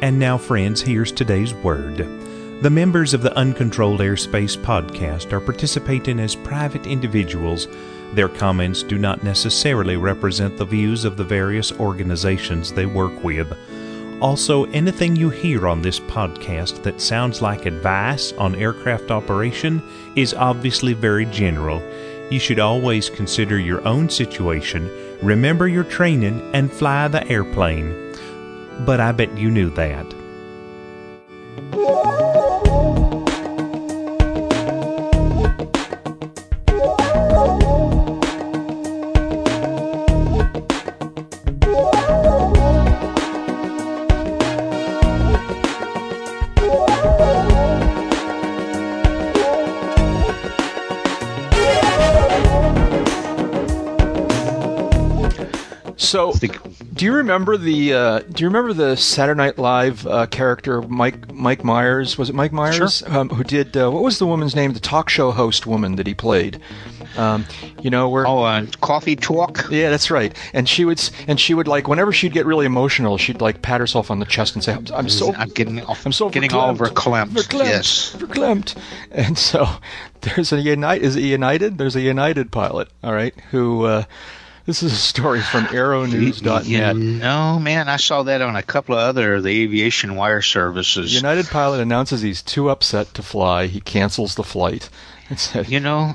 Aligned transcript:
And 0.00 0.20
now, 0.20 0.38
friends, 0.38 0.80
here's 0.80 1.10
today's 1.10 1.52
word. 1.52 1.96
The 2.62 2.70
members 2.70 3.14
of 3.14 3.22
the 3.22 3.36
Uncontrolled 3.36 3.98
Airspace 3.98 4.56
podcast 4.56 5.32
are 5.32 5.40
participating 5.40 6.20
as 6.20 6.36
private 6.36 6.86
individuals. 6.86 7.66
Their 8.14 8.28
comments 8.28 8.84
do 8.84 8.96
not 8.96 9.24
necessarily 9.24 9.96
represent 9.96 10.56
the 10.56 10.64
views 10.64 11.04
of 11.04 11.16
the 11.16 11.24
various 11.24 11.72
organizations 11.72 12.72
they 12.72 12.86
work 12.86 13.24
with. 13.24 13.52
Also, 14.20 14.66
anything 14.66 15.16
you 15.16 15.30
hear 15.30 15.66
on 15.66 15.82
this 15.82 15.98
podcast 15.98 16.84
that 16.84 17.00
sounds 17.00 17.42
like 17.42 17.66
advice 17.66 18.32
on 18.34 18.54
aircraft 18.54 19.10
operation 19.10 19.82
is 20.14 20.32
obviously 20.32 20.92
very 20.92 21.26
general. 21.26 21.82
You 22.30 22.38
should 22.38 22.60
always 22.60 23.10
consider 23.10 23.58
your 23.58 23.86
own 23.86 24.08
situation, 24.08 24.88
remember 25.22 25.66
your 25.66 25.84
training, 25.84 26.48
and 26.54 26.72
fly 26.72 27.08
the 27.08 27.26
airplane 27.26 28.08
but 28.80 29.00
I 29.00 29.12
bet 29.12 29.36
you 29.36 29.50
knew 29.50 29.70
that. 29.70 30.17
So, 56.40 56.48
do 56.94 57.04
you 57.04 57.12
remember 57.12 57.56
the 57.56 57.92
uh, 57.94 58.18
Do 58.20 58.42
you 58.42 58.48
remember 58.48 58.72
the 58.72 58.96
Saturday 58.96 59.36
Night 59.38 59.58
Live 59.58 60.06
uh, 60.06 60.26
character 60.26 60.82
Mike 60.82 61.32
Mike 61.32 61.64
Myers? 61.64 62.16
Was 62.16 62.30
it 62.30 62.34
Mike 62.34 62.52
Myers 62.52 62.98
sure. 62.98 63.16
um, 63.16 63.28
who 63.30 63.42
did 63.44 63.76
uh, 63.76 63.90
what 63.90 64.02
was 64.02 64.18
the 64.18 64.26
woman's 64.26 64.54
name? 64.54 64.72
The 64.72 64.80
talk 64.80 65.08
show 65.08 65.30
host 65.32 65.66
woman 65.66 65.96
that 65.96 66.06
he 66.06 66.14
played. 66.14 66.60
Um, 67.16 67.44
you 67.80 67.90
know 67.90 68.08
where? 68.08 68.26
Oh, 68.26 68.42
uh, 68.44 68.66
coffee 68.80 69.16
talk. 69.16 69.66
Yeah, 69.70 69.90
that's 69.90 70.10
right. 70.10 70.36
And 70.52 70.68
she 70.68 70.84
would 70.84 71.02
and 71.26 71.40
she 71.40 71.54
would 71.54 71.66
like 71.66 71.88
whenever 71.88 72.12
she'd 72.12 72.32
get 72.32 72.46
really 72.46 72.66
emotional, 72.66 73.18
she'd 73.18 73.40
like 73.40 73.62
pat 73.62 73.80
herself 73.80 74.10
on 74.10 74.20
the 74.20 74.26
chest 74.26 74.54
and 74.54 74.62
say, 74.62 74.74
"I'm, 74.74 74.86
I'm 74.94 75.08
so 75.08 75.34
I'm 75.34 75.48
getting 75.48 75.80
I'm 75.84 76.12
so 76.12 76.28
getting 76.30 76.52
all 76.52 76.74
verklempt. 76.76 77.30
verklempt, 77.30 77.64
Yes. 77.66 78.14
verklempt." 78.16 78.76
And 79.10 79.36
so 79.38 79.66
there's 80.20 80.52
a 80.52 80.60
United. 80.60 81.04
Is 81.04 81.16
it 81.16 81.22
United? 81.22 81.78
There's 81.78 81.96
a 81.96 82.00
United 82.00 82.52
pilot. 82.52 82.88
All 83.02 83.12
right, 83.12 83.34
who. 83.50 84.04
Uh, 84.68 84.70
this 84.70 84.82
is 84.82 84.92
a 84.92 84.96
story 84.96 85.40
from 85.40 85.64
aeronews.net. 85.66 86.66
You 86.66 86.84
know, 87.18 87.58
man, 87.58 87.88
I 87.88 87.96
saw 87.96 88.22
that 88.24 88.42
on 88.42 88.54
a 88.54 88.62
couple 88.62 88.94
of 88.94 89.00
other 89.00 89.40
the 89.40 89.62
aviation 89.62 90.14
wire 90.14 90.42
services. 90.42 91.14
United 91.14 91.46
pilot 91.46 91.80
announces 91.80 92.20
he's 92.20 92.42
too 92.42 92.68
upset 92.68 93.14
to 93.14 93.22
fly. 93.22 93.66
He 93.66 93.80
cancels 93.80 94.34
the 94.34 94.44
flight. 94.44 94.88
It 95.30 95.38
said, 95.38 95.68
you 95.68 95.78
know, 95.78 96.14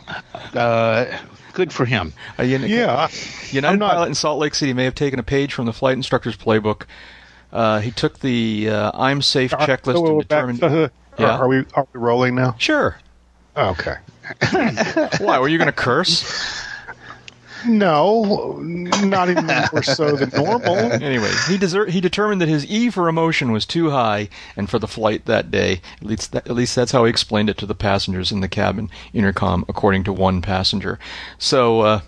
uh, 0.55 1.05
good 1.53 1.71
for 1.71 1.85
him. 1.85 2.13
a 2.39 2.45
Uni- 2.45 2.65
Yeah, 2.69 3.09
United 3.51 3.73
I'm 3.73 3.77
not- 3.77 3.91
pilot 3.91 4.07
in 4.07 4.15
Salt 4.15 4.39
Lake 4.39 4.55
City 4.55 4.73
may 4.73 4.85
have 4.85 4.95
taken 4.95 5.19
a 5.19 5.23
page 5.23 5.53
from 5.53 5.67
the 5.67 5.71
flight 5.73 5.93
instructor's 5.95 6.35
playbook. 6.35 6.85
Uh, 7.51 7.79
he 7.79 7.91
took 7.91 8.17
the 8.21 8.69
uh, 8.71 8.91
"I'm 8.95 9.21
safe" 9.21 9.53
Are- 9.53 9.59
checklist 9.67 9.93
so 9.97 10.05
and 10.07 10.15
we're 10.15 10.21
determined. 10.23 10.63
uh, 10.63 10.89
Yeah. 11.19 11.25
Are, 11.37 11.43
are 11.43 11.47
we 11.47 11.57
are 11.75 11.87
we 11.93 11.99
rolling 11.99 12.33
now? 12.33 12.55
Sure. 12.57 12.97
Oh, 13.55 13.69
okay. 13.77 13.97
Why 15.23 15.37
were 15.37 15.47
you 15.47 15.59
going 15.59 15.67
to 15.67 15.71
curse? 15.71 16.23
No, 17.67 18.57
not 18.61 19.29
even 19.29 19.45
more 19.45 19.83
so 19.83 20.15
than 20.15 20.29
normal. 20.29 20.75
Anyway, 21.03 21.29
he 21.47 21.57
deser- 21.57 21.89
he 21.89 21.99
determined 22.01 22.41
that 22.41 22.49
his 22.49 22.65
E 22.65 22.89
for 22.89 23.07
emotion 23.09 23.51
was 23.51 23.65
too 23.65 23.89
high, 23.89 24.29
and 24.55 24.69
for 24.69 24.79
the 24.79 24.87
flight 24.87 25.25
that 25.25 25.51
day, 25.51 25.81
at 26.01 26.03
least 26.07 26.31
that, 26.31 26.47
at 26.47 26.55
least 26.55 26.75
that's 26.75 26.91
how 26.91 27.03
he 27.05 27.09
explained 27.09 27.49
it 27.49 27.57
to 27.57 27.65
the 27.65 27.75
passengers 27.75 28.31
in 28.31 28.39
the 28.41 28.47
cabin 28.47 28.89
intercom, 29.13 29.65
according 29.67 30.03
to 30.05 30.13
one 30.13 30.41
passenger. 30.41 30.99
So, 31.37 31.81
uh, 31.81 32.01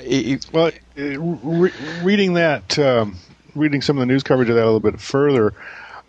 he- 0.00 0.38
Well, 0.52 0.70
re- 0.96 1.72
reading 2.02 2.34
that, 2.34 2.78
um, 2.78 3.16
reading 3.54 3.82
some 3.82 3.96
of 3.96 4.00
the 4.00 4.06
news 4.06 4.22
coverage 4.22 4.48
of 4.48 4.54
that 4.56 4.62
a 4.64 4.70
little 4.70 4.80
bit 4.80 5.00
further, 5.00 5.52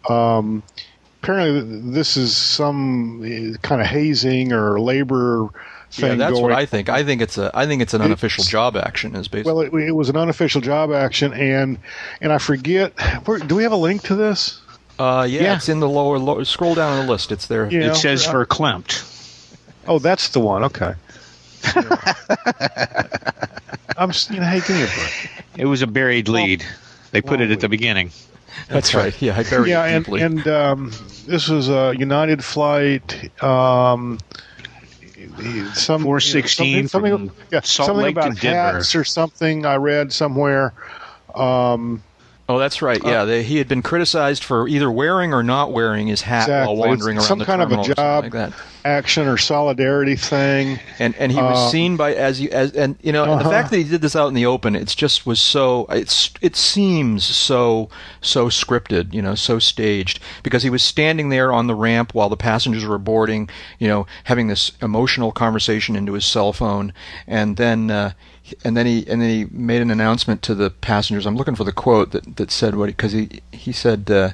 um, 0.09 0.63
apparently 1.21 1.91
this 1.91 2.17
is 2.17 2.35
some 2.35 3.21
uh, 3.23 3.57
kind 3.61 3.81
of 3.81 3.87
hazing 3.87 4.51
or 4.53 4.79
labor 4.79 5.49
thing 5.93 6.09
yeah, 6.11 6.15
that's 6.15 6.31
going. 6.33 6.43
what 6.43 6.51
I 6.51 6.65
think. 6.65 6.89
I 6.89 7.03
think 7.03 7.21
it's 7.21 7.37
a 7.37 7.51
I 7.53 7.65
think 7.65 7.81
it's 7.81 7.93
an 7.93 8.01
unofficial 8.01 8.43
job 8.43 8.75
action. 8.75 9.15
Is 9.15 9.27
basically 9.27 9.53
well, 9.69 9.81
it, 9.83 9.87
it 9.87 9.91
was 9.93 10.09
an 10.09 10.17
unofficial 10.17 10.61
job 10.61 10.91
action, 10.91 11.33
and 11.33 11.77
and 12.21 12.31
I 12.33 12.37
forget. 12.37 12.93
Where, 13.27 13.39
do 13.39 13.55
we 13.55 13.63
have 13.63 13.71
a 13.71 13.77
link 13.77 14.03
to 14.03 14.15
this? 14.15 14.59
uh, 14.99 15.25
yeah, 15.29 15.41
Yeah. 15.43 15.55
it's 15.55 15.69
in 15.69 15.79
the 15.79 15.89
lower, 15.89 16.17
lower. 16.19 16.45
Scroll 16.45 16.75
down 16.75 16.93
on 16.97 17.05
the 17.05 17.11
list. 17.11 17.31
It's 17.31 17.47
there. 17.47 17.69
Yeah. 17.69 17.91
It 17.91 17.95
says 17.95 18.27
uh, 18.27 18.33
verklempt. 18.33 19.09
Oh, 19.87 19.99
that's 19.99 20.29
the 20.29 20.39
one. 20.39 20.63
Okay. 20.63 20.93
I'm, 23.97 24.09
s- 24.09 24.29
you 24.29 24.39
know, 24.39 24.45
hey, 24.45 24.59
give 24.59 24.69
me 24.75 24.83
a 24.83 24.87
break. 24.87 25.29
It 25.57 25.65
was 25.65 25.81
a 25.81 25.87
buried 25.87 26.27
lead. 26.27 26.65
They 27.11 27.21
put 27.21 27.41
it 27.41 27.51
at 27.51 27.59
the 27.59 27.69
beginning. 27.69 28.11
That's 28.69 28.93
right. 28.93 29.19
Yeah, 29.21 29.37
I 29.37 29.43
buried 29.43 29.69
yeah, 29.69 29.85
it 29.85 29.93
and 29.95 30.05
deeply. 30.05 30.21
and 30.21 30.47
um, 30.47 30.91
this 31.27 31.47
was 31.47 31.69
a 31.69 31.93
United 31.97 32.43
flight. 32.43 33.31
Um, 33.43 34.19
some 35.73 36.01
416 36.03 36.87
something, 36.87 36.87
from 36.87 37.29
something, 37.29 37.47
yeah, 37.51 37.61
something 37.61 38.07
about 38.07 38.37
hats 38.37 38.95
or 38.95 39.03
something. 39.03 39.65
I 39.65 39.75
read 39.75 40.11
somewhere. 40.11 40.73
Um, 41.35 42.03
oh, 42.49 42.59
that's 42.59 42.81
right. 42.81 43.03
uh, 43.03 43.07
Yeah, 43.09 43.25
they, 43.25 43.43
he 43.43 43.57
had 43.57 43.67
been 43.67 43.81
criticized 43.81 44.43
for 44.43 44.67
either 44.67 44.91
wearing 44.91 45.33
or 45.33 45.43
not 45.43 45.71
wearing 45.71 46.07
his 46.07 46.21
hat 46.21 46.43
Exactly. 46.43 46.75
while 46.77 46.87
wandering 46.89 47.17
It's 47.17 47.25
around 47.25 47.27
some 47.29 47.39
the 47.39 47.45
kind 47.45 47.61
of 47.61 47.69
a 47.69 47.75
terminal 47.75 47.91
or 47.91 47.95
something 47.95 48.31
job. 48.31 48.51
like 48.51 48.53
action 48.85 49.27
or 49.27 49.37
solidarity 49.37 50.15
thing. 50.17 50.77
and 50.99 51.15
and 51.15 51.31
he 51.31 51.37
was 51.41 51.57
Uh, 51.57 51.69
seen 51.69 51.95
by 51.95 52.13
as 52.13 52.41
you 52.41 52.49
as 52.49 52.71
and 52.73 52.97
you 53.01 53.13
know 53.13 53.23
and 53.23 53.31
the 53.39 53.45
Uh-huh. 53.45 53.49
fact 53.49 53.69
that 53.71 53.77
he 53.77 53.85
did 53.85 54.01
this 54.01 54.13
out 54.15 54.27
in 54.27 54.33
the 54.33 54.45
open 54.45 54.75
it's 54.75 54.93
just 54.93 55.25
was 55.25 55.39
so 55.39 55.85
it's 55.89 56.31
it 56.41 56.57
seems 56.57 57.23
so 57.23 57.87
so 58.19 58.47
scripted 58.49 59.13
you 59.13 59.21
know 59.21 59.35
so 59.35 59.57
staged 59.57 60.19
because 60.43 60.63
he 60.63 60.69
was 60.69 60.83
standing 60.83 61.29
there 61.29 61.53
on 61.53 61.67
the 61.67 61.75
ramp 61.75 62.13
while 62.13 62.27
the 62.27 62.35
passengers 62.35 62.83
were 62.85 62.97
boarding 62.97 63.49
you 63.79 63.87
know 63.87 64.05
having 64.25 64.47
this 64.47 64.73
emotional 64.81 65.31
conversation 65.31 65.95
into 65.95 66.11
his 66.11 66.25
cell 66.25 66.51
phone 66.51 66.91
and 67.25 67.55
then 67.55 67.89
uh, 67.89 68.11
and 68.63 68.75
then 68.75 68.85
he 68.85 69.07
and 69.07 69.21
then 69.21 69.29
he 69.29 69.45
made 69.51 69.81
an 69.81 69.91
announcement 69.91 70.41
to 70.43 70.55
the 70.55 70.69
passengers 70.69 71.25
I'm 71.25 71.37
looking 71.37 71.55
for 71.55 71.63
the 71.63 71.71
quote 71.71 72.11
that 72.11 72.35
that 72.35 72.51
said 72.51 72.75
what 72.75 72.87
because 72.87 73.11
he 73.11 73.41
he 73.51 73.71
said 73.71 74.09
uh, 74.11 74.31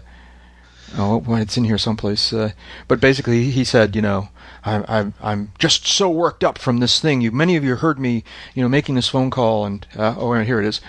Oh, 0.97 1.17
well, 1.17 1.41
it's 1.41 1.57
in 1.57 1.65
here 1.65 1.77
someplace. 1.77 2.33
Uh, 2.33 2.51
but 2.87 2.99
basically, 2.99 3.51
he 3.51 3.63
said, 3.63 3.95
you 3.95 4.01
know, 4.01 4.29
I'm, 4.63 4.85
I'm, 4.87 5.13
I'm 5.21 5.51
just 5.59 5.85
so 5.87 6.09
worked 6.09 6.43
up 6.43 6.57
from 6.57 6.79
this 6.79 6.99
thing. 6.99 7.21
You, 7.21 7.31
many 7.31 7.55
of 7.55 7.63
you 7.63 7.75
heard 7.75 7.99
me, 7.99 8.23
you 8.53 8.63
know, 8.63 8.69
making 8.69 8.95
this 8.95 9.09
phone 9.09 9.29
call, 9.29 9.65
and 9.65 9.85
uh, 9.95 10.15
oh, 10.17 10.31
and 10.33 10.45
here 10.45 10.59
it 10.59 10.65
is. 10.65 10.81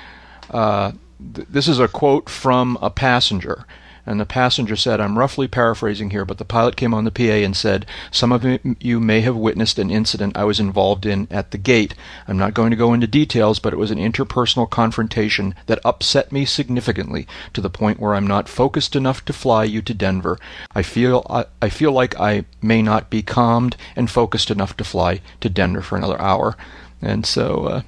Uh, 0.50 0.92
th- 1.34 1.48
this 1.48 1.68
is 1.68 1.78
a 1.78 1.88
quote 1.88 2.28
from 2.28 2.78
a 2.80 2.90
passenger, 2.90 3.66
and 4.10 4.18
the 4.18 4.26
passenger 4.26 4.74
said, 4.74 5.00
"I'm 5.00 5.16
roughly 5.16 5.46
paraphrasing 5.46 6.10
here, 6.10 6.24
but 6.24 6.38
the 6.38 6.44
pilot 6.44 6.74
came 6.74 6.92
on 6.92 7.04
the 7.04 7.12
PA 7.12 7.44
and 7.44 7.56
said, 7.56 7.86
some 8.10 8.32
of 8.32 8.44
you 8.80 8.98
may 8.98 9.20
have 9.20 9.36
witnessed 9.36 9.78
an 9.78 9.88
incident 9.88 10.36
I 10.36 10.42
was 10.42 10.58
involved 10.58 11.06
in 11.06 11.28
at 11.30 11.52
the 11.52 11.58
gate. 11.58 11.94
I'm 12.26 12.36
not 12.36 12.54
going 12.54 12.70
to 12.70 12.76
go 12.76 12.92
into 12.92 13.06
details, 13.06 13.60
but 13.60 13.72
it 13.72 13.78
was 13.78 13.92
an 13.92 13.98
interpersonal 13.98 14.68
confrontation 14.68 15.54
that 15.66 15.78
upset 15.84 16.32
me 16.32 16.44
significantly 16.44 17.28
to 17.52 17.60
the 17.60 17.70
point 17.70 18.00
where 18.00 18.14
I'm 18.14 18.26
not 18.26 18.48
focused 18.48 18.96
enough 18.96 19.24
to 19.26 19.32
fly 19.32 19.62
you 19.62 19.80
to 19.82 19.94
Denver. 19.94 20.38
I 20.74 20.82
feel 20.82 21.24
I, 21.30 21.44
I 21.62 21.68
feel 21.68 21.92
like 21.92 22.18
I 22.18 22.46
may 22.60 22.82
not 22.82 23.10
be 23.10 23.22
calmed 23.22 23.76
and 23.94 24.10
focused 24.10 24.50
enough 24.50 24.76
to 24.78 24.84
fly 24.84 25.20
to 25.40 25.48
Denver 25.48 25.82
for 25.82 25.96
another 25.96 26.20
hour." 26.20 26.56
And 27.00 27.24
so, 27.24 27.66
uh, 27.66 27.82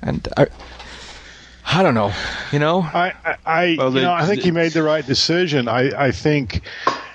and 0.00 0.26
I, 0.36 0.46
I 1.74 1.82
don't 1.82 1.94
know, 1.94 2.12
you 2.52 2.58
know. 2.58 2.82
I, 2.82 3.14
I, 3.24 3.36
I 3.46 3.76
Well, 3.78 3.94
you 3.94 4.02
know, 4.02 4.12
I 4.12 4.26
think 4.26 4.42
he 4.42 4.50
made 4.50 4.72
the 4.72 4.82
right 4.82 5.06
decision. 5.06 5.68
I, 5.68 6.06
I 6.08 6.10
think 6.10 6.60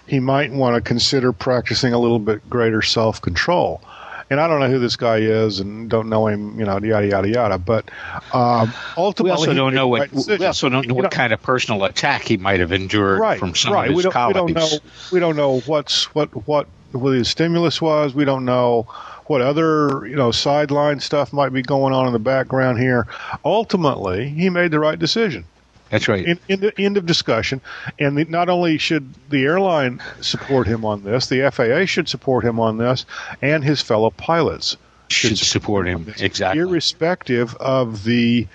he 0.07 0.19
might 0.19 0.51
want 0.51 0.75
to 0.75 0.81
consider 0.81 1.31
practicing 1.31 1.93
a 1.93 1.99
little 1.99 2.17
bit 2.17 2.49
greater 2.49 2.81
self 2.81 3.21
control. 3.21 3.81
And 4.29 4.41
I 4.41 4.47
don't 4.47 4.59
know 4.59 4.69
who 4.69 4.79
this 4.79 4.97
guy 4.97 5.17
is, 5.17 5.59
and 5.61 5.89
don't 5.89 6.09
know 6.09 6.27
him, 6.27 6.59
you 6.59 6.65
know, 6.65 6.79
yada 6.79 7.07
yada 7.07 7.29
yada. 7.29 7.57
But 7.57 7.89
um, 8.33 8.73
ultimately, 8.97 9.29
We 9.29 9.31
also 9.31 9.53
don't 9.53 9.73
know 9.73 9.87
what 9.87 10.11
right 10.11 10.39
we 10.39 10.45
also 10.45 10.67
don't 10.69 10.87
know 10.87 10.95
You 10.95 11.01
what 11.01 11.11
kind 11.11 11.31
of 11.31 11.41
personal 11.41 11.83
attack 11.85 12.23
he 12.23 12.35
might 12.35 12.59
have 12.59 12.73
endured 12.73 13.19
right, 13.19 13.39
from 13.39 13.55
some 13.55 13.73
right. 13.73 13.89
of 13.89 13.91
his 13.91 13.97
we 13.97 14.03
don't, 14.03 14.11
colleagues. 14.11 14.41
We 14.41 14.53
don't 14.53 14.71
know. 14.71 14.79
We 15.13 15.19
don't 15.19 15.35
know 15.37 15.59
what's 15.61 16.13
what 16.15 16.29
what 16.47 16.67
what 16.91 17.11
his 17.11 17.29
stimulus 17.29 17.81
was. 17.81 18.13
We 18.13 18.25
don't 18.25 18.43
know 18.43 18.87
what 19.27 19.41
other 19.41 20.05
you 20.07 20.15
know 20.15 20.31
sideline 20.31 20.99
stuff 20.99 21.33
might 21.33 21.53
be 21.53 21.61
going 21.61 21.93
on 21.93 22.07
in 22.07 22.13
the 22.13 22.19
background 22.19 22.79
here. 22.79 23.07
Ultimately, 23.43 24.29
he 24.29 24.49
made 24.49 24.71
the 24.71 24.79
right 24.79 24.97
decision. 24.97 25.45
That's 25.89 26.07
right. 26.07 26.27
End, 26.27 26.39
end, 26.49 26.73
end 26.77 26.97
of 26.97 27.05
discussion. 27.05 27.61
And 27.97 28.17
the, 28.17 28.25
not 28.25 28.49
only 28.49 28.77
should 28.77 29.13
the 29.29 29.45
airline 29.45 30.01
support 30.19 30.67
him 30.67 30.83
on 30.83 31.03
this, 31.03 31.27
the 31.27 31.49
FAA 31.49 31.85
should 31.85 32.09
support 32.09 32.43
him 32.43 32.59
on 32.59 32.77
this, 32.77 33.05
and 33.41 33.63
his 33.63 33.81
fellow 33.81 34.09
pilots 34.09 34.75
should 35.09 35.37
support 35.37 35.87
him 35.87 36.13
exactly. 36.19 36.61
irrespective 36.61 37.55
of 37.55 38.03
the 38.03 38.47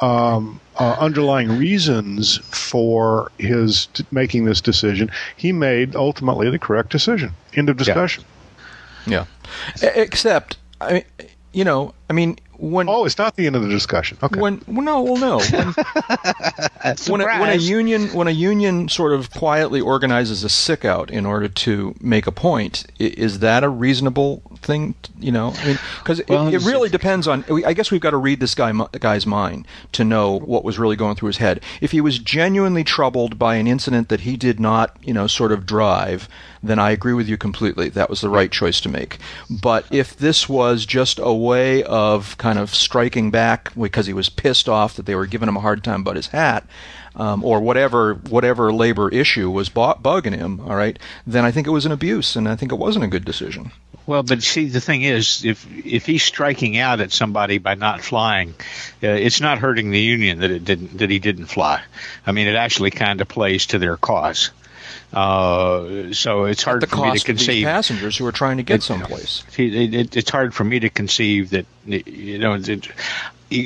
um, 0.00 0.60
uh, 0.76 0.96
underlying 0.98 1.58
reasons 1.58 2.38
for 2.38 3.32
his 3.38 3.86
t- 3.86 4.04
making 4.10 4.44
this 4.44 4.60
decision, 4.60 5.10
he 5.36 5.52
made 5.52 5.96
ultimately 5.96 6.50
the 6.50 6.58
correct 6.58 6.90
decision. 6.90 7.32
End 7.54 7.68
of 7.68 7.76
discussion. 7.76 8.22
Yeah. 8.22 8.35
E- 9.82 9.86
Except, 9.94 10.56
I, 10.80 10.92
mean, 10.92 11.04
you 11.52 11.64
know, 11.64 11.94
I 12.10 12.12
mean, 12.12 12.38
when 12.58 12.88
Oh, 12.88 13.04
it's 13.04 13.18
not 13.18 13.36
the 13.36 13.46
end 13.46 13.56
of 13.56 13.62
the 13.62 13.68
discussion. 13.68 14.16
Okay. 14.22 14.40
when 14.40 14.62
well, 14.66 14.82
no, 14.82 15.02
well, 15.02 15.16
no. 15.16 15.38
When, 17.08 17.20
when, 17.20 17.20
a, 17.20 17.40
when 17.40 17.50
a 17.50 17.56
union 17.56 18.08
when 18.14 18.28
a 18.28 18.32
union 18.32 18.88
sort 18.88 19.12
of 19.12 19.30
quietly 19.30 19.80
organizes 19.80 20.44
a 20.44 20.48
sick 20.48 20.84
out 20.84 21.10
in 21.10 21.26
order 21.26 21.48
to 21.48 21.94
make 22.00 22.26
a 22.26 22.32
point, 22.32 22.86
is 22.98 23.40
that 23.40 23.64
a 23.64 23.68
reasonable 23.68 24.42
thing? 24.66 24.94
You 25.18 25.32
know, 25.32 25.52
I 25.56 25.66
mean, 25.66 25.78
because 26.00 26.20
Well, 26.28 26.48
it, 26.48 26.54
it 26.54 26.64
really 26.64 26.88
depends 26.88 27.26
on. 27.26 27.44
I 27.64 27.72
guess 27.72 27.90
we've 27.90 28.00
got 28.00 28.10
to 28.10 28.16
read 28.16 28.40
this 28.40 28.54
guy 28.54 28.72
guy's 28.98 29.26
mind 29.26 29.66
to 29.92 30.04
know 30.04 30.38
what 30.38 30.64
was 30.64 30.78
really 30.78 30.96
going 30.96 31.16
through 31.16 31.28
his 31.28 31.38
head. 31.38 31.62
If 31.80 31.92
he 31.92 32.00
was 32.00 32.18
genuinely 32.18 32.84
troubled 32.84 33.38
by 33.38 33.54
an 33.54 33.66
incident 33.66 34.08
that 34.08 34.20
he 34.20 34.36
did 34.36 34.60
not, 34.60 34.96
you 35.02 35.14
know, 35.14 35.26
sort 35.26 35.52
of 35.52 35.64
drive, 35.64 36.28
then 36.62 36.78
I 36.78 36.90
agree 36.90 37.14
with 37.14 37.28
you 37.28 37.36
completely. 37.36 37.88
That 37.88 38.10
was 38.10 38.20
the 38.20 38.28
right 38.28 38.50
choice 38.50 38.80
to 38.82 38.88
make. 38.88 39.18
But 39.48 39.86
if 39.90 40.16
this 40.16 40.48
was 40.48 40.84
just 40.84 41.18
a 41.22 41.32
way 41.32 41.82
of 41.84 42.36
kind 42.38 42.58
of 42.58 42.74
striking 42.74 43.30
back 43.30 43.72
because 43.74 44.06
he 44.06 44.12
was 44.12 44.28
pissed 44.28 44.68
off 44.68 44.94
that 44.94 45.06
they 45.06 45.14
were 45.14 45.26
giving 45.26 45.48
him 45.48 45.56
a 45.56 45.60
hard 45.60 45.84
time 45.84 46.00
about 46.00 46.16
his 46.16 46.28
hat, 46.28 46.66
um, 47.16 47.42
or 47.44 47.60
whatever 47.60 48.14
whatever 48.14 48.72
labor 48.72 49.08
issue 49.08 49.50
was 49.50 49.68
bu- 49.68 49.94
bugging 49.94 50.36
him, 50.36 50.60
all 50.60 50.76
right, 50.76 50.98
then 51.26 51.44
I 51.44 51.50
think 51.50 51.66
it 51.66 51.70
was 51.70 51.86
an 51.86 51.92
abuse, 51.92 52.36
and 52.36 52.48
I 52.48 52.56
think 52.56 52.72
it 52.72 52.76
wasn't 52.76 53.04
a 53.04 53.08
good 53.08 53.24
decision. 53.24 53.72
Well, 54.06 54.22
but 54.22 54.42
see, 54.42 54.66
the 54.66 54.80
thing 54.80 55.02
is, 55.02 55.44
if 55.44 55.66
if 55.84 56.06
he's 56.06 56.22
striking 56.22 56.78
out 56.78 57.00
at 57.00 57.10
somebody 57.10 57.58
by 57.58 57.74
not 57.74 58.02
flying, 58.02 58.50
uh, 59.02 59.08
it's 59.08 59.40
not 59.40 59.58
hurting 59.58 59.90
the 59.90 60.00
union 60.00 60.40
that 60.40 60.50
it 60.50 60.64
didn't 60.64 60.98
that 60.98 61.10
he 61.10 61.18
didn't 61.18 61.46
fly. 61.46 61.82
I 62.24 62.32
mean, 62.32 62.46
it 62.46 62.54
actually 62.54 62.92
kind 62.92 63.20
of 63.20 63.26
plays 63.26 63.66
to 63.66 63.78
their 63.78 63.96
cause. 63.96 64.50
Uh, 65.12 66.12
so 66.12 66.44
it's 66.44 66.62
hard 66.62 66.88
for 66.88 66.96
me 66.96 67.18
to 67.18 67.24
conceive. 67.24 67.64
passengers 67.64 68.16
who 68.16 68.26
are 68.26 68.32
trying 68.32 68.58
to 68.58 68.62
get 68.62 68.82
someplace. 68.82 69.44
It, 69.56 69.94
it, 69.94 70.16
it's 70.16 70.30
hard 70.30 70.54
for 70.54 70.64
me 70.64 70.80
to 70.80 70.90
conceive 70.90 71.50
that 71.50 71.66
you 71.84 72.38
know 72.38 72.58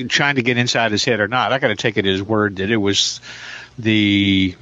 trying 0.09 0.37
to 0.37 0.43
get 0.43 0.57
inside 0.57 0.93
his 0.93 1.05
head 1.05 1.21
or 1.21 1.29
not. 1.29 1.53
I 1.53 1.59
got 1.59 1.69
to 1.69 1.77
take 1.77 1.99
it 1.99 2.07
as 2.07 2.23
word 2.23 2.57
that 2.57 2.71
it 2.71 2.77
was 2.77 3.21
the 3.79 4.55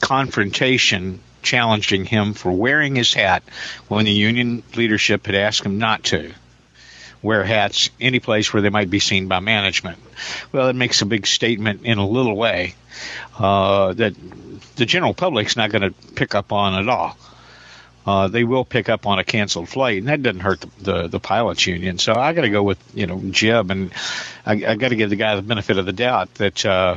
confrontation 0.00 1.20
challenging 1.42 2.04
him 2.04 2.34
for 2.34 2.52
wearing 2.52 2.96
his 2.96 3.12
hat 3.12 3.42
when 3.88 4.04
the 4.04 4.12
union 4.12 4.62
leadership 4.74 5.26
had 5.26 5.34
asked 5.34 5.64
him 5.64 5.78
not 5.78 6.04
to 6.04 6.32
wear 7.22 7.44
hats 7.44 7.90
any 8.00 8.18
place 8.18 8.52
where 8.52 8.62
they 8.62 8.70
might 8.70 8.90
be 8.90 8.98
seen 8.98 9.28
by 9.28 9.40
management. 9.40 9.98
Well, 10.50 10.68
it 10.68 10.76
makes 10.76 11.02
a 11.02 11.06
big 11.06 11.26
statement 11.26 11.82
in 11.84 11.98
a 11.98 12.06
little 12.06 12.36
way 12.36 12.74
uh, 13.38 13.92
that 13.92 14.14
the 14.76 14.86
general 14.86 15.14
public's 15.14 15.56
not 15.56 15.70
going 15.70 15.82
to 15.82 15.92
pick 16.14 16.34
up 16.34 16.52
on 16.52 16.74
at 16.74 16.88
all 16.88 17.16
uh, 18.04 18.28
they 18.28 18.44
will 18.44 18.64
pick 18.64 18.88
up 18.88 19.06
on 19.06 19.18
a 19.18 19.24
canceled 19.24 19.68
flight, 19.68 19.98
and 19.98 20.08
that 20.08 20.22
doesn't 20.22 20.40
hurt 20.40 20.60
the 20.60 20.68
the, 20.80 21.08
the 21.08 21.20
pilots 21.20 21.66
union. 21.66 21.98
So 21.98 22.14
I 22.14 22.32
got 22.32 22.42
to 22.42 22.50
go 22.50 22.62
with 22.62 22.78
you 22.94 23.06
know 23.06 23.20
Jeb, 23.30 23.70
and 23.70 23.92
I, 24.44 24.52
I 24.52 24.74
got 24.74 24.88
to 24.88 24.96
give 24.96 25.10
the 25.10 25.16
guy 25.16 25.36
the 25.36 25.42
benefit 25.42 25.78
of 25.78 25.86
the 25.86 25.92
doubt 25.92 26.34
that 26.34 26.66
uh, 26.66 26.96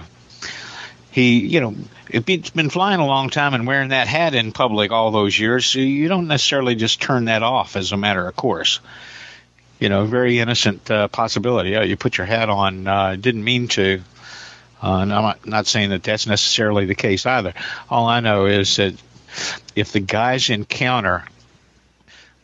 he 1.16 1.48
you 1.48 1.62
know 1.62 1.74
if 2.10 2.28
he's 2.28 2.50
been 2.50 2.70
flying 2.70 3.00
a 3.00 3.06
long 3.06 3.30
time 3.30 3.54
and 3.54 3.66
wearing 3.66 3.90
that 3.90 4.06
hat 4.06 4.36
in 4.36 4.52
public 4.52 4.92
all 4.92 5.12
those 5.12 5.40
years, 5.40 5.66
so 5.66 5.80
you 5.80 6.10
don't 6.10 6.28
necessarily 6.28 6.76
just 6.76 7.02
turn 7.02 7.26
that 7.26 7.42
off 7.42 7.78
as 7.78 7.94
a 7.94 7.98
matter 7.98 8.28
of 8.28 8.36
course. 8.36 8.82
You 9.80 9.88
know, 9.88 10.06
very 10.06 10.40
innocent 10.40 10.92
uh, 10.92 11.08
possibility. 11.08 11.78
Oh, 11.78 11.84
you 11.84 11.96
put 11.96 12.18
your 12.18 12.28
hat 12.28 12.50
on, 12.50 12.86
uh, 12.86 13.16
didn't 13.16 13.46
mean 13.46 13.70
to. 13.70 14.02
Uh, 14.84 14.98
and 15.00 15.14
I'm 15.14 15.22
not, 15.22 15.48
not 15.48 15.68
saying 15.68 15.92
that 15.92 16.04
that's 16.04 16.28
necessarily 16.28 16.86
the 16.86 16.96
case 16.96 17.26
either. 17.26 17.54
All 17.90 18.08
I 18.08 18.20
know 18.20 18.46
is 18.46 18.76
that 18.76 18.94
if 19.74 19.94
the 19.94 20.02
guy's 20.02 20.50
encounter 20.50 21.24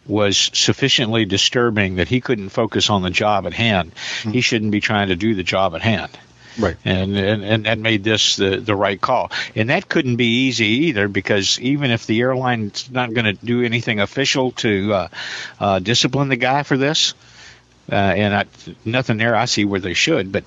was 0.06 0.50
sufficiently 0.53 1.25
disturbing 1.25 1.95
that 1.95 2.07
he 2.07 2.21
couldn't 2.21 2.50
focus 2.50 2.89
on 2.89 3.01
the 3.01 3.09
job 3.09 3.45
at 3.47 3.53
hand, 3.53 3.91
he 4.31 4.39
shouldn't 4.41 4.71
be 4.71 4.79
trying 4.79 5.09
to 5.09 5.15
do 5.18 5.35
the 5.35 5.44
job 5.44 5.75
at 5.75 5.81
hand. 5.81 6.18
Right. 6.59 6.77
And, 6.83 7.18
and 7.18 7.68
and 7.68 7.83
made 7.83 8.03
this 8.03 8.36
the 8.36 8.57
the 8.57 8.75
right 8.75 9.00
call. 9.00 9.31
And 9.56 9.69
that 9.69 9.88
couldn't 9.88 10.18
be 10.18 10.48
easy 10.48 10.88
either 10.88 11.07
because 11.07 11.59
even 11.59 11.92
if 11.92 12.06
the 12.06 12.19
airline's 12.21 12.89
not 12.92 13.13
going 13.13 13.25
to 13.25 13.33
do 13.33 13.63
anything 13.63 14.00
official 14.00 14.51
to 14.53 14.94
uh, 14.94 15.07
uh, 15.59 15.80
discipline 15.80 16.30
the 16.30 16.36
guy 16.36 16.63
for 16.63 16.77
this, 16.77 17.13
uh, 17.92 17.95
and 17.95 18.33
I, 18.33 18.45
nothing 18.86 19.18
there 19.18 19.36
I 19.36 19.45
see 19.45 19.65
where 19.65 19.80
they 19.80 19.94
should, 19.94 20.31
but 20.31 20.44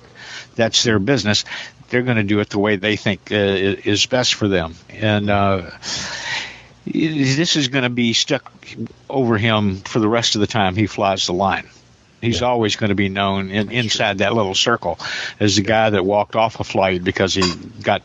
that's 0.55 0.83
their 0.83 0.99
business. 0.99 1.45
They're 1.89 2.03
going 2.03 2.17
to 2.17 2.23
do 2.23 2.39
it 2.39 2.49
the 2.49 2.59
way 2.59 2.77
they 2.77 2.95
think 2.95 3.31
uh, 3.31 3.35
is 3.35 4.05
best 4.05 4.33
for 4.33 4.47
them, 4.47 4.75
and 4.89 5.29
uh, 5.29 5.71
this 6.85 7.55
is 7.55 7.67
going 7.67 7.83
to 7.83 7.89
be 7.89 8.13
stuck 8.13 8.51
over 9.09 9.37
him 9.37 9.77
for 9.77 9.99
the 9.99 10.07
rest 10.07 10.35
of 10.35 10.41
the 10.41 10.47
time 10.47 10.75
he 10.75 10.87
flies 10.87 11.25
the 11.27 11.33
line. 11.33 11.67
He's 12.21 12.41
always 12.41 12.75
going 12.75 12.89
to 12.89 12.95
be 12.95 13.09
known 13.09 13.51
in, 13.51 13.71
inside 13.71 14.17
that 14.19 14.33
little 14.33 14.55
circle 14.55 14.97
as 15.39 15.57
the 15.57 15.61
guy 15.61 15.91
that 15.91 16.03
walked 16.03 16.35
off 16.35 16.59
a 16.59 16.63
flight 16.63 17.03
because 17.03 17.33
he 17.35 17.43
got 17.83 18.01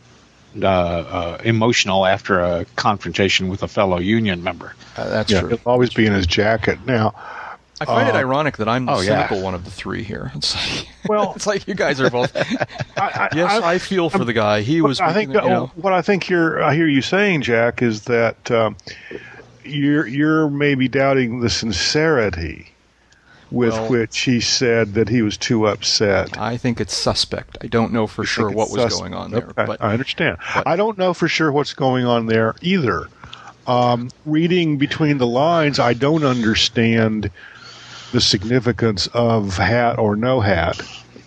uh, 0.61 0.65
uh, 0.67 1.41
emotional 1.43 2.05
after 2.05 2.39
a 2.39 2.65
confrontation 2.75 3.47
with 3.47 3.63
a 3.63 3.67
fellow 3.67 3.97
union 3.99 4.43
member. 4.43 4.75
Uh, 4.97 5.09
that's 5.09 5.31
Yeah, 5.31 5.41
true. 5.41 5.53
it'll 5.53 5.71
always 5.71 5.93
be 5.93 6.05
in 6.05 6.13
his 6.13 6.27
jacket. 6.27 6.85
Now, 6.85 7.15
I 7.79 7.85
find 7.85 8.09
it 8.09 8.13
Uh, 8.13 8.19
ironic 8.19 8.57
that 8.57 8.67
I'm 8.69 8.85
the 8.85 8.91
oh, 8.91 8.99
yeah. 8.99 9.27
cynical 9.27 9.41
one 9.41 9.55
of 9.55 9.63
the 9.65 9.71
three 9.71 10.03
here. 10.03 10.31
It's 10.35 10.53
like, 10.55 10.87
Well- 11.07 11.33
it's 11.35 11.47
like 11.47 11.67
you 11.67 11.73
guys 11.73 11.99
are 11.99 12.09
both. 12.11 12.35
I, 12.97 13.01
I, 13.01 13.29
yes, 13.33 13.63
I, 13.63 13.77
feel 13.79 14.09
for 14.11 14.23
the 14.23 14.33
guy. 14.33 14.61
He 14.61 14.81
was. 14.81 14.99
I 14.99 15.13
think 15.13 15.29
making, 15.31 15.45
you 15.45 15.49
know, 15.49 15.71
what 15.75 15.93
I 15.93 16.01
think 16.03 16.29
you're 16.29 16.61
I 16.61 16.75
hear 16.75 16.87
you 16.87 17.01
saying, 17.01 17.41
Jack, 17.41 17.81
is 17.81 18.03
that 18.03 18.51
um, 18.51 18.75
you're 19.65 20.05
you're 20.05 20.49
maybe 20.49 20.87
doubting 20.89 21.39
the 21.39 21.49
sincerity 21.49 22.70
with 23.51 23.73
Well- 23.73 23.89
which 23.89 24.19
he 24.21 24.39
said 24.39 24.93
that 24.93 25.09
he 25.09 25.21
was 25.21 25.37
too 25.37 25.67
upset. 25.67 26.37
I 26.39 26.57
think 26.57 26.79
it's 26.79 26.95
suspect. 26.95 27.57
I 27.61 27.67
don't 27.67 27.91
know 27.91 28.07
for 28.07 28.23
sure 28.23 28.49
what 28.49 28.71
was 28.71 28.81
sus- 28.81 28.99
going 28.99 29.13
on 29.13 29.31
there, 29.31 29.43
Okay, 29.49 29.65
but 29.65 29.81
I 29.81 29.91
understand. 29.93 30.37
but- 30.55 30.67
I 30.67 30.75
don't 30.75 30.97
know 30.97 31.13
for 31.13 31.27
sure 31.27 31.51
what's 31.51 31.73
going 31.73 32.05
on 32.05 32.27
there 32.27 32.55
either. 32.61 33.07
Um, 33.67 34.09
reading 34.25 34.77
between 34.77 35.17
the 35.17 35.27
lines, 35.27 35.79
I 35.79 35.93
don't 35.93 36.23
understand 36.23 37.29
the 38.11 38.21
significance 38.21 39.07
of 39.13 39.57
hat 39.57 39.99
or 39.99 40.15
no 40.15 40.39
hat. 40.39 40.81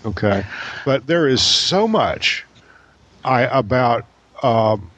Okay, 0.05 0.44
but 0.85 1.06
there 1.06 1.29
is 1.29 1.41
so 1.41 1.87
much 1.88 2.44
I 3.25 3.43
about 3.43 4.05
um, 4.43 4.91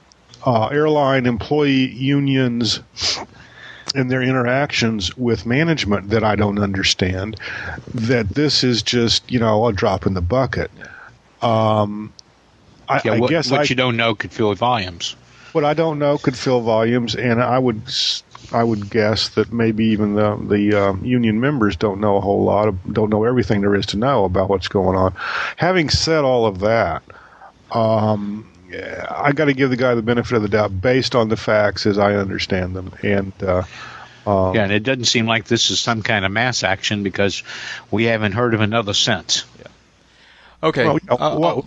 uh, 0.45 0.67
airline 0.69 1.27
employee 1.27 1.93
unions 1.93 2.81
and 3.95 4.11
their 4.11 4.23
interactions 4.23 5.17
with 5.17 5.47
management 5.47 6.11
that 6.11 6.25
I 6.25 6.37
don't 6.37 6.59
understand. 6.59 7.39
That 7.95 8.31
this 8.31 8.65
is 8.65 8.83
just 8.83 9.31
you 9.31 9.39
know 9.39 9.67
a 9.67 9.73
drop 9.73 10.07
in 10.07 10.15
the 10.15 10.21
bucket. 10.21 10.71
Um, 11.43 12.13
I, 12.89 13.01
Yeah, 13.05 13.13
I 13.13 13.21
guess 13.27 13.51
what 13.51 13.61
I, 13.61 13.65
you 13.65 13.75
don't 13.75 13.97
know 13.97 14.15
could 14.15 14.33
fill 14.33 14.55
volumes. 14.55 15.17
what 15.53 15.65
I 15.65 15.75
don't 15.75 15.99
know 15.99 16.19
could 16.19 16.37
fill 16.37 16.61
volumes, 16.61 17.15
and 17.15 17.43
I 17.43 17.59
would 17.59 17.83
I 18.53 18.63
would 18.63 18.91
guess 18.91 19.31
that 19.31 19.53
maybe 19.53 19.85
even 19.87 20.15
the 20.15 20.37
the 20.37 20.75
um, 20.75 21.05
union 21.05 21.41
members 21.41 21.77
don't 21.77 22.01
know 22.01 22.17
a 22.17 22.21
whole 22.21 22.45
lot, 22.45 22.69
of, 22.69 22.95
don't 22.95 23.11
know 23.11 23.25
everything 23.25 23.61
there 23.61 23.75
is 23.75 23.87
to 23.87 23.97
know 23.97 24.25
about 24.25 24.49
what's 24.49 24.69
going 24.69 24.97
on. 24.97 25.15
Having 25.57 25.91
said 25.91 26.25
all 26.25 26.47
of 26.47 26.61
that, 26.61 27.03
um, 27.73 28.49
I 29.11 29.33
got 29.33 29.47
to 29.47 29.55
give 29.55 29.71
the 29.71 29.77
guy 29.77 29.95
the 29.95 30.03
benefit 30.03 30.37
of 30.37 30.43
the 30.43 30.49
doubt 30.49 30.81
based 30.81 31.15
on 31.15 31.29
the 31.29 31.37
facts 31.37 31.87
as 31.87 31.99
I 31.99 32.15
understand 32.15 32.77
them, 32.77 32.93
and. 33.03 33.33
Uh, 33.43 33.63
yeah, 34.27 34.65
and 34.65 34.73
it 34.73 34.83
doesn't 34.83 35.05
seem 35.05 35.27
like 35.27 35.45
this 35.45 35.71
is 35.71 35.79
some 35.79 36.03
kind 36.03 36.25
of 36.25 36.33
mass 36.33 36.65
action 36.65 37.05
because 37.05 37.45
we 37.93 38.05
haven't 38.05 38.33
heard 38.33 38.55
of 38.55 38.61
another 38.61 38.93
since. 38.93 39.45
okay. 40.63 40.85
well, 40.85 40.99
uh, 41.11 41.37
what- 41.37 41.65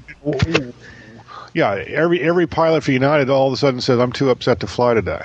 yeah, 1.54 1.72
every 1.74 2.22
every 2.22 2.48
pilot 2.48 2.84
for 2.84 2.92
United 2.92 3.30
all 3.30 3.48
of 3.48 3.54
a 3.54 3.58
sudden 3.58 3.80
says, 3.82 3.98
"I'm 3.98 4.12
too 4.12 4.30
upset 4.30 4.60
to 4.60 4.68
fly 4.68 4.94
today." 4.94 5.24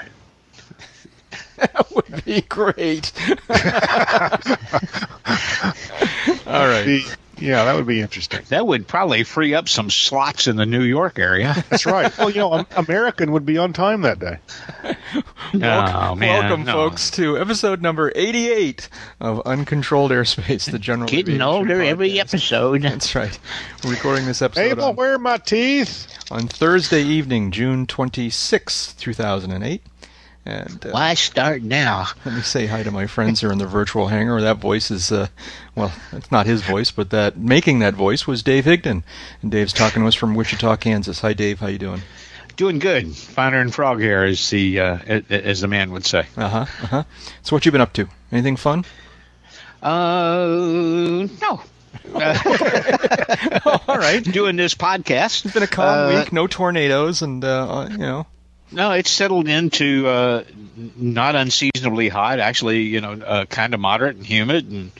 that 1.56 1.90
would 1.92 2.24
be 2.24 2.40
great. 2.42 3.12
All 6.46 6.68
right. 6.68 6.84
Be- 6.84 7.06
yeah, 7.38 7.64
that 7.64 7.74
would 7.74 7.86
be 7.86 8.00
interesting. 8.00 8.40
That 8.48 8.66
would 8.66 8.86
probably 8.86 9.24
free 9.24 9.54
up 9.54 9.68
some 9.68 9.90
slots 9.90 10.46
in 10.46 10.56
the 10.56 10.66
New 10.66 10.82
York 10.82 11.18
area. 11.18 11.54
That's 11.70 11.86
right. 11.86 12.16
Well, 12.16 12.30
you 12.30 12.40
know, 12.40 12.64
American 12.76 13.32
would 13.32 13.46
be 13.46 13.58
on 13.58 13.72
time 13.72 14.02
that 14.02 14.18
day. 14.18 14.38
oh, 15.54 16.14
man, 16.14 16.18
Welcome, 16.18 16.64
no. 16.64 16.72
folks, 16.72 17.10
to 17.12 17.38
episode 17.38 17.82
number 17.82 18.12
88 18.14 18.88
of 19.20 19.42
Uncontrolled 19.46 20.10
Airspace, 20.10 20.70
the 20.70 20.78
General 20.78 21.08
Getting 21.08 21.34
Aviation 21.34 21.42
older 21.42 21.82
every 21.82 22.20
episode. 22.20 22.82
That's 22.82 23.14
right. 23.14 23.38
We're 23.82 23.90
recording 23.92 24.26
this 24.26 24.42
episode 24.42 24.62
Abel, 24.62 24.84
on, 24.86 24.96
where 24.96 25.14
are 25.14 25.18
my 25.18 25.38
teeth? 25.38 26.08
on 26.30 26.48
Thursday 26.48 27.02
evening, 27.02 27.50
June 27.50 27.86
26th, 27.86 28.98
2008. 28.98 29.82
And 30.46 30.84
uh, 30.84 30.90
Why 30.90 31.14
start 31.14 31.62
now? 31.62 32.06
let 32.26 32.34
me 32.34 32.42
say 32.42 32.66
hi 32.66 32.82
to 32.82 32.90
my 32.90 33.06
friends 33.06 33.40
here 33.40 33.50
in 33.50 33.56
the 33.58 33.66
virtual 33.66 34.08
hangar. 34.08 34.40
That 34.42 34.58
voice 34.58 34.90
is, 34.90 35.10
uh, 35.10 35.28
well, 35.74 35.90
it's 36.12 36.30
not 36.30 36.44
his 36.44 36.60
voice, 36.62 36.90
but 36.90 37.08
that 37.10 37.38
making 37.38 37.78
that 37.78 37.94
voice 37.94 38.26
was 38.26 38.42
Dave 38.42 38.64
Higdon, 38.66 39.02
and 39.40 39.50
Dave's 39.50 39.72
talking 39.72 40.02
to 40.02 40.08
us 40.08 40.14
from 40.14 40.34
Wichita, 40.34 40.76
Kansas. 40.76 41.20
Hi, 41.20 41.32
Dave. 41.32 41.60
How 41.60 41.68
you 41.68 41.78
doing? 41.78 42.02
Doing 42.56 42.78
good. 42.78 43.16
Finer 43.16 43.58
and 43.60 43.74
frog 43.74 44.00
hair, 44.02 44.24
as 44.24 44.50
the 44.50 44.78
uh, 44.80 44.98
a- 45.08 45.24
a- 45.30 45.46
as 45.46 45.62
the 45.62 45.66
man 45.68 45.90
would 45.92 46.04
say. 46.04 46.26
Uh 46.36 46.48
huh. 46.48 46.66
Uh 46.82 46.86
huh. 46.86 47.04
So, 47.42 47.56
what 47.56 47.64
you 47.64 47.72
been 47.72 47.80
up 47.80 47.94
to? 47.94 48.06
Anything 48.30 48.56
fun? 48.56 48.84
Uh, 49.82 51.26
no. 51.40 51.62
All 52.14 53.96
right. 53.98 54.20
Doing 54.22 54.56
this 54.56 54.74
podcast. 54.74 55.44
It's 55.44 55.54
been 55.54 55.62
a 55.62 55.66
calm 55.66 56.14
Uh, 56.14 56.20
week. 56.20 56.32
No 56.32 56.46
tornadoes, 56.46 57.22
and 57.22 57.44
uh, 57.44 57.88
you 57.90 57.98
know. 57.98 58.26
No, 58.72 58.92
it's 58.92 59.10
settled 59.10 59.46
into 59.48 60.06
uh, 60.08 60.44
not 60.96 61.36
unseasonably 61.36 62.08
hot. 62.08 62.40
Actually, 62.40 62.82
you 62.82 63.00
know, 63.00 63.12
uh, 63.12 63.44
kind 63.44 63.74
of 63.74 63.80
moderate 63.80 64.16
and 64.16 64.26
humid, 64.26 64.70
and 64.70 64.90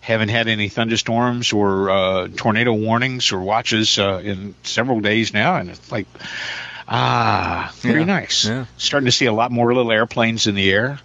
haven't 0.00 0.30
had 0.30 0.48
any 0.48 0.68
thunderstorms 0.68 1.52
or 1.52 1.90
uh, 1.90 2.28
tornado 2.36 2.72
warnings 2.72 3.32
or 3.32 3.40
watches 3.40 3.98
uh, 3.98 4.20
in 4.24 4.54
several 4.62 5.00
days 5.00 5.34
now. 5.34 5.56
And 5.56 5.70
it's 5.70 5.92
like, 5.92 6.06
ah, 6.88 7.72
very 7.80 8.00
Yeah, 8.00 8.04
nice. 8.06 8.46
yeah. 8.46 8.64
Starting 8.78 9.06
to 9.06 9.12
see 9.12 9.26
a 9.26 9.32
lot 9.32 9.50
more 9.52 9.72
little 9.74 9.92
airplanes 9.92 10.46
in 10.46 10.54
the 10.54 10.70
air, 10.72 10.98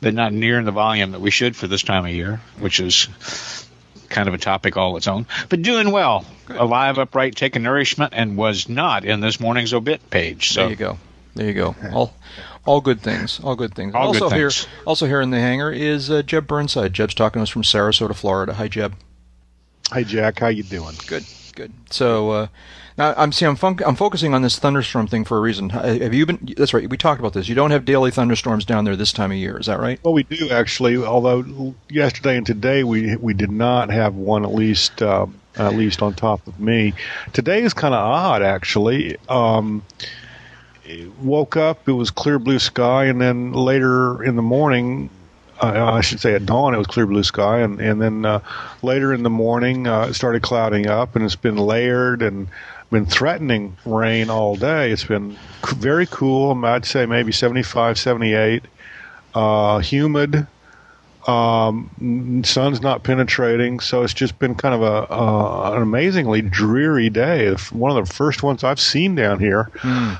but 0.00 0.14
not 0.14 0.32
near 0.32 0.58
in 0.58 0.64
the 0.64 0.72
volume 0.72 1.12
that 1.12 1.20
we 1.20 1.30
should 1.30 1.56
for 1.56 1.66
this 1.66 1.82
time 1.82 2.04
of 2.04 2.12
year, 2.12 2.40
which 2.58 2.80
is 2.80 3.08
kind 4.08 4.28
of 4.28 4.34
a 4.34 4.38
topic 4.38 4.76
all 4.76 4.96
its 4.96 5.08
own. 5.08 5.26
But 5.48 5.62
doing 5.62 5.90
well, 5.90 6.24
alive, 6.48 6.98
upright, 6.98 7.34
taking 7.36 7.62
nourishment, 7.62 8.12
and 8.16 8.36
was 8.36 8.68
not 8.68 9.04
in 9.04 9.20
this 9.20 9.40
morning's 9.40 9.74
obit 9.74 10.08
page. 10.10 10.50
So 10.52 10.62
There 10.62 10.70
you 10.70 10.76
go. 10.76 10.98
There 11.34 11.46
you 11.46 11.54
go. 11.54 11.76
All, 11.92 12.14
all 12.64 12.80
good 12.80 13.00
things. 13.00 13.40
All 13.42 13.56
good 13.56 13.74
things. 13.74 13.94
All 13.94 14.12
good 14.12 14.22
also 14.22 14.34
here, 14.34 14.50
things. 14.50 14.68
also 14.86 15.06
here 15.06 15.20
in 15.20 15.30
the 15.30 15.40
hangar 15.40 15.70
is 15.70 16.10
uh, 16.10 16.22
Jeb 16.22 16.46
Burnside. 16.46 16.92
Jeb's 16.92 17.14
talking 17.14 17.40
to 17.40 17.44
us 17.44 17.48
from 17.48 17.62
Sarasota, 17.62 18.14
Florida. 18.14 18.54
Hi, 18.54 18.68
Jeb. 18.68 18.94
Hey 19.92 20.04
Jack, 20.04 20.38
how 20.38 20.48
you 20.48 20.62
doing? 20.62 20.94
Good. 21.08 21.24
Good. 21.56 21.72
So 21.90 22.30
uh, 22.30 22.46
now 22.96 23.12
I'm 23.16 23.32
see 23.32 23.44
I'm 23.44 23.56
fun- 23.56 23.80
I'm 23.84 23.96
focusing 23.96 24.34
on 24.34 24.42
this 24.42 24.58
thunderstorm 24.58 25.08
thing 25.08 25.24
for 25.24 25.36
a 25.36 25.40
reason. 25.40 25.70
Have 25.70 26.14
you 26.14 26.26
been? 26.26 26.54
That's 26.56 26.72
right. 26.72 26.88
We 26.88 26.96
talked 26.96 27.18
about 27.18 27.32
this. 27.32 27.48
You 27.48 27.56
don't 27.56 27.72
have 27.72 27.84
daily 27.84 28.12
thunderstorms 28.12 28.64
down 28.64 28.84
there 28.84 28.94
this 28.94 29.12
time 29.12 29.32
of 29.32 29.36
year. 29.36 29.58
Is 29.58 29.66
that 29.66 29.80
right? 29.80 29.98
Well, 30.04 30.14
we 30.14 30.22
do 30.22 30.50
actually. 30.50 30.96
Although 30.96 31.74
yesterday 31.88 32.36
and 32.36 32.46
today 32.46 32.84
we 32.84 33.16
we 33.16 33.34
did 33.34 33.50
not 33.50 33.90
have 33.90 34.14
one 34.14 34.44
at 34.44 34.54
least 34.54 35.02
uh, 35.02 35.26
at 35.56 35.74
least 35.74 36.02
on 36.02 36.14
top 36.14 36.46
of 36.46 36.60
me. 36.60 36.94
Today 37.32 37.62
is 37.62 37.74
kind 37.74 37.94
of 37.94 38.00
odd 38.00 38.42
actually. 38.42 39.16
Um, 39.28 39.82
woke 41.22 41.56
up, 41.56 41.88
it 41.88 41.92
was 41.92 42.10
clear 42.10 42.38
blue 42.38 42.58
sky, 42.58 43.06
and 43.06 43.20
then 43.20 43.52
later 43.52 44.22
in 44.22 44.36
the 44.36 44.42
morning. 44.42 45.10
Uh, 45.62 45.92
I 45.92 46.00
should 46.00 46.20
say 46.20 46.34
at 46.34 46.46
dawn 46.46 46.72
it 46.72 46.78
was 46.78 46.86
clear 46.86 47.06
blue 47.06 47.22
sky, 47.22 47.58
and 47.60 47.80
and 47.80 48.00
then 48.00 48.24
uh, 48.24 48.40
later 48.82 49.12
in 49.12 49.22
the 49.22 49.30
morning 49.30 49.86
uh, 49.86 50.06
it 50.08 50.14
started 50.14 50.42
clouding 50.42 50.86
up, 50.86 51.16
and 51.16 51.24
it's 51.24 51.36
been 51.36 51.56
layered 51.56 52.22
and 52.22 52.48
been 52.90 53.06
threatening 53.06 53.76
rain 53.84 54.30
all 54.30 54.56
day. 54.56 54.90
It's 54.90 55.04
been 55.04 55.36
very 55.66 56.06
cool. 56.06 56.64
I'd 56.64 56.84
say 56.84 57.06
maybe 57.06 57.30
75, 57.30 57.98
78 57.98 58.64
uh, 59.34 59.78
humid. 59.78 60.46
Um, 61.30 62.42
sun's 62.44 62.80
not 62.80 63.02
penetrating, 63.04 63.80
so 63.80 64.02
it's 64.02 64.14
just 64.14 64.38
been 64.38 64.54
kind 64.54 64.74
of 64.74 64.82
a 64.82 65.12
uh, 65.12 65.72
an 65.76 65.82
amazingly 65.82 66.42
dreary 66.42 67.10
day. 67.10 67.46
It's 67.46 67.70
One 67.70 67.96
of 67.96 68.06
the 68.06 68.12
first 68.12 68.42
ones 68.42 68.64
I've 68.64 68.80
seen 68.80 69.14
down 69.14 69.38
here 69.38 69.70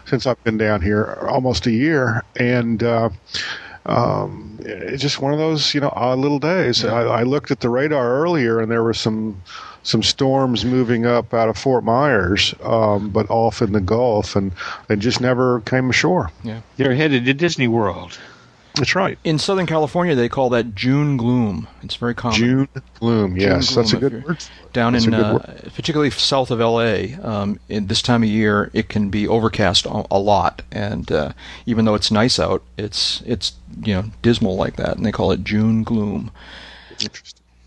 since 0.06 0.26
I've 0.26 0.42
been 0.44 0.58
down 0.58 0.82
here 0.82 1.18
almost 1.28 1.66
a 1.66 1.70
year, 1.70 2.22
and 2.36 2.82
uh, 2.82 3.10
um, 3.86 4.58
it's 4.60 5.02
just 5.02 5.20
one 5.20 5.32
of 5.32 5.38
those 5.38 5.74
you 5.74 5.80
know 5.80 5.92
odd 5.94 6.18
little 6.18 6.38
days. 6.38 6.84
I, 6.84 7.02
I 7.02 7.22
looked 7.24 7.50
at 7.50 7.60
the 7.60 7.68
radar 7.68 8.22
earlier, 8.22 8.60
and 8.60 8.70
there 8.70 8.82
were 8.82 8.94
some 8.94 9.42
some 9.82 10.02
storms 10.02 10.64
moving 10.64 11.06
up 11.06 11.32
out 11.32 11.48
of 11.48 11.56
Fort 11.56 11.84
Myers, 11.84 12.54
um, 12.62 13.08
but 13.08 13.28
off 13.30 13.62
in 13.62 13.72
the 13.72 13.80
Gulf, 13.80 14.36
and 14.36 14.52
they 14.88 14.96
just 14.96 15.20
never 15.20 15.60
came 15.62 15.88
ashore. 15.90 16.30
they're 16.76 16.94
headed 16.94 17.24
to 17.24 17.34
Disney 17.34 17.66
World. 17.68 18.18
That's 18.74 18.94
right. 18.94 19.18
In 19.24 19.38
Southern 19.38 19.66
California, 19.66 20.14
they 20.14 20.28
call 20.28 20.48
that 20.50 20.74
June 20.74 21.16
gloom. 21.16 21.68
It's 21.82 21.96
very 21.96 22.14
common. 22.14 22.38
June 22.38 22.68
gloom. 22.98 23.36
Yes, 23.36 23.74
gloom, 23.74 23.82
that's 23.84 23.92
a 23.92 23.96
good 23.98 24.24
word. 24.24 24.44
down 24.72 24.92
That's 24.92 25.06
in 25.06 25.14
uh, 25.14 25.34
word. 25.34 25.72
particularly 25.74 26.10
south 26.10 26.50
of 26.50 26.60
LA 26.60 27.16
um, 27.22 27.58
in 27.68 27.86
this 27.88 28.02
time 28.02 28.22
of 28.22 28.28
year 28.28 28.70
it 28.72 28.88
can 28.88 29.10
be 29.10 29.26
overcast 29.26 29.86
a, 29.86 30.04
a 30.10 30.18
lot 30.18 30.62
and 30.70 31.10
uh, 31.10 31.32
even 31.66 31.84
though 31.84 31.94
it's 31.94 32.10
nice 32.10 32.38
out 32.38 32.62
it's 32.76 33.22
it's 33.26 33.52
you 33.82 33.94
know 33.94 34.04
dismal 34.22 34.56
like 34.56 34.76
that 34.76 34.96
and 34.96 35.04
they 35.04 35.12
call 35.12 35.32
it 35.32 35.42
June 35.44 35.82
gloom 35.82 36.30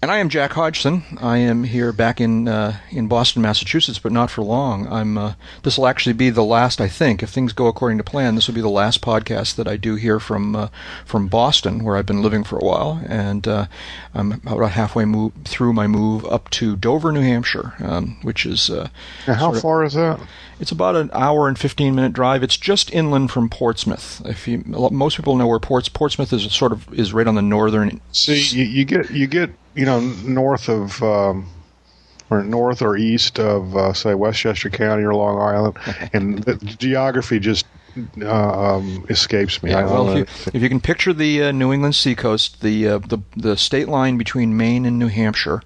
and 0.03 0.11
I 0.11 0.17
am 0.17 0.27
Jack 0.27 0.51
Hodgson. 0.51 1.01
I 1.21 1.37
am 1.37 1.63
here 1.63 1.93
back 1.93 2.19
in 2.19 2.49
uh, 2.49 2.75
in 2.91 3.07
Boston, 3.07 3.41
Massachusetts, 3.41 3.99
but 3.99 4.11
not 4.11 4.29
for 4.29 4.41
long. 4.41 4.85
I'm. 4.91 5.17
Uh, 5.17 5.35
this 5.61 5.77
will 5.77 5.87
actually 5.87 6.11
be 6.11 6.29
the 6.29 6.43
last, 6.43 6.81
I 6.81 6.89
think, 6.89 7.23
if 7.23 7.29
things 7.29 7.53
go 7.53 7.67
according 7.67 7.99
to 7.99 8.03
plan. 8.03 8.35
This 8.35 8.45
will 8.47 8.53
be 8.53 8.59
the 8.59 8.67
last 8.67 8.99
podcast 8.99 9.55
that 9.55 9.65
I 9.65 9.77
do 9.77 9.95
here 9.95 10.19
from 10.19 10.57
uh, 10.57 10.67
from 11.05 11.29
Boston, 11.29 11.85
where 11.85 11.95
I've 11.95 12.05
been 12.05 12.21
living 12.21 12.43
for 12.43 12.57
a 12.57 12.65
while, 12.65 13.01
and 13.07 13.47
uh, 13.47 13.67
I'm 14.13 14.33
about 14.45 14.71
halfway 14.71 15.05
move, 15.05 15.31
through 15.45 15.71
my 15.71 15.87
move 15.87 16.25
up 16.25 16.49
to 16.49 16.75
Dover, 16.75 17.13
New 17.13 17.21
Hampshire, 17.21 17.73
um, 17.79 18.17
which 18.23 18.45
is 18.45 18.69
uh, 18.69 18.89
how 19.25 19.39
sort 19.39 19.55
of- 19.55 19.61
far 19.61 19.83
is 19.85 19.93
that? 19.93 20.19
it's 20.59 20.71
about 20.71 20.95
an 20.95 21.09
hour 21.13 21.47
and 21.47 21.57
15 21.57 21.95
minute 21.95 22.13
drive. 22.13 22.43
It's 22.43 22.57
just 22.57 22.93
inland 22.93 23.31
from 23.31 23.49
Portsmouth. 23.49 24.21
If 24.25 24.47
you, 24.47 24.63
most 24.65 25.17
people 25.17 25.35
know 25.35 25.47
where 25.47 25.59
Ports, 25.59 25.89
Portsmouth 25.89 26.31
is, 26.31 26.51
sort 26.53 26.71
of 26.71 26.93
is 26.93 27.13
right 27.13 27.27
on 27.27 27.35
the 27.35 27.41
northern 27.41 28.01
See, 28.11 28.41
you, 28.41 28.63
you 28.63 28.85
get 28.85 29.09
you 29.09 29.27
get 29.27 29.49
you 29.75 29.85
know 29.85 29.99
north 29.99 30.69
of 30.69 31.01
um, 31.03 31.47
or 32.29 32.43
north 32.43 32.81
or 32.81 32.97
east 32.97 33.39
of 33.39 33.75
uh, 33.75 33.93
say 33.93 34.13
Westchester 34.13 34.69
County 34.69 35.03
or 35.03 35.13
Long 35.13 35.39
Island, 35.39 35.77
and 36.13 36.39
the 36.43 36.55
geography 36.55 37.39
just 37.39 37.65
uh, 38.21 38.75
um, 38.75 39.05
escapes 39.09 39.61
me. 39.61 39.71
Yeah, 39.71 39.85
well, 39.85 40.09
if 40.09 40.17
you, 40.17 40.51
if 40.53 40.61
you 40.61 40.69
can 40.69 40.79
picture 40.79 41.13
the 41.13 41.43
uh, 41.43 41.51
New 41.51 41.71
England 41.71 41.95
seacoast, 41.95 42.61
the, 42.61 42.87
uh, 42.87 42.97
the 42.99 43.19
the 43.35 43.57
state 43.57 43.87
line 43.87 44.17
between 44.17 44.57
Maine 44.57 44.85
and 44.85 44.97
New 44.97 45.07
Hampshire, 45.07 45.61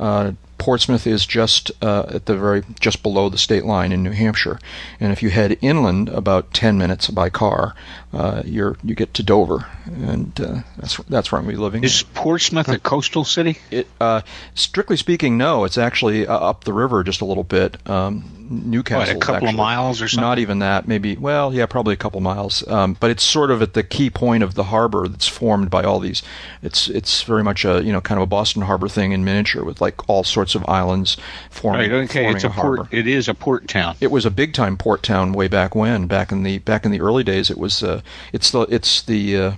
uh, 0.00 0.32
Portsmouth 0.58 1.06
is 1.06 1.26
just 1.26 1.70
uh, 1.82 2.06
at 2.08 2.26
the 2.26 2.36
very 2.36 2.62
just 2.80 3.02
below 3.02 3.28
the 3.28 3.38
state 3.38 3.64
line 3.64 3.92
in 3.92 4.02
New 4.02 4.12
Hampshire, 4.12 4.58
and 5.00 5.12
if 5.12 5.22
you 5.22 5.30
head 5.30 5.58
inland 5.60 6.08
about 6.08 6.52
ten 6.54 6.78
minutes 6.78 7.08
by 7.08 7.30
car, 7.30 7.74
uh, 8.12 8.42
you're 8.44 8.76
you 8.82 8.94
get 8.94 9.14
to 9.14 9.22
Dover, 9.22 9.66
and 9.86 10.40
uh, 10.40 10.60
that's 10.78 10.96
that's 11.08 11.30
where 11.30 11.40
I'm 11.40 11.46
be 11.46 11.56
living. 11.56 11.84
Is 11.84 12.02
Portsmouth 12.14 12.68
a 12.68 12.78
coastal 12.78 13.24
city? 13.24 13.58
It, 13.70 13.86
uh, 14.00 14.22
strictly 14.54 14.96
speaking, 14.96 15.36
no. 15.36 15.64
It's 15.64 15.78
actually 15.78 16.26
uh, 16.26 16.36
up 16.38 16.64
the 16.64 16.72
river 16.72 17.04
just 17.04 17.20
a 17.20 17.24
little 17.24 17.44
bit. 17.44 17.76
Um, 17.88 18.35
New 18.48 18.82
Castle, 18.82 19.14
What, 19.14 19.22
a 19.22 19.26
couple 19.26 19.48
of 19.48 19.54
miles 19.54 20.00
or 20.00 20.08
something? 20.08 20.22
Not 20.22 20.38
even 20.38 20.58
that. 20.60 20.86
Maybe. 20.86 21.16
Well, 21.16 21.52
yeah, 21.52 21.66
probably 21.66 21.94
a 21.94 21.96
couple 21.96 22.20
miles. 22.20 22.66
Um, 22.68 22.96
but 22.98 23.10
it's 23.10 23.22
sort 23.22 23.50
of 23.50 23.62
at 23.62 23.74
the 23.74 23.82
key 23.82 24.10
point 24.10 24.42
of 24.42 24.54
the 24.54 24.64
harbor 24.64 25.08
that's 25.08 25.28
formed 25.28 25.70
by 25.70 25.82
all 25.82 25.98
these. 25.98 26.22
It's 26.62 26.88
it's 26.88 27.22
very 27.22 27.42
much 27.42 27.64
a 27.64 27.82
you 27.82 27.92
know 27.92 28.00
kind 28.00 28.18
of 28.18 28.22
a 28.22 28.26
Boston 28.26 28.62
Harbor 28.62 28.88
thing 28.88 29.12
in 29.12 29.24
miniature 29.24 29.64
with 29.64 29.80
like 29.80 30.08
all 30.08 30.24
sorts 30.24 30.54
of 30.54 30.64
islands 30.68 31.16
forming. 31.50 31.90
Right. 31.90 32.04
Okay. 32.04 32.22
forming 32.22 32.36
It's 32.36 32.44
a 32.44 32.48
harbor. 32.48 32.76
port. 32.76 32.94
It 32.94 33.06
is 33.06 33.28
a 33.28 33.34
port 33.34 33.68
town. 33.68 33.96
It 34.00 34.10
was 34.10 34.24
a 34.26 34.30
big 34.30 34.52
time 34.54 34.76
port 34.76 35.02
town 35.02 35.32
way 35.32 35.48
back 35.48 35.74
when. 35.74 36.06
Back 36.06 36.32
in 36.32 36.42
the 36.42 36.58
back 36.58 36.84
in 36.84 36.90
the 36.92 37.00
early 37.00 37.24
days, 37.24 37.50
it 37.50 37.58
was. 37.58 37.82
Uh, 37.82 38.00
it's 38.32 38.50
the 38.50 38.62
it's 38.62 39.02
the 39.02 39.36
uh, 39.36 39.52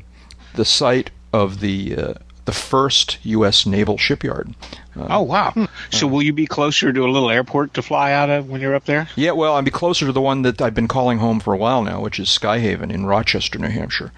the 0.55 0.65
site 0.65 1.11
of 1.33 1.61
the 1.61 1.97
uh, 1.97 2.15
the 2.49 2.53
first 2.55 3.19
U.S. 3.25 3.67
naval 3.67 3.99
shipyard. 3.99 4.55
Uh, 4.99 5.07
Oh 5.11 5.21
wow. 5.23 5.53
So 5.91 6.07
will 6.07 6.23
you 6.23 6.33
be 6.33 6.47
closer 6.47 6.95
to 6.95 7.05
a 7.05 7.11
little 7.11 7.29
airport 7.31 7.75
to 7.75 7.83
fly 7.83 8.13
out 8.13 8.31
of 8.31 8.49
when 8.49 8.63
you're 8.63 8.75
up 8.75 8.87
there? 8.87 9.07
Yeah, 9.17 9.33
well, 9.33 9.55
I'll 9.55 9.61
be 9.61 9.71
closer 9.71 10.07
to 10.07 10.13
the 10.13 10.23
one 10.23 10.41
that 10.43 10.63
I've 10.63 10.73
been 10.75 10.89
calling 10.89 11.19
home 11.19 11.41
for 11.41 11.53
a 11.53 11.59
while 11.59 11.83
now, 11.83 12.01
which 12.01 12.19
is 12.19 12.29
Skyhaven 12.29 12.91
in 12.91 13.05
Rochester, 13.05 13.59
New 13.59 13.69
Hampshire. 13.69 14.13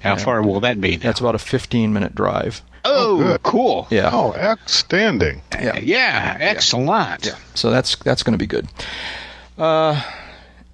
How 0.00 0.16
far 0.16 0.42
will 0.42 0.58
that 0.60 0.80
be? 0.80 0.96
That's 0.96 1.20
about 1.20 1.36
a 1.36 1.38
15 1.38 1.92
minute 1.92 2.16
drive. 2.16 2.62
oh, 2.84 3.18
good. 3.18 3.42
cool. 3.44 3.86
Yeah. 3.90 4.10
oh, 4.12 4.34
outstanding! 4.34 5.42
Yeah. 5.52 5.78
Yeah. 5.78 6.36
Excellent. 6.40 7.26
Yeah. 7.26 7.36
So 7.54 7.70
that's 7.70 7.94
that's 7.94 8.24
going 8.24 8.32
to 8.34 8.38
be 8.38 8.46
good. 8.48 8.66
Uh, 9.56 10.02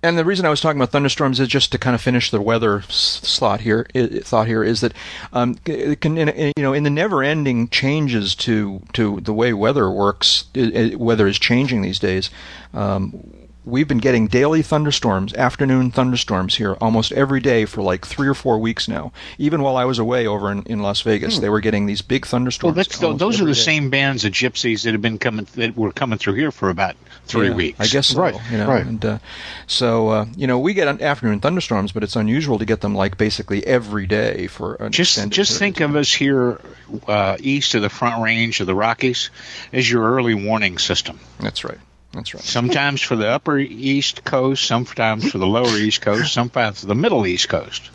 and 0.05 0.19
the 0.19 0.25
reason 0.25 0.45
I 0.45 0.51
was 0.51 0.61
talking 0.61 0.79
about 0.79 0.91
thunderstorms 0.91 1.41
is 1.41 1.49
just 1.49 1.73
to 1.73 1.79
kind 1.79 1.95
of 1.95 2.01
finish 2.01 2.31
the 2.31 2.41
weather 2.41 2.83
slot 2.89 3.63
here. 3.63 3.87
thought 3.95 4.47
here 4.47 4.63
is 4.63 4.83
that 4.83 4.93
um, 5.33 5.57
it 5.65 6.03
can, 6.03 6.17
you 6.17 6.53
know 6.59 6.75
in 6.75 6.83
the 6.83 6.91
never-ending 6.91 7.69
changes 7.69 8.35
to 8.37 8.83
to 8.93 9.21
the 9.21 9.33
way 9.33 9.55
weather 9.55 9.91
works, 9.91 10.45
i 10.55 10.93
i 10.93 10.95
weather 10.95 11.27
is 11.27 11.39
changing 11.39 11.83
these 11.83 11.99
days. 11.99 12.31
Um, 12.75 13.44
we've 13.65 13.89
been 13.89 13.99
getting 13.99 14.27
daily 14.27 14.63
thunderstorms, 14.63 15.33
afternoon 15.35 15.91
thunderstorms 15.91 16.57
here 16.57 16.75
almost 16.81 17.13
every 17.13 17.41
day 17.41 17.65
for 17.65 17.83
like 17.83 18.07
three 18.07 18.29
or 18.29 18.35
four 18.35 18.59
weeks 18.59 18.89
now. 18.89 19.13
Even 19.39 19.63
while 19.63 19.77
I 19.77 19.85
was 19.85 19.99
away 19.99 20.27
over 20.27 20.53
in, 20.53 20.63
in 20.65 20.81
Las 20.81 21.01
Vegas, 21.01 21.39
they 21.39 21.49
were 21.49 21.61
getting 21.61 21.87
these 21.87 22.03
big 22.03 22.25
Well, 22.25 22.31
thunderstorms. 22.31 22.77
that's, 22.77 22.99
those 22.99 23.41
are 23.41 23.45
the 23.47 23.53
day. 23.55 23.59
same 23.61 23.91
bands 23.91 24.25
of 24.25 24.33
gypsies 24.33 24.85
that 24.85 24.93
have 24.93 25.03
been 25.03 25.19
coming 25.19 25.47
that 25.55 25.77
were 25.77 25.93
coming 25.93 26.19
through 26.19 26.35
here 26.35 26.51
for 26.51 26.69
about 26.71 26.97
three 27.27 27.49
Yeah, 27.49 27.55
weeks. 27.55 27.81
I 27.81 27.87
guess 27.87 28.09
so. 28.09 28.21
Right, 28.21 28.37
You 28.51 28.59
know, 28.59 28.69
right. 28.69 28.85
and 28.85 29.05
uh, 29.05 29.19
so 29.67 30.09
uh, 30.09 30.27
you 30.37 30.47
know 30.47 30.59
we 30.59 30.75
get 30.75 31.01
afternoon 31.01 31.41
thunderstorms, 31.41 31.93
but 31.93 32.03
it's 32.03 32.17
unusual 32.17 32.59
to 32.59 32.65
get 32.65 32.81
them 32.83 32.95
like 32.95 33.17
basically 33.17 33.67
every 33.67 34.07
day 34.07 34.47
for 34.47 34.75
an 34.75 34.93
Just 34.93 35.31
just 35.31 35.59
think 35.59 35.81
of 35.81 35.97
us 35.97 36.13
here 36.13 36.61
uh, 37.09 37.37
east 37.41 37.75
of 37.75 37.83
the 37.83 37.89
Front 37.89 38.23
Range 38.23 38.61
of 38.61 38.67
the 38.67 38.75
Rockies 38.75 39.31
as 39.73 39.91
your 39.91 40.03
early 40.15 40.35
warning 40.35 40.79
system. 40.79 41.19
That's 41.41 41.65
right. 41.65 41.79
That's 42.15 42.33
right. 42.33 42.43
Sometimes 42.43 43.01
for 43.03 43.17
the 43.17 43.29
upper 43.29 43.59
East 43.59 44.25
Coast, 44.25 44.65
sometimes 44.65 45.31
for 45.31 45.39
the 45.39 45.47
lower 45.47 45.77
East 45.77 46.01
Coast, 46.01 46.33
sometimes 46.33 46.81
for 46.81 46.87
the 46.87 46.95
middle 46.95 47.27
East 47.27 47.49
Coast. 47.49 47.91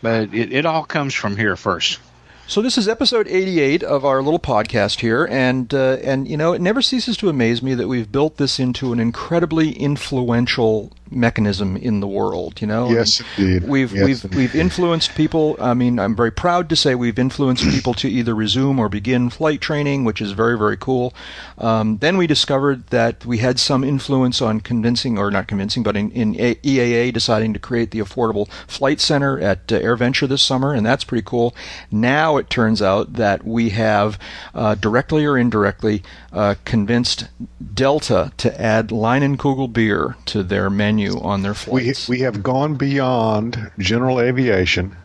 But 0.00 0.32
it, 0.32 0.52
it 0.52 0.66
all 0.66 0.84
comes 0.84 1.14
from 1.14 1.36
here 1.36 1.56
first. 1.56 1.98
So 2.46 2.60
this 2.60 2.76
is 2.76 2.86
episode 2.88 3.28
88 3.28 3.82
of 3.82 4.04
our 4.04 4.22
little 4.22 4.40
podcast 4.40 5.00
here, 5.00 5.24
and 5.24 5.72
uh, 5.72 5.98
and 6.02 6.28
you 6.28 6.36
know 6.36 6.52
it 6.52 6.60
never 6.60 6.82
ceases 6.82 7.16
to 7.18 7.28
amaze 7.28 7.62
me 7.62 7.74
that 7.74 7.88
we've 7.88 8.10
built 8.10 8.36
this 8.36 8.58
into 8.58 8.92
an 8.92 9.00
incredibly 9.00 9.72
influential 9.72 10.92
mechanism 11.14 11.76
in 11.76 12.00
the 12.00 12.06
world. 12.06 12.60
You 12.60 12.66
know, 12.66 12.90
Yes, 12.90 13.20
And 13.20 13.28
indeed. 13.60 13.68
We've 13.68 13.92
Yes, 13.92 14.04
we've 14.06 14.24
indeed. 14.24 14.36
we've 14.36 14.54
influenced 14.54 15.14
people. 15.14 15.56
I 15.60 15.74
mean, 15.74 15.98
I'm 15.98 16.14
very 16.16 16.30
proud 16.32 16.68
to 16.70 16.76
say 16.76 16.94
we've 16.94 17.18
influenced 17.18 17.64
people 17.70 17.94
to 17.94 18.08
either 18.08 18.34
resume 18.34 18.78
or 18.78 18.88
begin 18.88 19.30
flight 19.30 19.60
training, 19.60 20.04
which 20.04 20.20
is 20.20 20.32
very 20.32 20.56
very 20.58 20.76
cool. 20.76 21.12
Um, 21.58 21.98
then 21.98 22.16
we 22.16 22.26
discovered 22.26 22.86
that 22.88 23.24
we 23.26 23.38
had 23.38 23.58
some 23.58 23.84
influence 23.84 24.40
on 24.42 24.60
convincing, 24.60 25.18
or 25.18 25.30
not 25.30 25.46
convincing, 25.48 25.82
but 25.82 25.96
in, 25.96 26.10
in 26.12 26.34
A- 26.40 26.54
EAA 26.56 27.12
deciding 27.12 27.52
to 27.54 27.58
create 27.58 27.90
the 27.90 28.00
Affordable 28.00 28.48
Flight 28.66 29.00
Center 29.00 29.38
at 29.40 29.70
uh, 29.72 29.78
AirVenture 29.80 30.28
this 30.28 30.42
summer, 30.42 30.72
and 30.72 30.84
that's 30.84 31.04
pretty 31.04 31.24
cool. 31.24 31.54
Now 31.90 32.36
it 32.36 32.50
turns 32.50 32.80
out 32.82 33.14
that 33.14 33.44
we 33.46 33.70
have, 33.70 34.18
uh, 34.54 34.74
directly 34.74 35.24
or 35.24 35.36
indirectly, 35.38 36.02
uh, 36.32 36.54
convinced 36.64 37.28
Delta 37.74 38.32
to 38.38 38.60
add 38.60 38.88
Leinenkugel 38.88 39.72
beer 39.72 40.16
to 40.26 40.42
their 40.42 40.68
menu 40.70 41.01
on 41.08 41.42
their 41.42 41.52
We 41.52 41.56
flights. 41.84 42.08
we 42.08 42.20
have 42.20 42.42
gone 42.42 42.74
beyond 42.76 43.70
general 43.78 44.20
aviation, 44.20 44.96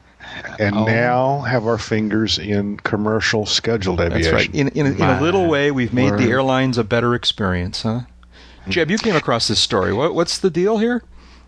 and 0.60 0.75
Oh. 0.75 0.86
now 0.86 1.39
have 1.42 1.66
our 1.66 1.77
fingers 1.77 2.38
in 2.39 2.77
commercial 2.77 3.46
scheduled 3.46 4.00
aviation. 4.01 4.32
That's 4.32 4.48
right. 4.48 4.56
In, 4.56 4.68
in, 4.70 4.86
a- 4.88 4.92
in 4.92 5.01
a 5.01 5.22
little 5.22 5.48
way, 5.48 5.72
we've 5.72 5.94
made 5.94 6.13
the 6.18 6.30
airlines 6.30 6.77
a 6.77 6.84
better 6.84 7.16
experience, 7.16 7.82
huh? 7.84 8.01
Jeb, 8.70 8.92
you 8.92 8.98
came 8.98 9.16
across 9.16 9.48
this 9.48 9.60
story. 9.60 9.94
What, 9.94 10.13
what's 10.13 10.38
the 10.39 10.50
deal 10.50 10.77
here? 10.77 11.01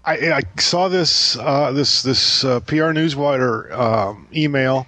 I, 0.06 0.32
I 0.32 0.41
saw 0.58 0.88
this 0.88 1.38
uh, 1.38 1.74
this 1.74 2.01
this 2.03 2.46
uh, 2.46 2.62
PR 2.62 2.94
Newswire 2.96 3.70
um, 3.77 4.27
email 4.34 4.88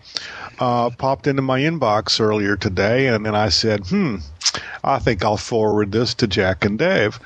uh, 0.57 0.89
popped 0.91 1.27
into 1.27 1.41
my 1.41 1.59
inbox 1.59 2.21
earlier 2.21 2.55
today, 2.55 3.07
and 3.07 3.25
then 3.25 3.35
I 3.35 3.49
said, 3.49 3.85
"Hmm, 3.87 4.17
I 4.83 4.99
think 4.99 5.23
I'll 5.23 5.37
forward 5.37 5.91
this 5.91 6.13
to 6.15 6.27
Jack 6.27 6.65
and 6.65 6.77
Dave." 6.77 7.19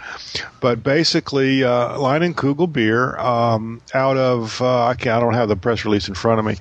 But 0.60 0.84
basically, 0.84 1.64
uh, 1.64 1.98
Kugel 1.98 2.72
beer 2.72 3.18
um, 3.18 3.82
out 3.94 4.18
of 4.18 4.62
uh, 4.62 4.88
I, 4.88 4.94
can't, 4.96 5.18
I 5.18 5.20
don't 5.20 5.34
have 5.34 5.50
the 5.50 5.56
press 5.56 5.86
release 5.86 6.08
in 6.08 6.16
front 6.16 6.40
of 6.40 6.46
me. 6.46 6.58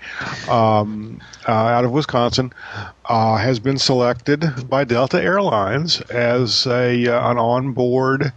Um, 0.49 1.21
uh, 1.47 1.53
out 1.53 1.85
of 1.85 1.91
Wisconsin, 1.91 2.53
uh, 3.07 3.37
has 3.37 3.59
been 3.59 3.79
selected 3.79 4.69
by 4.69 4.85
Delta 4.85 5.23
Airlines 5.23 6.01
as 6.03 6.67
a 6.67 7.07
uh, 7.09 7.31
an 7.31 7.39
onboard 7.39 8.33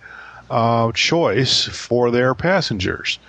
uh, 0.50 0.92
choice 0.94 1.66
for 1.66 2.12
their 2.12 2.34
passengers. 2.34 3.20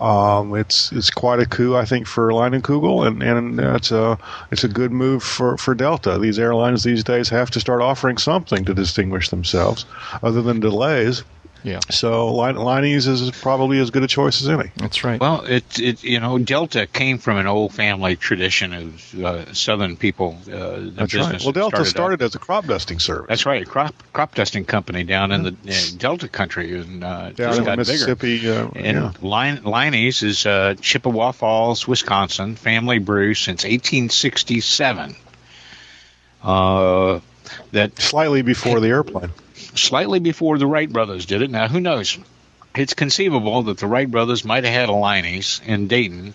Um, 0.00 0.54
it's 0.56 0.90
it's 0.92 1.10
quite 1.10 1.38
a 1.38 1.46
coup, 1.46 1.76
I 1.76 1.84
think, 1.84 2.06
for 2.06 2.30
Leinenkugel, 2.30 3.06
and 3.06 3.22
and 3.22 3.60
it's 3.60 3.92
a 3.92 4.18
it's 4.50 4.64
a 4.64 4.68
good 4.68 4.92
move 4.92 5.22
for, 5.22 5.56
for 5.56 5.74
Delta. 5.74 6.18
These 6.18 6.38
airlines 6.38 6.82
these 6.82 7.04
days 7.04 7.28
have 7.28 7.50
to 7.52 7.60
start 7.60 7.80
offering 7.80 8.18
something 8.18 8.64
to 8.64 8.74
distinguish 8.74 9.28
themselves, 9.28 9.86
other 10.22 10.42
than 10.42 10.60
delays. 10.60 11.22
Yeah, 11.64 11.80
So 11.88 12.30
Line- 12.34 12.56
Leinie's 12.56 13.06
is 13.06 13.30
probably 13.30 13.78
as 13.80 13.88
good 13.90 14.02
a 14.02 14.06
choice 14.06 14.42
as 14.42 14.50
any. 14.50 14.70
that's 14.76 15.02
right. 15.02 15.18
Well, 15.18 15.44
it, 15.46 15.64
it 15.80 16.04
you 16.04 16.20
know 16.20 16.38
Delta 16.38 16.86
came 16.86 17.16
from 17.16 17.38
an 17.38 17.46
old 17.46 17.72
family 17.72 18.16
tradition 18.16 18.74
of 18.74 19.14
uh, 19.24 19.52
Southern 19.54 19.96
people. 19.96 20.36
Uh, 20.46 20.50
the 20.50 20.92
That's 20.94 21.14
right. 21.14 21.42
Well, 21.42 21.52
Delta 21.52 21.78
up- 21.80 21.86
started 21.86 22.20
as 22.20 22.34
a 22.34 22.38
crop 22.38 22.66
dusting 22.66 22.98
service. 22.98 23.28
That's 23.30 23.46
right, 23.46 23.66
crop 23.66 23.94
crop 24.12 24.34
dusting 24.34 24.66
company 24.66 25.04
down 25.04 25.32
in 25.32 25.42
the 25.42 25.56
in 25.64 25.96
Delta 25.96 26.28
country, 26.28 26.78
and 26.78 27.02
uh, 27.02 27.30
down 27.30 27.34
just 27.34 27.58
in 27.60 27.64
got 27.64 27.78
bigger. 27.78 27.90
Mississippi. 27.92 28.50
Uh, 28.50 28.68
And 28.74 28.96
yeah. 28.98 29.12
Line, 29.22 29.62
Leinie's 29.64 30.22
is 30.22 30.44
uh, 30.44 30.74
Chippewa 30.82 31.32
Falls, 31.32 31.88
Wisconsin, 31.88 32.56
family 32.56 32.98
brew 32.98 33.32
since 33.32 33.64
1867. 33.64 35.16
Uh, 36.42 37.20
that 37.72 37.98
Slightly 37.98 38.42
before 38.42 38.80
the 38.80 38.88
airplane. 38.88 39.30
Slightly 39.74 40.18
before 40.20 40.58
the 40.58 40.66
Wright 40.66 40.90
brothers 40.90 41.26
did 41.26 41.42
it. 41.42 41.50
Now, 41.50 41.68
who 41.68 41.80
knows? 41.80 42.16
It's 42.76 42.94
conceivable 42.94 43.62
that 43.64 43.78
the 43.78 43.86
Wright 43.86 44.10
brothers 44.10 44.44
might 44.44 44.64
have 44.64 44.72
had 44.72 44.88
a 44.88 44.92
Leinie's 44.92 45.60
in 45.64 45.86
Dayton. 45.88 46.34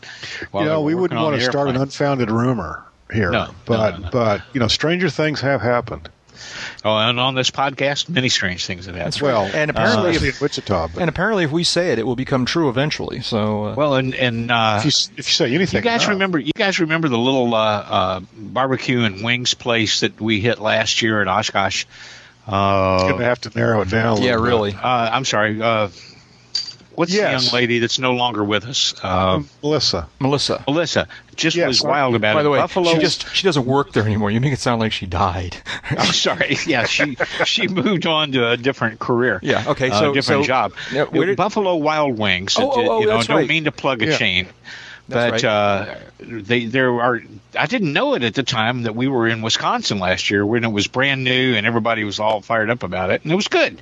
while 0.52 0.63
you 0.63 0.69
know, 0.69 0.82
we 0.82 0.95
wouldn't 0.95 1.19
want 1.19 1.36
to 1.38 1.43
start 1.45 1.67
an 1.69 1.75
unfounded 1.78 2.32
rumor 2.32 2.84
here, 3.12 3.32
No, 3.32 3.45
no, 3.47 3.52
but 3.65 3.91
no, 3.97 4.06
no. 4.06 4.10
but 4.12 4.41
you 4.54 4.60
know, 4.60 4.67
stranger 4.67 5.10
things 5.10 5.41
have 5.41 5.62
happened. 5.62 6.08
Oh, 6.86 6.95
and 6.97 7.19
on 7.19 7.36
this 7.36 7.52
podcast, 7.52 8.08
many 8.08 8.30
strange 8.30 8.65
things 8.65 8.86
have 8.86 8.95
happened. 8.95 9.08
That's 9.13 9.21
right. 9.21 9.34
Well, 9.34 9.52
And 9.54 9.69
apparently 9.69 10.12
especially 10.12 10.30
if- 10.30 10.41
in 10.41 10.45
Wichita. 10.45 10.88
But 10.93 11.02
and 11.02 11.10
apparently, 11.10 11.43
if 11.43 11.52
we 11.52 11.65
say 11.65 11.91
it, 11.91 11.99
it 11.99 12.04
will 12.06 12.15
become 12.15 12.45
true 12.45 12.69
eventually. 12.69 13.19
So, 13.19 13.65
uh, 13.65 13.75
Well, 13.75 13.95
and 13.95 14.15
and 14.15 14.49
uh, 14.49 14.75
if 14.82 14.86
you 14.86 14.91
if 15.17 15.28
you 15.28 15.34
say 15.34 15.54
anything, 15.54 15.80
You 15.84 15.89
guys 15.89 16.04
no. 16.08 16.13
remember? 16.13 16.39
You 16.39 16.54
guys 16.56 16.80
remember 16.80 17.10
the 17.10 17.17
little 17.17 17.54
uh, 17.54 17.60
uh, 17.60 18.19
barbecue 18.38 19.02
and 19.04 19.21
wings 19.25 19.54
place 19.54 19.99
that 19.99 20.21
we 20.21 20.39
hit 20.39 20.60
last 20.60 21.02
year 21.02 21.21
in 21.21 21.28
Oshkosh? 21.28 21.84
Going 22.49 23.13
Uh, 23.13 23.17
to 23.17 23.23
have 23.23 23.41
to 23.41 23.51
narrow 23.55 23.81
it 23.81 23.89
down. 23.89 24.17
A 24.17 24.21
yeah, 24.21 24.31
bit. 24.35 24.41
really. 24.41 24.73
uh, 24.73 25.09
I'm 25.12 25.25
sorry. 25.25 25.62
Uh, 25.62 25.89
what's 26.95 27.13
Yes. 27.13 27.25
the 27.41 27.45
young 27.45 27.53
lady 27.62 27.79
that's 27.79 27.99
no 27.99 28.13
longer 28.13 28.43
with 28.43 28.65
us? 28.65 28.93
Uh, 29.03 29.41
Melissa. 29.62 30.07
Melissa. 30.19 30.63
Melissa 30.67 31.07
just 31.35 31.55
Yes, 31.55 31.67
was 31.67 31.85
I- 31.85 31.89
wild 31.89 32.15
about 32.15 32.33
By 32.33 32.39
it. 32.41 32.43
the 32.43 32.49
way, 32.49 32.59
Buffalo. 32.59 32.91
she 32.93 32.97
just 32.99 33.33
she 33.35 33.43
doesn't 33.43 33.65
work 33.65 33.93
there 33.93 34.03
anymore. 34.03 34.31
You 34.31 34.41
make 34.41 34.51
it 34.53 34.59
sound 34.59 34.81
like 34.81 34.91
she 34.91 35.05
died. 35.05 35.57
I'm 35.91 36.12
sorry. 36.12 36.57
Yeah, 36.67 36.85
she 36.85 37.17
she 37.45 37.67
moved 37.67 38.05
on 38.07 38.31
to 38.33 38.49
a 38.49 38.57
different 38.57 38.99
career. 38.99 39.39
Yeah, 39.43 39.63
okay, 39.67 39.89
uh, 39.91 39.99
so- 39.99 40.13
different 40.13 40.43
so- 40.43 40.47
job. 40.47 40.73
Yeah, 40.91 41.03
where 41.03 41.27
did- 41.27 41.38
Buffalo 41.38 41.75
Wild 41.75 42.17
Wings. 42.17 42.55
Oh, 42.59 42.63
oh, 42.63 42.73
oh, 42.89 42.99
you 43.01 43.05
know, 43.07 43.15
that's 43.17 43.27
don't 43.27 43.38
right. 43.38 43.47
mean 43.47 43.65
to 43.65 43.71
plug 43.71 44.01
a 44.01 44.07
Yeah. 44.07 44.17
chain. 44.17 44.47
That's 45.10 45.41
but 45.41 45.48
uh, 45.48 45.95
they 46.19 46.65
there 46.65 47.02
are. 47.02 47.22
I 47.58 47.65
didn't 47.65 47.93
know 47.93 48.13
it 48.13 48.24
at 48.24 48.36
the 48.36 48.43
time 48.43 48.84
that 48.84 48.95
we 48.95 49.08
were 49.08 49.28
in 49.28 49.41
Wisconsin 49.41 50.00
last 50.00 50.30
year 50.30 50.45
when 50.45 50.63
it 50.63 50.72
was 50.72 50.88
brand 50.88 51.24
new 51.24 51.56
and 51.56 51.65
everybody 51.65 52.04
was 52.04 52.19
all 52.19 52.41
fired 52.41 52.69
up 52.69 52.84
about 52.84 53.10
it, 53.10 53.24
and 53.24 53.32
it 53.32 53.36
was 53.36 53.48
good. 53.48 53.82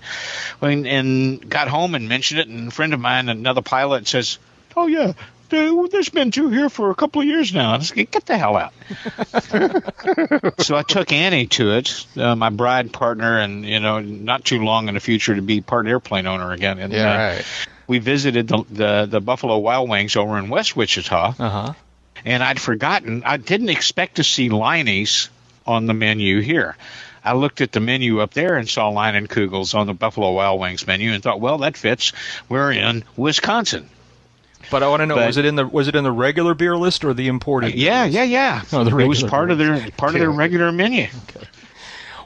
And, 0.62 0.88
and 0.88 1.50
got 1.50 1.68
home 1.68 1.94
and 1.96 2.08
mentioned 2.08 2.40
it, 2.40 2.48
and 2.48 2.70
a 2.70 2.72
friend 2.72 2.94
of 2.94 3.00
mine, 3.00 3.28
another 3.30 3.62
pilot, 3.62 4.08
says, 4.08 4.40
"Oh 4.76 4.88
yeah." 4.88 5.14
there- 5.50 5.88
There's 5.90 6.10
been 6.10 6.32
two 6.32 6.50
here 6.50 6.70
for 6.70 6.92
a 6.92 6.96
couple 6.96 7.22
of 7.22 7.28
years 7.28 7.54
now. 7.54 7.74
And 7.74 7.82
I 7.82 7.86
said, 7.86 8.12
Get 8.12 8.26
the 8.26 8.38
hell 8.38 8.58
out. 8.58 8.74
so 10.60 10.76
I 10.76 10.84
took 10.84 11.12
Annie 11.12 11.48
to 11.48 11.72
it, 11.78 12.06
uh, 12.18 12.36
my 12.36 12.50
bride 12.50 12.92
partner, 12.94 13.38
and 13.40 13.66
you 13.66 13.80
know, 13.80 14.00
not 14.00 14.44
too 14.46 14.62
long 14.64 14.88
in 14.88 14.94
the 14.96 15.00
future 15.00 15.36
to 15.36 15.42
be 15.42 15.62
part 15.62 15.88
airplane 15.88 16.28
owner 16.28 16.52
again. 16.52 16.80
And 16.80 16.94
uh, 16.94 17.42
we 17.88 18.00
visited 18.00 18.48
the, 18.48 18.64
the 18.70 19.06
the 19.10 19.22
Buffalo 19.22 19.58
Wild 19.58 19.90
Wings 19.90 20.16
over 20.16 20.38
in 20.38 20.50
West 20.50 20.76
Wichita, 20.76 21.34
Uh 21.40 21.50
huh. 21.50 21.74
and 22.26 22.44
I'd 22.44 22.60
forgotten. 22.60 23.24
I 23.26 23.38
didn't 23.38 23.70
expect 23.70 24.16
to 24.18 24.24
see 24.24 24.50
Leinie's 24.50 25.30
on 25.66 25.86
the 25.86 25.94
menu 25.94 26.42
here. 26.42 26.76
I 27.24 27.34
looked 27.34 27.60
at 27.62 27.72
the 27.74 27.80
menu 27.82 28.22
up 28.22 28.34
there 28.34 28.56
and 28.56 28.70
saw 28.70 28.90
Leinenkugels 28.92 29.76
on 29.76 29.86
the 29.88 29.94
Buffalo 29.94 30.32
Wild 30.32 30.60
Wings 30.62 30.88
menu 30.88 31.12
and 31.12 31.22
thought, 31.22 31.42
well, 31.42 31.58
that 31.60 31.76
fits. 31.76 32.14
We're 32.48 32.72
in 32.72 33.04
Wisconsin. 33.18 33.90
But 34.72 34.82
I 34.84 34.88
want 34.88 35.02
to 35.02 35.06
know 35.06 35.16
But- 35.16 35.28
was 35.28 35.38
it 35.38 35.46
in 35.46 35.56
the 35.56 35.66
was 35.68 35.88
it 35.88 35.96
in 35.96 36.04
the 36.04 36.12
regular 36.12 36.54
beer 36.54 36.76
list 36.78 37.04
or 37.06 37.14
the 37.14 37.28
imported? 37.28 37.74
beer 37.74 37.86
Yeah, 37.86 38.04
list? 38.04 38.16
yeah, 38.16 38.24
yeah. 38.24 38.62
Oh, 38.74 38.86
it 39.00 39.08
was 39.08 39.24
part 39.24 39.52
of 39.52 39.58
their 39.58 39.90
part 39.92 40.14
of 40.14 40.20
their 40.20 40.32
regular 40.32 40.72
menu. 40.72 41.08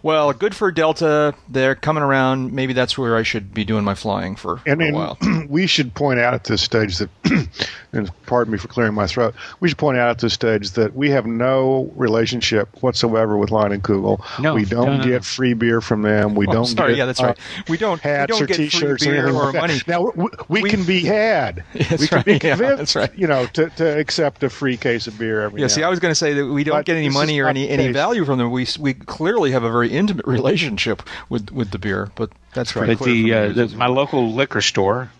Well, 0.03 0.33
good 0.33 0.55
for 0.55 0.71
Delta. 0.71 1.33
They're 1.47 1.75
coming 1.75 2.01
around. 2.03 2.53
Maybe 2.53 2.73
that's 2.73 2.97
where 2.97 3.15
I 3.15 3.23
should 3.23 3.53
be 3.53 3.63
doing 3.63 3.83
my 3.83 3.93
flying 3.95 4.35
for, 4.35 4.57
for 4.57 4.69
And, 4.69 4.81
a 4.81 4.85
and 4.85 4.95
while. 4.95 5.17
we 5.47 5.67
should 5.67 5.93
point 5.93 6.19
out 6.19 6.33
at 6.33 6.45
this 6.45 6.61
stage 6.63 6.97
that, 6.97 7.09
and 7.93 8.09
pardon 8.25 8.51
me 8.51 8.57
for 8.57 8.67
clearing 8.67 8.93
my 8.95 9.05
throat, 9.05 9.35
we 9.59 9.69
should 9.69 9.77
point 9.77 9.97
out 9.99 10.09
at 10.09 10.17
this 10.19 10.33
stage 10.33 10.71
that 10.71 10.95
we 10.95 11.11
have 11.11 11.25
no 11.27 11.91
relationship 11.95 12.69
whatsoever 12.81 13.37
with 13.37 13.51
Leinenkugel. 13.51 14.23
No, 14.41 14.55
we 14.55 14.65
don't 14.65 14.85
no, 14.87 14.97
no, 14.97 15.03
get 15.03 15.11
no. 15.11 15.19
free 15.21 15.53
beer 15.53 15.81
from 15.81 16.01
them. 16.01 16.33
We 16.33 16.47
Oh, 16.47 16.51
don't. 16.53 16.65
sorry, 16.65 16.93
get, 16.93 16.97
yeah, 16.97 17.05
that's 17.05 17.21
uh, 17.21 17.25
right. 17.27 17.39
We 17.69 17.77
don't 17.77 18.01
hats 18.01 18.31
we 18.33 18.39
don't 18.47 18.51
or 18.51 18.53
T-shirts 18.55 19.05
or 19.05 19.13
anything 19.13 19.35
or 19.35 19.43
like 19.43 19.53
that. 19.53 19.61
money. 19.61 19.79
Now 19.87 20.01
we, 20.15 20.27
we, 20.47 20.61
We- 20.63 20.69
can 20.71 20.83
be 20.83 21.01
had. 21.01 21.63
That's 21.73 22.01
we 22.01 22.07
can 22.07 22.15
right, 22.17 22.25
be 22.25 22.31
yeah, 22.33 22.39
convinced. 22.55 22.77
that's 22.77 22.95
right. 22.95 23.15
You 23.17 23.27
know, 23.27 23.45
to, 23.47 23.69
to 23.71 23.99
accept 23.99 24.41
a 24.43 24.49
free 24.49 24.77
case 24.77 25.05
of 25.07 25.17
beer 25.19 25.41
every 25.41 25.59
Yeah, 25.59 25.65
now 25.65 25.67
see, 25.67 25.83
I 25.83 25.89
was 25.89 25.99
going 25.99 26.11
to 26.11 26.15
say 26.15 26.33
that 26.33 26.45
we 26.47 26.63
don't 26.63 26.77
But 26.77 26.85
get 26.85 26.95
any 26.97 27.09
money 27.09 27.39
or 27.39 27.47
any, 27.47 27.69
any 27.69 27.91
value 27.91 28.25
from 28.25 28.39
them. 28.39 28.49
We 28.51 28.65
we 28.79 28.93
clearly 28.93 29.51
have 29.51 29.63
a 29.63 29.71
very 29.71 29.90
very 29.91 29.99
intimate 29.99 30.27
relationship 30.27 31.03
with 31.29 31.51
with 31.51 31.71
the 31.71 31.79
beer, 31.79 32.09
but 32.15 32.31
that's 32.53 32.71
very 32.71 32.95
But 32.95 33.05
the, 33.05 33.33
uh, 33.33 33.49
the 33.49 33.67
my 33.69 33.87
local 33.87 34.33
liquor 34.33 34.61
store 34.61 35.11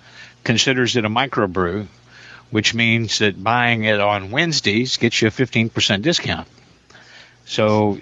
considers 0.43 0.95
it 0.95 1.05
a 1.05 1.09
microbrew, 1.09 1.87
which 2.49 2.73
means 2.73 3.19
that 3.19 3.41
buying 3.43 3.83
it 3.83 3.99
on 3.99 4.31
Wednesdays 4.31 4.97
gets 4.97 5.21
you 5.21 5.27
a 5.27 5.31
15% 5.31 6.01
discount. 6.01 6.47
So, 7.45 7.97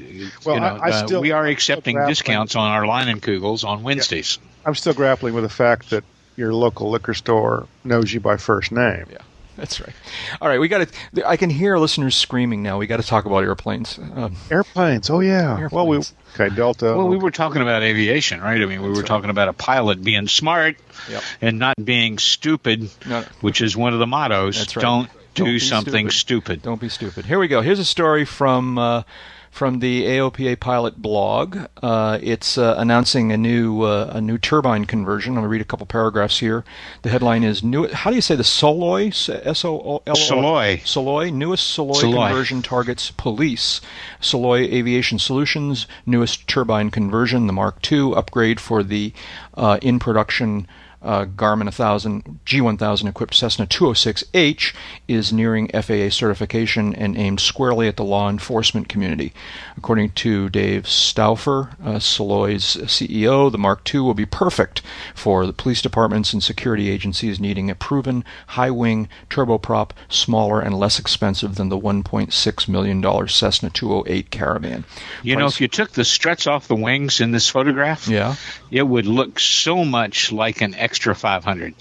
Well, 0.45 0.55
you 0.55 0.61
know, 0.61 0.79
I- 0.81 0.87
I 0.87 0.89
uh, 0.91 1.05
still- 1.05 1.21
we 1.21 1.31
are 1.31 1.45
I'm 1.45 1.51
accepting 1.51 1.97
discounts 2.07 2.55
on 2.55 2.69
our 2.71 2.83
Leinenkugels 2.83 3.63
on 3.67 3.83
Wednesdays. 3.83 4.37
I'm 4.65 4.75
still 4.75 4.93
grappling 4.93 5.33
with 5.33 5.43
the 5.43 5.49
fact 5.49 5.89
that 5.89 6.03
your 6.35 6.53
local 6.53 6.89
liquor 6.91 7.13
store 7.13 7.67
knows 7.83 8.13
you 8.13 8.19
by 8.19 8.37
first 8.37 8.71
name. 8.71 9.05
Yeah, 9.11 9.17
that's 9.59 9.79
right. 9.81 9.93
All 10.41 10.47
right, 10.47 10.59
we 10.59 10.67
got 10.67 10.87
to. 11.13 11.27
I 11.27 11.37
can 11.37 11.49
hear 11.49 11.77
listeners 11.77 12.15
screaming 12.15 12.63
now. 12.63 12.77
We 12.77 12.87
got 12.87 12.97
to 12.97 13.05
talk 13.07 13.25
about 13.25 13.43
airplanes. 13.43 13.99
Um, 13.99 14.35
Airplanes. 14.49 15.09
Oh 15.09 15.19
yeah. 15.19 15.67
Well, 15.71 15.85
we 15.87 15.97
Airplanes. 15.97 16.13
okay. 16.35 16.55
Delta. 16.55 16.85
Well, 16.95 17.07
we 17.07 17.17
were 17.17 17.31
talking 17.31 17.61
about 17.61 17.83
aviation, 17.83 18.41
right? 18.41 18.61
I 18.61 18.65
mean, 18.65 18.81
we 18.81 18.89
were 18.89 18.95
right. 18.95 19.05
talking 19.05 19.29
about 19.29 19.47
a 19.49 19.53
pilot 19.53 20.03
being 20.03 20.27
smart 20.27 20.77
Yep. 21.09 21.23
and 21.41 21.59
not 21.59 21.75
being 21.83 22.17
stupid, 22.17 22.89
No. 23.05 23.23
which 23.41 23.61
is 23.61 23.75
one 23.77 23.93
of 23.93 23.99
the 23.99 24.07
mottos. 24.07 24.57
That's 24.57 24.75
right. 24.75 24.81
Don't 24.81 25.09
do 25.35 25.43
Don't 25.45 25.53
be 25.53 25.59
something 25.59 26.09
stupid. 26.09 26.43
stupid. 26.59 26.61
Don't 26.63 26.81
be 26.81 26.89
stupid. 26.89 27.25
Here 27.25 27.39
we 27.39 27.47
go. 27.47 27.61
Here's 27.61 27.79
a 27.79 27.85
story 27.85 28.25
from 28.25 28.77
uh, 28.77 29.03
from 29.51 29.79
the 29.79 30.03
AOPA 30.05 30.59
pilot 30.59 31.01
blog. 31.01 31.57
Uh, 31.81 32.19
it's 32.21 32.57
uh, 32.57 32.75
announcing 32.77 33.31
a 33.31 33.37
new 33.37 33.83
uh, 33.83 34.11
a 34.13 34.21
new 34.21 34.37
turbine 34.37 34.85
conversion. 34.85 35.31
I'm 35.31 35.35
going 35.35 35.43
to 35.45 35.49
read 35.49 35.61
a 35.61 35.65
couple 35.65 35.85
paragraphs 35.85 36.39
here. 36.39 36.63
The 37.01 37.09
headline 37.09 37.43
is 37.43 37.63
new. 37.63 37.87
How 37.87 38.09
do 38.09 38.15
you 38.15 38.21
say 38.21 38.35
the 38.35 38.43
Soloy? 38.43 39.09
S 39.09 39.65
O 39.65 39.79
L 39.79 40.03
O 40.07 40.13
Soloy. 40.13 40.81
Soloy. 40.81 41.33
Newest 41.33 41.77
Soloy, 41.77 42.01
Soloy. 42.01 42.27
conversion 42.27 42.61
targets 42.61 43.11
police. 43.11 43.81
Soloy 44.21 44.71
Aviation 44.71 45.19
Solutions 45.19 45.87
newest 46.05 46.47
turbine 46.47 46.89
conversion, 46.91 47.47
the 47.47 47.53
Mark 47.53 47.91
II 47.91 48.13
upgrade 48.15 48.59
for 48.59 48.83
the 48.83 49.13
uh, 49.55 49.77
in 49.81 49.99
production 49.99 50.67
uh, 51.01 51.25
Garmin 51.25 51.65
1000 51.65 52.39
G1000 52.45 53.07
equipped 53.07 53.35
Cessna 53.35 53.65
206H 53.65 54.73
is 55.07 55.31
nearing 55.31 55.69
FAA 55.69 56.09
certification 56.09 56.93
and 56.93 57.17
aimed 57.17 57.39
squarely 57.39 57.87
at 57.87 57.97
the 57.97 58.03
law 58.03 58.29
enforcement 58.29 58.89
community. 58.89 59.33
According 59.77 60.11
to 60.11 60.49
Dave 60.49 60.87
Stauffer, 60.87 61.71
uh, 61.83 61.99
Soloy's 61.99 62.75
CEO, 62.75 63.51
the 63.51 63.57
Mark 63.57 63.93
II 63.93 64.01
will 64.01 64.13
be 64.13 64.25
perfect 64.25 64.81
for 65.15 65.45
the 65.45 65.53
police 65.53 65.81
departments 65.81 66.33
and 66.33 66.43
security 66.43 66.89
agencies 66.89 67.39
needing 67.39 67.69
a 67.69 67.75
proven 67.75 68.23
high 68.47 68.71
wing 68.71 69.07
turboprop, 69.29 69.91
smaller 70.09 70.59
and 70.59 70.77
less 70.77 70.99
expensive 70.99 71.55
than 71.55 71.69
the 71.69 71.77
$1.6 71.77 72.67
million 72.67 73.27
Cessna 73.27 73.69
208 73.69 74.31
Caravan. 74.31 74.83
You 75.23 75.35
know, 75.35 75.47
if 75.47 75.61
you 75.61 75.67
took 75.67 75.91
the 75.91 76.05
struts 76.05 76.47
off 76.47 76.67
the 76.67 76.75
wings 76.75 77.21
in 77.21 77.31
this 77.31 77.49
photograph, 77.49 78.07
yeah, 78.07 78.35
it 78.71 78.83
would 78.83 79.05
look 79.05 79.39
so 79.39 79.85
much 79.85 80.31
like 80.31 80.61
an 80.61 80.75
extra 80.89 81.13
500. 81.13 81.75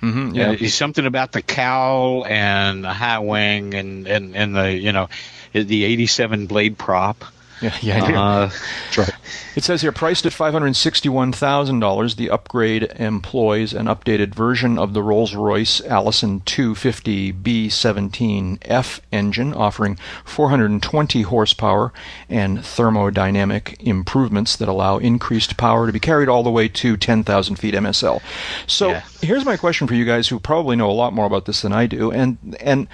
hmm 0.00 0.34
Yeah, 0.34 0.52
yeah, 0.52 0.56
it's 0.60 0.74
something 0.74 1.04
about 1.04 1.32
the 1.32 1.42
cowl 1.42 2.24
and 2.24 2.84
the 2.84 2.92
high 2.92 3.18
wing 3.18 3.74
and, 3.74 4.06
and, 4.06 4.36
and 4.36 4.54
the 4.54 4.72
you 4.72 4.92
know 4.92 5.08
the 5.52 5.84
87 5.84 6.46
blade 6.46 6.78
prop. 6.78 7.24
Yeah, 7.60 7.76
yeah. 7.82 8.20
Uh, 8.22 8.50
right. 8.98 9.10
It 9.56 9.62
says 9.64 9.82
here, 9.82 9.92
priced 9.92 10.26
at 10.26 10.32
$561,000, 10.32 12.16
the 12.16 12.28
upgrade 12.30 12.84
employs 12.96 13.72
an 13.72 13.86
updated 13.86 14.34
version 14.34 14.76
of 14.78 14.94
the 14.94 15.02
Rolls-Royce 15.02 15.80
Allison 15.82 16.40
250B17F 16.40 19.00
engine, 19.12 19.54
offering 19.54 19.96
420 20.24 21.22
horsepower 21.22 21.92
and 22.28 22.58
thermodynamic 22.58 23.80
improvements 23.80 24.56
that 24.56 24.68
allow 24.68 24.98
increased 24.98 25.56
power 25.56 25.86
to 25.86 25.92
be 25.92 26.00
carried 26.00 26.28
all 26.28 26.42
the 26.42 26.50
way 26.50 26.66
to 26.68 26.96
10,000 26.96 27.56
feet 27.56 27.74
MSL. 27.74 28.20
So 28.66 28.88
Yeah. 28.90 29.02
here's 29.22 29.44
my 29.44 29.56
question 29.56 29.86
for 29.86 29.94
you 29.94 30.04
guys 30.04 30.26
who 30.28 30.40
probably 30.40 30.74
know 30.76 30.90
a 30.90 30.92
lot 30.92 31.12
more 31.12 31.26
about 31.26 31.44
this 31.46 31.62
than 31.62 31.72
I 31.72 31.86
do, 31.86 32.10
and 32.10 32.56
and 32.60 32.88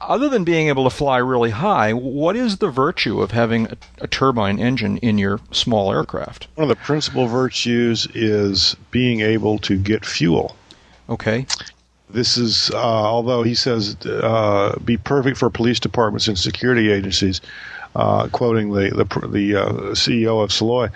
other 0.00 0.28
than 0.28 0.44
being 0.44 0.68
able 0.68 0.84
to 0.84 0.90
fly 0.90 1.18
really 1.18 1.50
high, 1.50 1.92
what 1.92 2.36
is 2.36 2.58
the 2.58 2.68
virtue 2.68 3.20
of 3.20 3.30
having 3.30 3.66
a, 3.66 3.76
a 4.00 4.06
turbine 4.06 4.58
engine 4.58 4.98
in 4.98 5.18
your 5.18 5.40
small 5.52 5.92
aircraft? 5.92 6.48
One 6.54 6.64
of 6.64 6.68
the 6.68 6.82
principal 6.84 7.26
virtues 7.26 8.06
is 8.14 8.76
being 8.90 9.20
able 9.20 9.58
to 9.60 9.76
get 9.76 10.04
fuel. 10.04 10.56
Okay. 11.08 11.46
This 12.10 12.36
is, 12.36 12.70
uh, 12.70 12.78
although 12.78 13.42
he 13.42 13.54
says, 13.54 13.96
uh, 14.06 14.78
be 14.84 14.96
perfect 14.96 15.36
for 15.36 15.50
police 15.50 15.78
departments 15.78 16.28
and 16.28 16.38
security 16.38 16.90
agencies. 16.90 17.40
Uh, 17.96 18.28
quoting 18.28 18.70
the 18.70 18.90
the, 18.90 19.28
the 19.28 19.56
uh, 19.56 19.72
CEO 19.94 20.44
of 20.44 20.50
Soloy, 20.50 20.90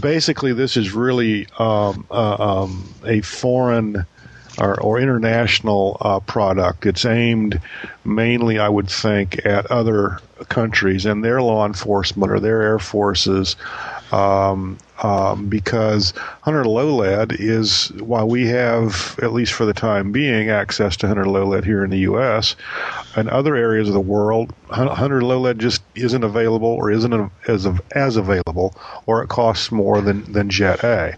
basically 0.00 0.52
this 0.52 0.76
is 0.76 0.92
really 0.92 1.48
um, 1.58 2.06
uh, 2.10 2.36
um, 2.38 2.94
a 3.04 3.22
foreign 3.22 4.06
or, 4.58 4.80
or 4.80 4.98
international 4.98 5.96
uh, 6.00 6.20
product. 6.20 6.86
It's 6.86 7.04
aimed 7.04 7.60
mainly, 8.04 8.58
I 8.58 8.68
would 8.68 8.88
think, 8.88 9.44
at 9.44 9.66
other 9.70 10.18
countries 10.48 11.06
and 11.06 11.24
their 11.24 11.40
law 11.42 11.66
enforcement 11.66 12.30
or 12.30 12.40
their 12.40 12.62
air 12.62 12.78
forces, 12.78 13.56
um, 14.12 14.78
um, 15.02 15.46
because 15.48 16.12
100 16.44 16.64
low 16.66 16.94
lead 16.96 17.32
is 17.32 17.88
while 17.98 18.28
we 18.28 18.46
have, 18.46 19.18
at 19.22 19.32
least 19.32 19.52
for 19.52 19.66
the 19.66 19.74
time 19.74 20.12
being, 20.12 20.48
access 20.48 20.96
to 20.98 21.06
100 21.06 21.28
low 21.28 21.46
lead 21.46 21.64
here 21.64 21.84
in 21.84 21.90
the 21.90 21.98
U.S. 21.98 22.56
In 23.16 23.28
other 23.28 23.56
areas 23.56 23.88
of 23.88 23.94
the 23.94 24.00
world, 24.00 24.52
100 24.68 25.22
low 25.22 25.40
lead 25.40 25.58
just 25.58 25.82
isn't 25.94 26.24
available 26.24 26.68
or 26.68 26.90
isn't 26.90 27.30
as 27.48 27.66
as 27.92 28.16
available, 28.16 28.74
or 29.06 29.22
it 29.22 29.28
costs 29.28 29.70
more 29.70 30.00
than 30.00 30.30
than 30.32 30.48
Jet 30.48 30.82
A. 30.84 31.16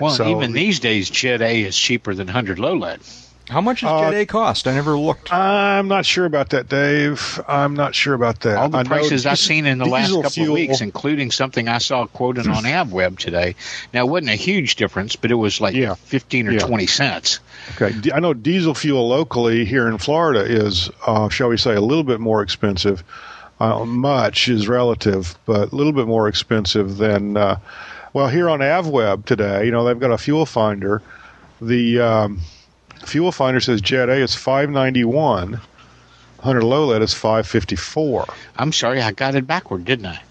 well, 0.00 0.10
So 0.10 0.28
even 0.36 0.52
these 0.52 0.80
days, 0.80 1.10
Jet 1.10 1.40
A 1.42 1.62
is 1.64 1.76
cheaper 1.76 2.14
than 2.14 2.26
100 2.26 2.58
low 2.58 2.74
lead. 2.74 3.00
How 3.48 3.62
much 3.62 3.80
does 3.80 3.90
Uh, 3.90 4.10
Jet 4.10 4.18
A 4.18 4.26
cost? 4.26 4.68
I 4.68 4.74
never 4.74 4.98
looked. 4.98 5.32
I'm 5.32 5.88
not 5.88 6.04
sure 6.04 6.26
about 6.26 6.50
that, 6.50 6.68
Dave. 6.68 7.40
I'm 7.48 7.72
not 7.74 7.94
sure 7.94 8.12
about 8.12 8.40
that. 8.40 8.58
All 8.58 8.68
the 8.68 8.76
I 8.76 8.82
know 8.82 8.88
prices 8.90 9.24
I've 9.24 9.38
seen 9.38 9.64
in 9.64 9.78
the 9.78 9.86
last 9.86 10.10
couple 10.12 10.28
fuel- 10.28 10.48
of 10.48 10.54
weeks, 10.54 10.82
including 10.82 11.30
something 11.30 11.66
I 11.66 11.78
saw 11.78 12.04
quoted 12.04 12.46
on 12.46 12.64
AvWeb 12.64 13.18
today. 13.18 13.54
Now, 13.94 14.04
it 14.04 14.10
wasn't 14.10 14.30
a 14.32 14.34
huge 14.34 14.76
difference, 14.76 15.16
but 15.16 15.30
it 15.30 15.34
was 15.36 15.62
like 15.62 15.74
Yeah. 15.74 15.94
15 15.94 16.48
or 16.48 16.52
Yeah. 16.52 16.58
20 16.58 16.86
cents. 16.86 17.40
Okay, 17.80 17.98
D- 17.98 18.12
I 18.12 18.20
know 18.20 18.34
diesel 18.34 18.74
fuel 18.74 19.08
locally 19.08 19.64
here 19.64 19.88
in 19.88 19.96
Florida 19.96 20.40
is, 20.40 20.90
uh, 21.06 21.30
shall 21.30 21.48
we 21.48 21.56
say, 21.56 21.74
a 21.74 21.80
little 21.80 22.04
bit 22.04 22.20
more 22.20 22.42
expensive. 22.42 23.02
Uh, 23.60 23.84
much 23.86 24.48
is 24.50 24.68
relative, 24.68 25.36
but 25.46 25.72
a 25.72 25.74
little 25.74 25.92
bit 25.94 26.06
more 26.06 26.28
expensive 26.28 26.98
than. 26.98 27.38
Well, 28.12 28.28
here 28.28 28.48
on 28.48 28.60
AvWeb 28.60 29.24
today, 29.24 29.64
you 29.66 29.70
know, 29.70 29.84
they've 29.84 29.98
got 29.98 30.10
a 30.10 30.18
fuel 30.18 30.46
finder. 30.46 31.02
The 31.60 32.00
um, 32.00 32.40
fuel 33.04 33.32
finder 33.32 33.60
says 33.60 33.80
Jet 33.80 34.08
A 34.08 34.14
is 34.14 34.34
five 34.34 34.70
ninety 34.70 35.04
one. 35.04 35.60
100 36.40 36.62
low 36.62 36.86
lead 36.86 37.02
is 37.02 37.12
five 37.12 37.48
fifty 37.48 37.74
four. 37.76 38.24
I'm 38.56 38.72
sorry, 38.72 39.02
I 39.02 39.10
got 39.12 39.34
it 39.34 39.46
backward, 39.46 39.84
didn't 39.84 40.06
I? 40.06 40.22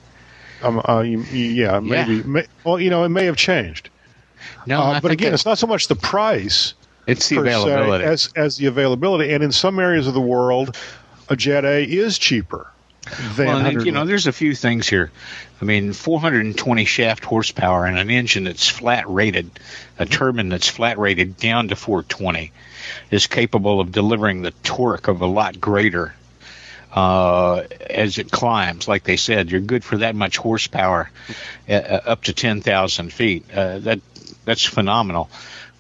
Um, 0.63 0.81
uh, 0.87 1.01
you, 1.01 1.19
you- 1.23 1.51
yeah, 1.65 1.79
maybe. 1.81 2.23
May, 2.23 2.45
well, 2.63 2.79
you 2.79 2.89
know, 2.89 3.03
it 3.03 3.09
may 3.09 3.25
have 3.25 3.35
changed. 3.35 3.89
No, 4.65 4.79
Uh, 4.81 4.99
but 5.01 5.11
again, 5.11 5.33
it's 5.33 5.45
not 5.45 5.57
so 5.57 5.67
much 5.67 5.87
the 5.87 5.95
price 5.95 6.73
it's 7.07 7.27
the 7.29 7.37
per 7.37 7.45
se 7.45 7.51
availability. 7.61 8.03
as 8.05 8.29
as 8.37 8.55
the 8.57 8.67
availability. 8.67 9.33
And 9.33 9.43
in 9.43 9.51
some 9.51 9.79
areas 9.79 10.07
of 10.07 10.13
the 10.13 10.21
world, 10.21 10.75
a 11.29 11.35
Jet 11.35 11.65
A 11.65 11.83
is 11.83 12.17
cheaper 12.17 12.67
well, 13.37 13.65
and, 13.65 13.85
you 13.85 13.91
know, 13.91 14.05
there's 14.05 14.27
a 14.27 14.31
few 14.31 14.55
things 14.55 14.87
here. 14.87 15.11
I 15.61 15.65
mean, 15.65 15.93
420 15.93 16.85
shaft 16.85 17.25
horsepower 17.25 17.85
and 17.85 17.97
an 17.97 18.09
engine 18.09 18.43
that's 18.43 18.67
flat 18.67 19.09
rated, 19.09 19.49
a 19.97 20.05
turbine 20.05 20.49
that's 20.49 20.67
flat 20.67 20.97
rated 20.97 21.37
down 21.37 21.69
to 21.69 21.75
420, 21.75 22.51
is 23.11 23.27
capable 23.27 23.79
of 23.79 23.91
delivering 23.91 24.41
the 24.41 24.51
torque 24.63 25.07
of 25.07 25.21
a 25.21 25.25
lot 25.25 25.59
greater 25.59 26.13
uh, 26.93 27.63
as 27.89 28.17
it 28.17 28.31
climbs. 28.31 28.87
Like 28.87 29.03
they 29.03 29.17
said, 29.17 29.51
you're 29.51 29.61
good 29.61 29.83
for 29.83 29.97
that 29.97 30.15
much 30.15 30.37
horsepower 30.37 31.09
uh, 31.69 31.73
uh, 31.73 32.01
up 32.05 32.23
to 32.23 32.33
10,000 32.33 33.13
feet. 33.13 33.45
Uh, 33.53 33.79
that 33.79 33.99
that's 34.45 34.63
phenomenal. 34.63 35.29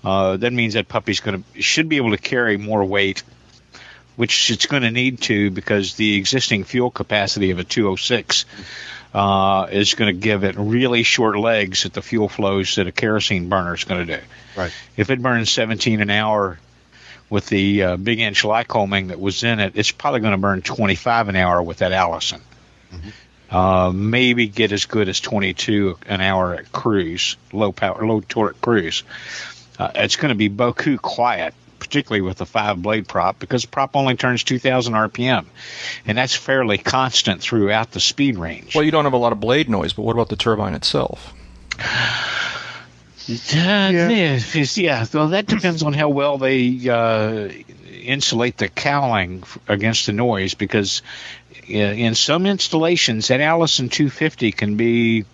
Uh, 0.03 0.37
that 0.37 0.53
means 0.53 0.73
that 0.73 0.87
puppy's 0.87 1.19
going 1.19 1.43
to 1.43 1.61
should 1.61 1.89
be 1.89 1.97
able 1.97 2.11
to 2.11 2.17
carry 2.17 2.57
more 2.57 2.83
weight 2.83 3.23
which 4.17 4.51
it's 4.51 4.65
going 4.65 4.83
to 4.83 4.91
need 4.91 5.21
to 5.21 5.49
because 5.51 5.93
the 5.95 6.17
existing 6.17 6.65
fuel 6.65 6.91
capacity 6.91 7.51
of 7.51 7.59
a 7.59 7.63
206 7.63 8.45
uh, 9.13 9.67
is 9.71 9.93
going 9.93 10.13
to 10.13 10.19
give 10.19 10.43
it 10.43 10.55
really 10.57 11.03
short 11.03 11.37
legs 11.37 11.85
at 11.85 11.93
the 11.93 12.01
fuel 12.01 12.27
flows 12.27 12.75
that 12.75 12.87
a 12.87 12.91
kerosene 12.91 13.47
burner 13.47 13.73
is 13.75 13.85
going 13.85 14.05
to 14.05 14.17
do. 14.17 14.23
Right. 14.57 14.73
If 14.97 15.09
it 15.11 15.21
burns 15.21 15.49
17 15.51 16.01
an 16.01 16.09
hour 16.09 16.59
with 17.29 17.47
the 17.47 17.83
uh, 17.83 17.97
big 17.97 18.19
inch 18.19 18.43
Lycoming 18.43 19.09
that 19.09 19.19
was 19.19 19.43
in 19.43 19.59
it, 19.59 19.73
it's 19.75 19.91
probably 19.91 20.19
going 20.19 20.31
to 20.31 20.37
burn 20.37 20.61
25 20.61 21.29
an 21.29 21.35
hour 21.35 21.61
with 21.61 21.77
that 21.77 21.91
Allison. 21.91 22.41
Uh, 23.49 23.91
maybe 23.93 24.47
get 24.47 24.71
as 24.71 24.85
good 24.85 25.07
as 25.07 25.21
22 25.21 25.97
an 26.07 26.19
hour 26.19 26.55
at 26.55 26.71
cruise, 26.71 27.37
low 27.53 27.71
power, 27.71 28.05
low 28.05 28.19
torque 28.19 28.59
cruise. 28.59 29.03
Uh, 29.79 29.91
it's 29.95 30.15
going 30.15 30.29
to 30.29 30.35
be 30.35 30.47
beaucoup 30.47 31.01
quiet, 31.01 31.53
particularly 31.87 32.21
with 32.21 32.41
a 32.41 32.45
five 32.45 32.81
blade 32.81 33.07
prop, 33.07 33.39
because 33.39 33.63
the 33.63 33.69
prop 33.69 33.95
only 33.95 34.15
turns 34.15 34.43
2,000 34.43 34.93
RPM, 34.93 35.45
and 36.05 36.17
that's 36.17 36.35
fairly 36.35 36.77
constant 36.77 37.41
throughout 37.41 37.91
the 37.91 37.99
speed 37.99 38.37
range. 38.37 38.75
Well, 38.75 38.83
you 38.83 38.91
don't 38.91 39.05
have 39.05 39.13
a 39.13 39.17
lot 39.17 39.31
of 39.31 39.39
blade 39.39 39.69
noise, 39.69 39.93
but 39.93 40.03
what 40.03 40.13
about 40.13 40.29
the 40.29 40.35
turbine 40.35 40.73
itself? 40.73 41.33
Uh, 43.29 43.33
yeah. 43.91 44.39
yeah, 44.75 45.05
well, 45.13 45.29
that 45.29 45.47
depends 45.47 45.83
on 45.83 45.93
how 45.93 46.09
well 46.09 46.37
they 46.37 46.89
uh, 46.89 47.49
insulate 48.01 48.57
the 48.57 48.69
cowling 48.69 49.43
against 49.67 50.05
the 50.05 50.13
noise, 50.13 50.53
because 50.53 51.01
in 51.67 52.15
some 52.15 52.45
installations, 52.45 53.27
that 53.27 53.41
Allison 53.41 53.89
250 53.89 54.51
can 54.53 54.77
be 54.77 55.25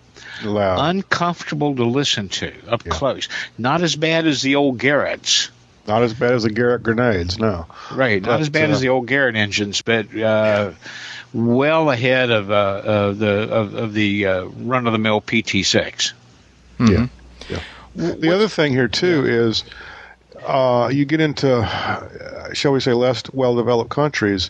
Loud. 0.44 0.89
uncomfortable 0.89 1.76
to 1.76 1.86
listen 1.86 2.30
to 2.30 2.52
up 2.68 2.86
yeah. 2.86 2.92
close. 2.92 3.30
Not 3.58 3.82
as 3.82 3.96
bad 3.96 4.26
as 4.26 4.42
the 4.42 4.56
old 4.56 4.80
Garretts. 4.80 5.50
Not 5.88 6.04
as 6.04 6.13
bad 6.13 6.34
as 6.34 6.43
the 6.43 6.50
Garrett 6.50 6.84
grenades, 6.84 7.38
no. 7.38 7.65
Right, 7.91 8.22
not 8.22 8.30
but, 8.30 8.41
as 8.41 8.50
bad 8.50 8.69
uh, 8.69 8.74
as 8.74 8.82
the 8.82 8.89
old 8.89 9.08
Garrett 9.08 9.36
engines, 9.36 9.82
but 9.82 10.15
uh, 10.15 10.72
well 11.34 11.91
ahead 11.91 12.32
of, 12.32 12.50
uh, 12.50 12.82
of 12.84 13.19
the 13.19 13.52
of, 13.52 13.74
of 13.74 13.93
the 13.93 14.26
uh, 14.26 14.43
run 14.46 14.88
of 14.88 14.93
the 14.93 15.00
mill 15.00 15.19
PT6. 15.22 16.13
Mm-hmm. 16.80 16.91
Yeah, 16.91 17.08
yeah. 17.96 18.13
The 18.15 18.34
other 18.34 18.48
thing 18.48 18.72
here 18.72 18.88
too 18.88 19.26
yeah. 19.26 19.34
is 19.34 19.63
uh, 20.46 20.89
you 20.91 21.06
get 21.06 21.22
into, 21.22 22.50
shall 22.54 22.72
we 22.72 22.80
say, 22.80 22.93
less 22.93 23.24
well 23.34 23.56
developed 23.56 23.91
countries 23.91 24.50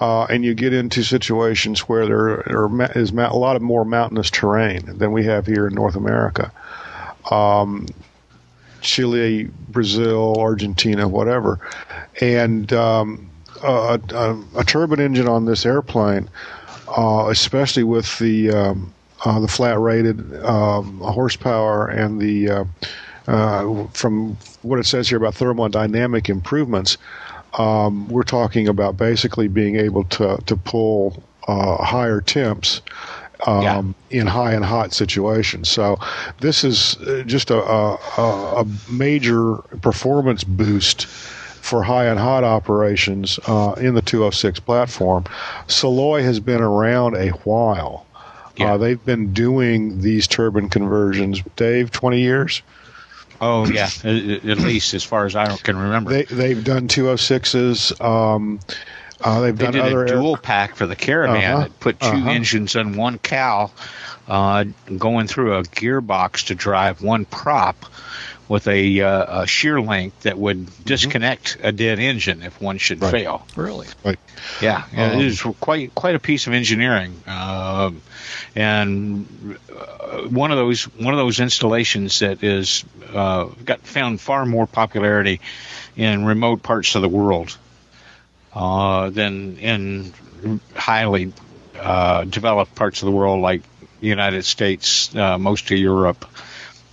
uh, 0.00 0.24
and 0.24 0.44
you 0.44 0.54
get 0.54 0.72
into 0.72 1.02
situations 1.02 1.80
where 1.80 2.06
there 2.06 2.90
is 2.94 3.10
a 3.10 3.14
lot 3.14 3.56
of 3.56 3.62
more 3.62 3.84
mountainous 3.84 4.30
terrain 4.30 4.98
than 4.98 5.12
we 5.12 5.24
have 5.24 5.46
here 5.46 5.66
in 5.66 5.74
North 5.74 5.96
America. 5.96 6.52
Um, 7.30 7.86
Chile, 8.80 9.50
Brazil, 9.68 10.36
Argentina, 10.38 11.08
whatever. 11.08 11.60
And 12.20 12.72
um, 12.72 13.30
a, 13.62 14.00
a, 14.10 14.44
a, 14.56 14.64
turbine 14.64 15.00
engine 15.00 15.28
on 15.28 15.44
this 15.44 15.66
airplane, 15.66 16.28
uh, 16.96 17.28
especially 17.28 17.84
with 17.84 18.18
the 18.18 18.50
um, 18.50 18.92
uh, 19.24 19.40
the 19.40 19.48
flat 19.48 19.78
rated 19.78 20.44
um, 20.44 20.98
horsepower 21.00 21.88
and 21.88 22.20
the 22.20 22.50
uh, 22.50 22.64
uh, 23.26 23.86
from 23.88 24.36
what 24.62 24.78
it 24.78 24.86
says 24.86 25.08
here 25.08 25.18
about 25.18 25.34
thermodynamic 25.34 26.28
improvements, 26.28 26.96
um, 27.58 28.08
we're 28.08 28.22
talking 28.22 28.68
about 28.68 28.96
basically 28.96 29.48
being 29.48 29.76
able 29.76 30.04
to 30.04 30.38
to 30.46 30.56
pull 30.56 31.22
uh, 31.48 31.82
higher 31.82 32.20
temps 32.20 32.82
um, 33.46 33.62
yeah. 34.10 34.20
in 34.20 34.26
high 34.26 34.52
and 34.52 34.64
hot 34.64 34.92
situations. 34.92 35.68
So 35.68 35.98
this 36.40 36.64
is 36.64 36.96
uh, 37.02 37.22
just 37.26 37.50
a, 37.50 37.58
a, 37.58 38.62
a 38.62 38.66
major 38.90 39.56
performance 39.82 40.44
boost 40.44 41.06
for 41.66 41.82
high 41.82 42.06
and 42.06 42.18
hot 42.18 42.44
operations 42.44 43.40
uh, 43.46 43.74
in 43.78 43.94
the 43.94 44.02
206 44.02 44.60
platform. 44.60 45.24
Soloy 45.66 46.22
has 46.22 46.38
been 46.38 46.62
around 46.62 47.16
a 47.16 47.30
while. 47.30 48.06
Yeah. 48.56 48.74
Uh, 48.74 48.76
they've 48.78 49.04
been 49.04 49.32
doing 49.32 50.00
these 50.00 50.26
turbine 50.26 50.70
conversions, 50.70 51.42
Dave, 51.56 51.90
20 51.90 52.20
years? 52.20 52.62
Oh 53.38 53.66
yeah, 53.66 53.90
at 54.02 54.58
least 54.58 54.94
as 54.94 55.04
far 55.04 55.26
as 55.26 55.36
I 55.36 55.54
can 55.56 55.76
remember. 55.76 56.10
They 56.10 56.24
they've 56.24 56.64
done 56.64 56.88
206s. 56.88 58.00
Um, 58.02 58.60
uh, 59.20 59.40
they've 59.40 59.56
they 59.56 59.64
done 59.64 59.74
did 59.74 59.82
other 59.82 60.04
a 60.04 60.08
dual 60.08 60.32
air- 60.32 60.42
pack 60.42 60.76
for 60.76 60.86
the 60.86 60.96
Caravan 60.96 61.36
uh-huh. 61.36 61.62
that 61.64 61.80
put 61.80 62.00
2 62.00 62.06
uh-huh. 62.06 62.30
engines 62.30 62.76
on 62.76 62.96
one 62.96 63.18
cow, 63.18 63.70
uh, 64.28 64.64
going 64.96 65.26
through 65.26 65.56
a 65.56 65.62
gearbox 65.62 66.46
to 66.46 66.54
drive 66.54 67.02
one 67.02 67.24
prop 67.24 67.86
with 68.48 68.68
a, 68.68 69.00
uh, 69.00 69.42
a 69.42 69.46
shear 69.46 69.80
link 69.80 70.18
that 70.20 70.38
would 70.38 70.58
mm-hmm. 70.58 70.82
disconnect 70.84 71.58
mm-hmm. 71.58 71.66
a 71.66 71.72
dead 71.72 71.98
engine 71.98 72.42
if 72.42 72.60
one 72.60 72.78
should 72.78 73.02
right. 73.02 73.10
fail. 73.10 73.46
Really? 73.56 73.88
Right. 74.04 74.18
Yeah, 74.60 74.84
um, 74.92 75.18
it 75.18 75.24
is 75.24 75.42
quite 75.60 75.94
quite 75.94 76.14
a 76.14 76.20
piece 76.20 76.46
of 76.46 76.52
engineering, 76.52 77.20
uh, 77.26 77.90
and 78.54 79.58
uh, 79.74 80.22
one 80.28 80.52
of 80.52 80.58
those 80.58 80.84
one 80.84 81.12
of 81.14 81.18
those 81.18 81.40
installations 81.40 82.20
that 82.20 82.44
is 82.44 82.84
uh, 83.12 83.44
got 83.64 83.80
found 83.80 84.20
far 84.20 84.46
more 84.46 84.66
popularity 84.66 85.40
in 85.96 86.24
remote 86.24 86.62
parts 86.62 86.94
of 86.94 87.02
the 87.02 87.08
world 87.08 87.56
uh, 88.56 89.10
than 89.10 89.58
in 89.58 90.12
highly 90.74 91.32
uh, 91.78 92.24
developed 92.24 92.74
parts 92.74 93.02
of 93.02 93.06
the 93.06 93.12
world 93.12 93.42
like 93.42 93.62
the 94.00 94.06
United 94.06 94.46
States, 94.46 95.14
uh, 95.14 95.36
most 95.36 95.70
of 95.70 95.76
Europe, 95.76 96.24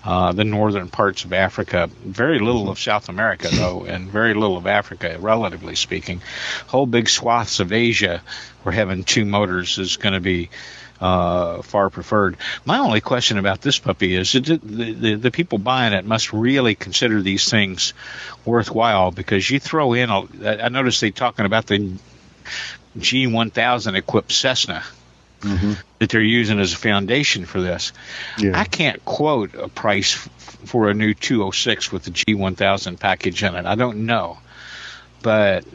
uh, 0.04 0.34
the 0.34 0.44
northern 0.44 0.90
parts 0.90 1.24
of 1.24 1.32
Africa. 1.32 1.90
Very 2.04 2.40
little 2.40 2.70
of 2.70 2.80
South 2.80 3.08
America, 3.08 3.48
though, 3.50 3.86
and 3.88 4.10
very 4.10 4.34
little 4.34 4.58
of 4.58 4.68
Africa, 4.68 5.16
relatively 5.20 5.76
speaking. 5.76 6.22
Whole 6.68 6.86
big 6.86 7.08
swaths 7.08 7.62
of 7.62 7.72
Asia 7.72 8.22
where 8.64 8.74
having 8.74 9.06
two 9.06 9.24
motors 9.24 9.78
is 9.78 9.96
going 9.96 10.14
to 10.14 10.20
be 10.20 10.50
uh, 11.04 11.62
far 11.64 11.90
preferred. 11.90 12.38
My 12.64 12.80
only 12.80 13.02
question 13.02 13.38
about 13.38 13.62
this 13.62 13.78
puppy 13.78 14.16
is 14.16 14.32
the, 14.32 14.58
the, 14.64 15.16
the 15.16 15.32
people 15.32 15.58
buying 15.58 15.92
it 15.92 16.06
must 16.06 16.32
really 16.32 16.76
consider 16.76 17.22
these 17.22 17.50
things 17.50 17.94
worthwhile 18.46 19.12
because 19.12 19.50
you 19.50 19.60
throw 19.60 19.92
in. 19.92 20.10
A, 20.10 20.64
I 20.64 20.70
noticed 20.70 21.02
they 21.02 21.12
talking 21.12 21.46
about 21.46 21.68
the 21.68 21.98
G1000 22.98 23.98
equipped 23.98 24.32
Cessna. 24.32 24.82
Mm-hmm. 25.42 25.74
That 26.00 26.10
they're 26.10 26.22
using 26.22 26.58
as 26.62 26.72
a 26.72 26.78
foundation 26.78 27.44
for 27.44 27.60
this. 27.60 27.92
Yeah. 28.38 28.58
I 28.58 28.64
can't 28.64 29.04
quote 29.04 29.56
a 29.56 29.68
price 29.68 30.16
f- 30.16 30.30
for 30.70 30.90
a 30.90 30.94
new 30.94 31.14
206 31.14 31.92
with 31.92 32.04
the 32.04 32.12
G1000 32.12 32.98
package 32.98 33.44
in 33.44 33.54
it. 33.56 33.66
I 33.66 33.76
don't 33.76 34.06
know. 34.06 34.38
But 35.22 35.66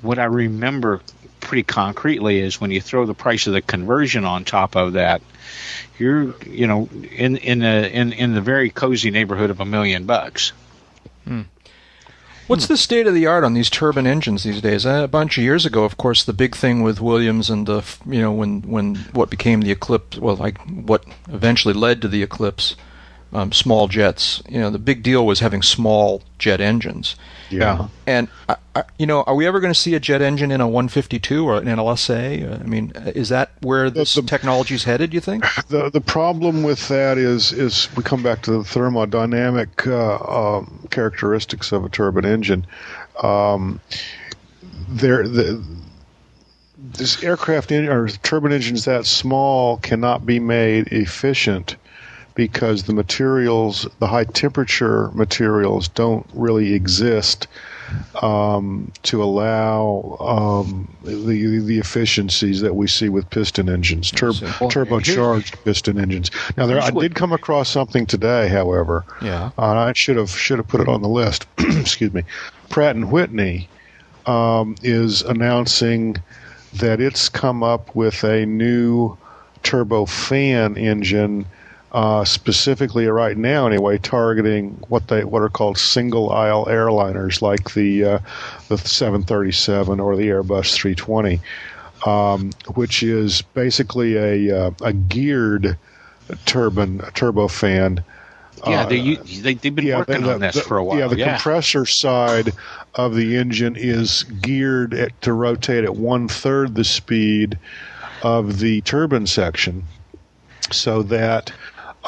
what 0.00 0.20
I 0.20 0.26
remember 0.26 1.00
pretty 1.46 1.62
concretely 1.62 2.40
is 2.40 2.60
when 2.60 2.72
you 2.72 2.80
throw 2.80 3.06
the 3.06 3.14
price 3.14 3.46
of 3.46 3.52
the 3.52 3.62
conversion 3.62 4.24
on 4.24 4.44
top 4.44 4.76
of 4.76 4.94
that, 4.94 5.22
you're 5.98 6.34
you 6.44 6.66
know 6.66 6.88
in 7.16 7.36
in 7.36 7.60
the 7.60 7.90
in 7.90 8.12
in 8.12 8.34
the 8.34 8.40
very 8.40 8.68
cozy 8.68 9.10
neighborhood 9.10 9.50
of 9.50 9.60
a 9.60 9.64
million 9.64 10.04
bucks. 10.04 10.52
Hmm. 11.24 11.42
What's 12.48 12.68
the 12.68 12.76
state 12.76 13.08
of 13.08 13.14
the 13.14 13.26
art 13.26 13.42
on 13.42 13.54
these 13.54 13.68
turbine 13.68 14.06
engines 14.06 14.44
these 14.44 14.60
days? 14.60 14.86
Uh, 14.86 15.02
a 15.02 15.08
bunch 15.08 15.36
of 15.36 15.42
years 15.42 15.66
ago, 15.66 15.82
of 15.82 15.96
course, 15.96 16.22
the 16.22 16.32
big 16.32 16.54
thing 16.54 16.82
with 16.82 17.00
Williams 17.00 17.50
and 17.50 17.66
the 17.66 17.82
you 18.06 18.20
know 18.20 18.32
when 18.32 18.62
when 18.62 18.96
what 19.12 19.30
became 19.30 19.62
the 19.62 19.72
Eclipse, 19.72 20.18
well, 20.18 20.36
like 20.36 20.58
what 20.66 21.04
eventually 21.28 21.74
led 21.74 22.02
to 22.02 22.08
the 22.08 22.22
Eclipse, 22.22 22.76
um, 23.32 23.52
small 23.52 23.88
jets. 23.88 24.42
You 24.48 24.60
know, 24.60 24.70
the 24.70 24.78
big 24.78 25.02
deal 25.02 25.26
was 25.26 25.40
having 25.40 25.62
small 25.62 26.22
jet 26.38 26.60
engines. 26.60 27.16
Yeah. 27.50 27.88
And 28.06 28.28
I, 28.48 28.56
I, 28.74 28.84
you 28.98 29.06
know, 29.06 29.22
are 29.22 29.34
we 29.34 29.46
ever 29.46 29.60
going 29.60 29.72
to 29.72 29.78
see 29.78 29.94
a 29.94 30.00
jet 30.00 30.22
engine 30.22 30.50
in 30.50 30.60
a 30.60 30.66
152 30.66 31.46
or 31.46 31.58
an 31.58 31.66
LSA? 31.66 32.60
I 32.60 32.64
mean, 32.64 32.92
is 33.14 33.28
that 33.28 33.52
where 33.60 33.90
this 33.90 34.14
the, 34.14 34.22
technology 34.22 34.74
is 34.74 34.84
headed? 34.84 35.14
You 35.14 35.20
think? 35.20 35.44
The 35.68 35.90
the 35.90 36.00
problem 36.00 36.62
with 36.62 36.86
that 36.88 37.18
is 37.18 37.52
is 37.52 37.88
we 37.96 38.04
come 38.04 38.22
back 38.22 38.42
to 38.42 38.52
the 38.52 38.58
thermodynamic 38.58 39.86
uh, 39.86 40.58
um, 40.58 40.86
characteristics 40.90 41.72
of 41.72 41.84
a 41.84 41.88
turbine 41.88 42.24
engine. 42.24 42.66
Um, 43.20 43.80
there 44.88 45.26
the 45.26 45.64
this 46.78 47.22
aircraft 47.24 47.72
in, 47.72 47.88
or 47.88 48.08
turbine 48.08 48.52
engines 48.52 48.84
that 48.84 49.06
small 49.06 49.78
cannot 49.78 50.24
be 50.24 50.38
made 50.38 50.88
efficient 50.88 51.76
because 52.36 52.84
the 52.84 52.92
materials, 52.92 53.88
the 53.98 54.06
high 54.06 54.24
temperature 54.24 55.10
materials, 55.12 55.88
don't 55.88 56.24
really 56.34 56.74
exist 56.74 57.48
um, 58.22 58.92
to 59.02 59.22
allow 59.22 60.16
um, 60.20 60.94
the 61.02 61.58
the 61.58 61.78
efficiencies 61.78 62.60
that 62.60 62.76
we 62.76 62.86
see 62.86 63.08
with 63.08 63.28
piston 63.30 63.68
engines, 63.68 64.10
tur- 64.10 64.32
turbocharged 64.32 65.64
piston 65.64 65.98
engines. 65.98 66.30
Now, 66.56 66.66
there, 66.66 66.80
I 66.80 66.90
did 66.90 67.14
come 67.14 67.32
across 67.32 67.70
something 67.70 68.06
today, 68.06 68.48
however. 68.48 69.04
Yeah. 69.22 69.50
Uh, 69.58 69.72
I 69.72 69.92
should 69.94 70.16
have 70.16 70.30
should 70.30 70.58
have 70.58 70.68
put 70.68 70.80
it 70.80 70.88
on 70.88 71.02
the 71.02 71.08
list. 71.08 71.46
Excuse 71.58 72.12
me. 72.12 72.22
Pratt 72.68 72.96
and 72.96 73.10
Whitney 73.10 73.68
um, 74.26 74.76
is 74.82 75.22
announcing 75.22 76.16
that 76.74 77.00
it's 77.00 77.30
come 77.30 77.62
up 77.62 77.94
with 77.96 78.22
a 78.24 78.44
new 78.44 79.16
turbofan 79.62 80.76
engine 80.76 81.46
uh, 81.96 82.26
specifically 82.26 83.06
right 83.06 83.38
now 83.38 83.66
anyway, 83.66 83.96
targeting 83.96 84.68
what 84.88 85.08
they 85.08 85.24
what 85.24 85.40
are 85.40 85.48
called 85.48 85.78
single 85.78 86.30
aisle 86.30 86.66
airliners 86.66 87.40
like 87.40 87.72
the 87.72 88.04
uh, 88.04 88.18
the 88.68 88.76
737 88.76 89.98
or 89.98 90.14
the 90.14 90.28
Airbus 90.28 90.74
320, 90.74 91.40
um, 92.04 92.50
which 92.74 93.02
is 93.02 93.40
basically 93.40 94.16
a 94.18 94.66
uh, 94.66 94.70
a 94.82 94.92
geared 94.92 95.78
turbine 96.44 96.98
turbofan. 96.98 98.04
Yeah, 98.66 98.84
they, 98.84 99.16
uh, 99.16 99.22
they, 99.24 99.52
have 99.54 99.74
been 99.74 99.86
yeah, 99.86 99.98
working 99.98 100.22
the, 100.22 100.34
on 100.34 100.40
this 100.40 100.56
the, 100.56 100.60
for 100.60 100.76
a 100.76 100.84
while. 100.84 100.98
Yeah, 100.98 101.08
the 101.08 101.16
yeah. 101.16 101.32
compressor 101.36 101.86
side 101.86 102.52
of 102.94 103.14
the 103.14 103.36
engine 103.36 103.74
is 103.74 104.24
geared 104.42 104.92
at, 104.92 105.18
to 105.22 105.32
rotate 105.32 105.84
at 105.84 105.96
one 105.96 106.28
third 106.28 106.74
the 106.74 106.84
speed 106.84 107.58
of 108.22 108.58
the 108.58 108.82
turbine 108.82 109.26
section, 109.26 109.84
so 110.70 111.02
that 111.04 111.52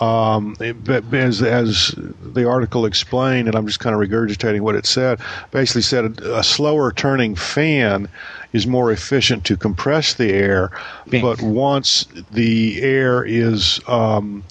Um, 0.01 0.57
but 0.85 1.13
as, 1.13 1.43
as 1.43 1.95
the 2.23 2.49
article 2.49 2.87
explained, 2.87 3.49
and 3.49 3.57
I'm 3.57 3.67
just 3.67 3.81
kind 3.81 3.95
of 3.95 4.01
regurgitating 4.01 4.61
what 4.61 4.77
it 4.77 4.87
said, 4.87 5.21
basically 5.51 5.83
said 5.83 6.21
a, 6.21 6.39
a 6.39 6.45
slower 6.45 6.93
turning 6.93 7.35
fan 7.35 8.09
is 8.53 8.67
more 8.67 8.93
efficient 8.93 9.45
to 9.45 9.57
compress 9.57 10.15
the 10.15 10.33
air, 10.33 10.71
but 11.21 11.43
once 11.43 12.07
the 12.31 12.81
air 12.81 13.25
is 13.25 13.81
um, 13.89 14.45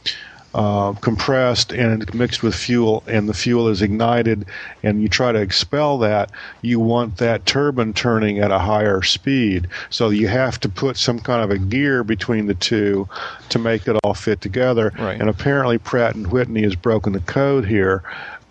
uh, 0.58 0.92
compressed 0.94 1.72
and 1.72 2.12
mixed 2.16 2.42
with 2.42 2.56
fuel, 2.56 3.04
and 3.06 3.30
the 3.30 3.34
fuel 3.34 3.68
is 3.68 3.84
ignited, 3.84 4.44
and 4.82 5.04
you 5.04 5.08
try 5.08 5.32
to 5.32 5.40
expel 5.40 6.00
that, 6.00 6.32
you 6.64 6.80
want 6.80 7.18
that 7.18 7.46
turbine 7.46 7.94
turning 7.94 8.40
at 8.40 8.50
a 8.50 8.58
higher 8.58 9.04
speed. 9.04 9.68
So 9.92 10.10
you 10.10 10.28
have 10.30 10.60
to 10.62 10.70
put 10.70 10.98
some 10.98 11.20
kind 11.20 11.44
of 11.44 11.52
a 11.52 11.60
gear 11.60 12.04
between 12.04 12.48
the 12.48 12.56
two 12.56 13.08
to 13.50 13.60
make 13.60 13.88
it 13.88 13.98
all 14.04 14.16
fit 14.16 14.42
together. 14.42 14.92
Right. 14.98 15.22
And 15.22 15.30
apparently, 15.30 15.78
Pratt 15.78 16.16
and 16.16 16.26
Whitney 16.32 16.64
has 16.64 16.76
broken 16.76 17.14
the 17.14 17.20
code 17.20 17.66
here 17.66 18.02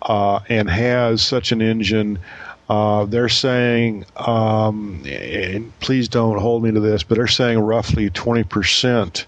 uh, 0.03 0.39
and 0.47 0.69
has 0.69 1.21
such 1.21 1.51
an 1.51 1.61
engine. 1.61 2.19
Uh, 2.69 3.03
they're 3.03 3.27
saying, 3.27 4.05
um, 4.15 5.03
and 5.05 5.77
please 5.81 6.07
don't 6.07 6.39
hold 6.39 6.63
me 6.63 6.71
to 6.71 6.79
this, 6.79 7.03
but 7.03 7.15
they're 7.15 7.27
saying 7.27 7.59
roughly 7.59 8.09
20% 8.09 9.25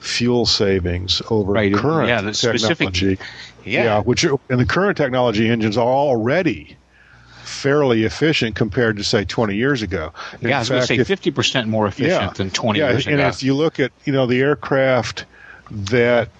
fuel 0.00 0.46
savings 0.46 1.22
over 1.30 1.52
Right, 1.52 1.72
current 1.72 2.08
yeah, 2.08 2.20
the 2.20 2.34
specific- 2.34 2.92
technology. 2.94 3.18
Yeah. 3.64 4.00
which 4.00 4.24
are, 4.24 4.38
and 4.48 4.58
the 4.58 4.64
current 4.66 4.96
technology 4.96 5.48
engines 5.48 5.76
are 5.76 5.86
already 5.86 6.76
fairly 7.44 8.04
efficient 8.04 8.56
compared 8.56 8.96
to 8.96 9.04
say 9.04 9.24
20 9.24 9.54
years 9.54 9.82
ago. 9.82 10.12
In 10.40 10.48
yeah, 10.48 10.56
I 10.56 10.58
was 10.60 10.68
going 10.70 10.80
to 10.80 10.86
say 10.86 11.04
fifty 11.04 11.30
percent 11.30 11.68
more 11.68 11.86
efficient 11.86 12.36
than 12.36 12.50
twenty 12.50 12.78
yeah, 12.78 12.90
years 12.90 13.06
and 13.06 13.16
ago. 13.16 13.24
And 13.26 13.34
if 13.34 13.42
you 13.42 13.54
look 13.54 13.78
at 13.78 13.92
you 14.04 14.12
know 14.12 14.26
the 14.26 14.40
aircraft 14.40 15.26
that 15.70 16.30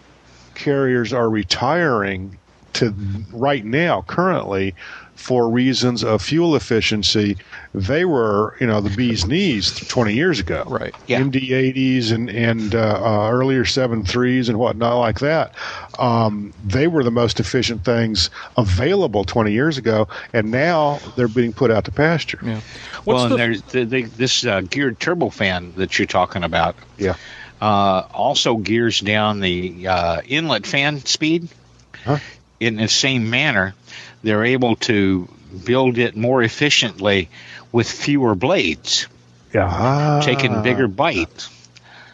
carriers 0.54 1.12
are 1.12 1.28
retiring 1.28 2.38
to 2.74 2.94
right 3.32 3.64
now 3.64 4.02
currently 4.02 4.74
for 5.20 5.50
reasons 5.50 6.02
of 6.02 6.22
fuel 6.22 6.56
efficiency, 6.56 7.36
they 7.74 8.04
were 8.06 8.56
you 8.58 8.66
know 8.66 8.80
the 8.80 8.90
bee's 8.96 9.26
knees 9.26 9.70
20 9.86 10.14
years 10.14 10.40
ago. 10.40 10.64
Right. 10.66 10.94
Yeah. 11.06 11.20
MD-80s 11.20 12.10
and 12.10 12.30
and 12.30 12.74
uh, 12.74 13.00
uh, 13.04 13.30
earlier 13.30 13.64
7.3s 13.64 14.48
and 14.48 14.58
whatnot 14.58 14.98
like 14.98 15.20
that. 15.20 15.54
Um, 15.98 16.54
they 16.64 16.86
were 16.88 17.04
the 17.04 17.10
most 17.10 17.38
efficient 17.38 17.84
things 17.84 18.30
available 18.56 19.24
20 19.24 19.52
years 19.52 19.76
ago, 19.76 20.08
and 20.32 20.50
now 20.50 20.98
they're 21.16 21.28
being 21.28 21.52
put 21.52 21.70
out 21.70 21.84
to 21.84 21.92
pasture. 21.92 22.40
Yeah. 22.42 22.60
well, 23.04 23.18
What's 23.18 23.22
and 23.24 23.32
the, 23.32 23.36
there's 23.36 23.62
the, 23.62 23.84
the, 23.84 24.02
this 24.04 24.44
uh, 24.46 24.62
geared 24.62 24.98
turbofan 24.98 25.74
that 25.74 25.98
you're 25.98 26.06
talking 26.06 26.42
about. 26.44 26.76
Yeah. 26.96 27.16
uh, 27.60 28.06
also 28.12 28.56
gears 28.56 29.00
down 29.00 29.40
the 29.40 29.86
uh, 29.86 30.22
inlet 30.26 30.66
fan 30.66 31.04
speed. 31.04 31.48
Huh? 32.04 32.18
In 32.58 32.76
the 32.76 32.88
same 32.88 33.30
manner, 33.30 33.74
they're 34.22 34.44
able 34.44 34.76
to 34.76 35.28
build 35.64 35.98
it 35.98 36.16
more 36.16 36.42
efficiently 36.42 37.28
with 37.72 37.90
fewer 37.90 38.34
blades, 38.34 39.06
Yeah. 39.52 40.20
taking 40.22 40.62
bigger 40.62 40.88
bite. 40.88 41.48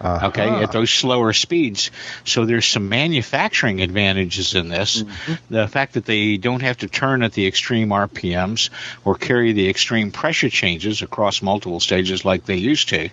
Uh-huh. 0.01 0.29
Okay, 0.29 0.49
at 0.49 0.73
those 0.73 0.91
slower 0.91 1.33
speeds. 1.33 1.91
So 2.25 2.45
there's 2.45 2.67
some 2.67 2.89
manufacturing 2.89 3.81
advantages 3.81 4.55
in 4.55 4.69
this. 4.69 5.03
The 5.49 5.69
fact 5.69 5.95
that 5.95 6.05
they 6.05 6.37
don't 6.37 6.61
have 6.63 6.79
to 6.79 6.89
turn 6.89 7.23
at 7.23 7.33
the 7.33 7.47
extreme 7.47 7.89
RPMs 7.89 8.71
or 9.05 9.15
carry 9.15 9.53
the 9.53 9.69
extreme 9.69 10.11
pressure 10.13 10.51
changes 10.51 11.03
across 11.03 11.41
multiple 11.41 11.81
stages 11.81 12.25
like 12.25 12.45
they 12.45 12.57
used 12.57 12.91
to. 12.91 13.09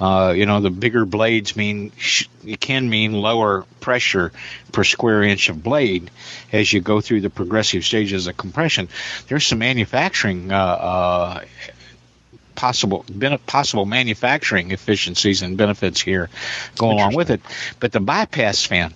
Uh, 0.00 0.34
you 0.36 0.46
know, 0.46 0.60
the 0.60 0.70
bigger 0.70 1.04
blades 1.04 1.56
mean 1.56 1.92
sh- 1.96 2.26
it 2.44 2.60
can 2.60 2.88
mean 2.88 3.12
lower 3.12 3.64
pressure 3.80 4.32
per 4.72 4.84
square 4.84 5.22
inch 5.22 5.48
of 5.48 5.62
blade 5.62 6.10
as 6.52 6.72
you 6.72 6.80
go 6.80 7.00
through 7.00 7.20
the 7.20 7.30
progressive 7.30 7.84
stages 7.84 8.26
of 8.26 8.36
compression. 8.36 8.88
There's 9.28 9.46
some 9.46 9.58
manufacturing 9.58 10.52
uh, 10.52 10.56
uh, 10.56 11.44
possible 12.56 13.04
possible 13.46 13.84
manufacturing 13.86 14.70
efficiencies 14.72 15.42
and 15.42 15.56
benefits 15.56 16.00
here 16.00 16.28
go 16.76 16.90
along 16.90 17.14
with 17.14 17.30
it. 17.30 17.40
But 17.78 17.92
the 17.92 18.00
bypass 18.00 18.64
fan, 18.64 18.92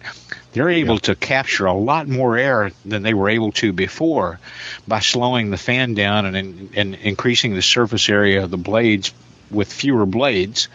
they're 0.52 0.70
able 0.70 0.98
to 1.00 1.14
capture 1.14 1.66
a 1.66 1.72
lot 1.74 2.08
more 2.08 2.36
air 2.36 2.72
than 2.84 3.02
they 3.02 3.14
were 3.14 3.28
able 3.28 3.52
to 3.52 3.72
before 3.72 4.40
by 4.88 5.00
slowing 5.00 5.50
the 5.50 5.56
fan 5.58 5.94
down 5.94 6.34
and, 6.34 6.70
and 6.76 6.94
increasing 6.96 7.54
the 7.54 7.62
surface 7.62 8.08
area 8.08 8.42
of 8.42 8.50
the 8.50 8.56
blades 8.58 9.12
with 9.50 9.72
fewer 9.72 10.06
blades. 10.06 10.68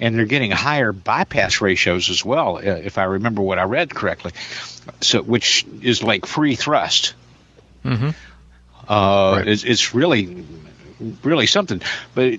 And 0.00 0.16
they're 0.18 0.26
getting 0.26 0.50
higher 0.50 0.92
bypass 0.92 1.60
ratios 1.60 2.10
as 2.10 2.24
well, 2.24 2.56
uh, 2.56 2.60
if 2.62 2.98
I 2.98 3.04
remember 3.04 3.40
what 3.42 3.58
I 3.60 3.62
read 3.62 3.94
correctly. 3.94 4.32
So, 5.00 5.22
which 5.22 5.64
is 5.80 6.02
like 6.02 6.26
free 6.26 6.56
thrust. 6.56 7.14
Mhm. 7.84 8.14
Uh, 8.88 9.34
Right. 9.38 9.48
it's, 9.48 9.62
it's 9.64 9.94
really 9.94 10.44
really 11.22 11.46
something. 11.46 11.80
But 12.14 12.38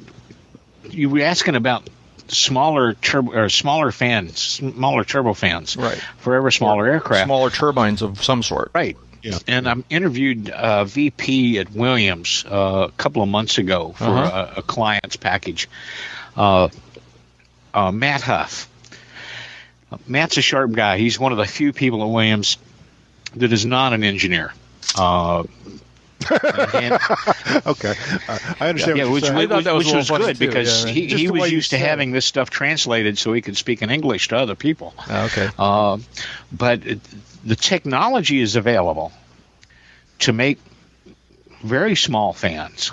you 0.90 1.10
were 1.10 1.22
asking 1.22 1.56
about 1.56 1.90
smaller 2.28 2.94
turbo 2.94 3.34
or 3.34 3.50
smaller 3.50 3.92
fans, 3.92 4.40
smaller 4.40 5.04
turbofans, 5.04 5.78
Right. 5.78 5.98
For 6.20 6.36
ever 6.36 6.50
smaller 6.52 6.88
aircraft, 6.88 7.26
smaller 7.28 7.50
turbines 7.50 8.02
of 8.02 8.24
some 8.24 8.42
sort? 8.44 8.72
right? 8.74 8.98
Yeah. 9.22 9.40
And 9.48 9.68
I 9.68 9.72
am 9.72 9.84
interviewed 9.90 10.50
uh, 10.52 10.86
VP 10.86 11.58
at 11.60 11.72
Williams 11.72 12.46
uh, 12.50 12.88
a 12.90 12.92
couple 12.92 13.24
of 13.24 13.30
months 13.30 13.58
ago 13.58 13.94
for 13.98 14.04
Uh-huh. 14.06 14.48
a, 14.56 14.60
a 14.60 14.62
client's 14.62 15.16
package. 15.16 15.68
Uh, 16.38 16.70
uh, 17.74 17.92
Matt 17.92 18.22
Huff. 18.22 18.70
Matt's 20.08 20.38
a 20.38 20.42
sharp 20.42 20.72
guy. 20.74 20.98
He's 20.98 21.20
one 21.20 21.32
of 21.32 21.38
the 21.38 21.46
few 21.46 21.74
people 21.74 22.04
at 22.04 22.10
Williams 22.10 22.58
that 23.36 23.52
is 23.54 23.66
not 23.66 23.94
an 23.94 24.04
engineer. 24.04 24.52
And- 26.32 27.00
Okay, 27.66 27.94
uh, 28.28 28.40
I 28.60 28.70
understand. 28.70 28.98
yeah, 28.98 29.04
what 29.06 29.10
you're 29.10 29.12
which, 29.14 29.24
saying. 29.26 29.38
which, 29.38 29.50
thought 29.50 29.64
that 29.64 29.74
was 29.74 29.86
which 29.86 29.96
was 29.96 30.10
good 30.10 30.38
too, 30.38 30.48
because 30.48 30.86
yeah. 30.86 30.92
he, 30.92 31.08
he 31.08 31.30
was 31.30 31.52
used 31.52 31.70
to 31.72 31.78
said 31.78 31.86
it. 31.86 31.90
having 31.90 32.12
this 32.12 32.26
stuff 32.26 32.50
translated 32.50 33.18
so 33.18 33.34
he 33.34 33.42
could 33.42 33.58
speak 33.58 33.82
in 33.82 33.90
English 33.90 34.28
to 34.30 34.38
other 34.38 34.56
people. 34.56 34.94
Ah, 34.98 35.26
okay. 35.26 35.50
Uh, 35.58 35.98
but 36.52 36.86
it, 36.86 37.00
the 37.46 37.56
technology 37.56 38.40
is 38.42 38.56
available 38.56 39.12
to 40.20 40.34
make 40.34 40.60
very 41.64 41.96
small 41.96 42.34
fans 42.34 42.92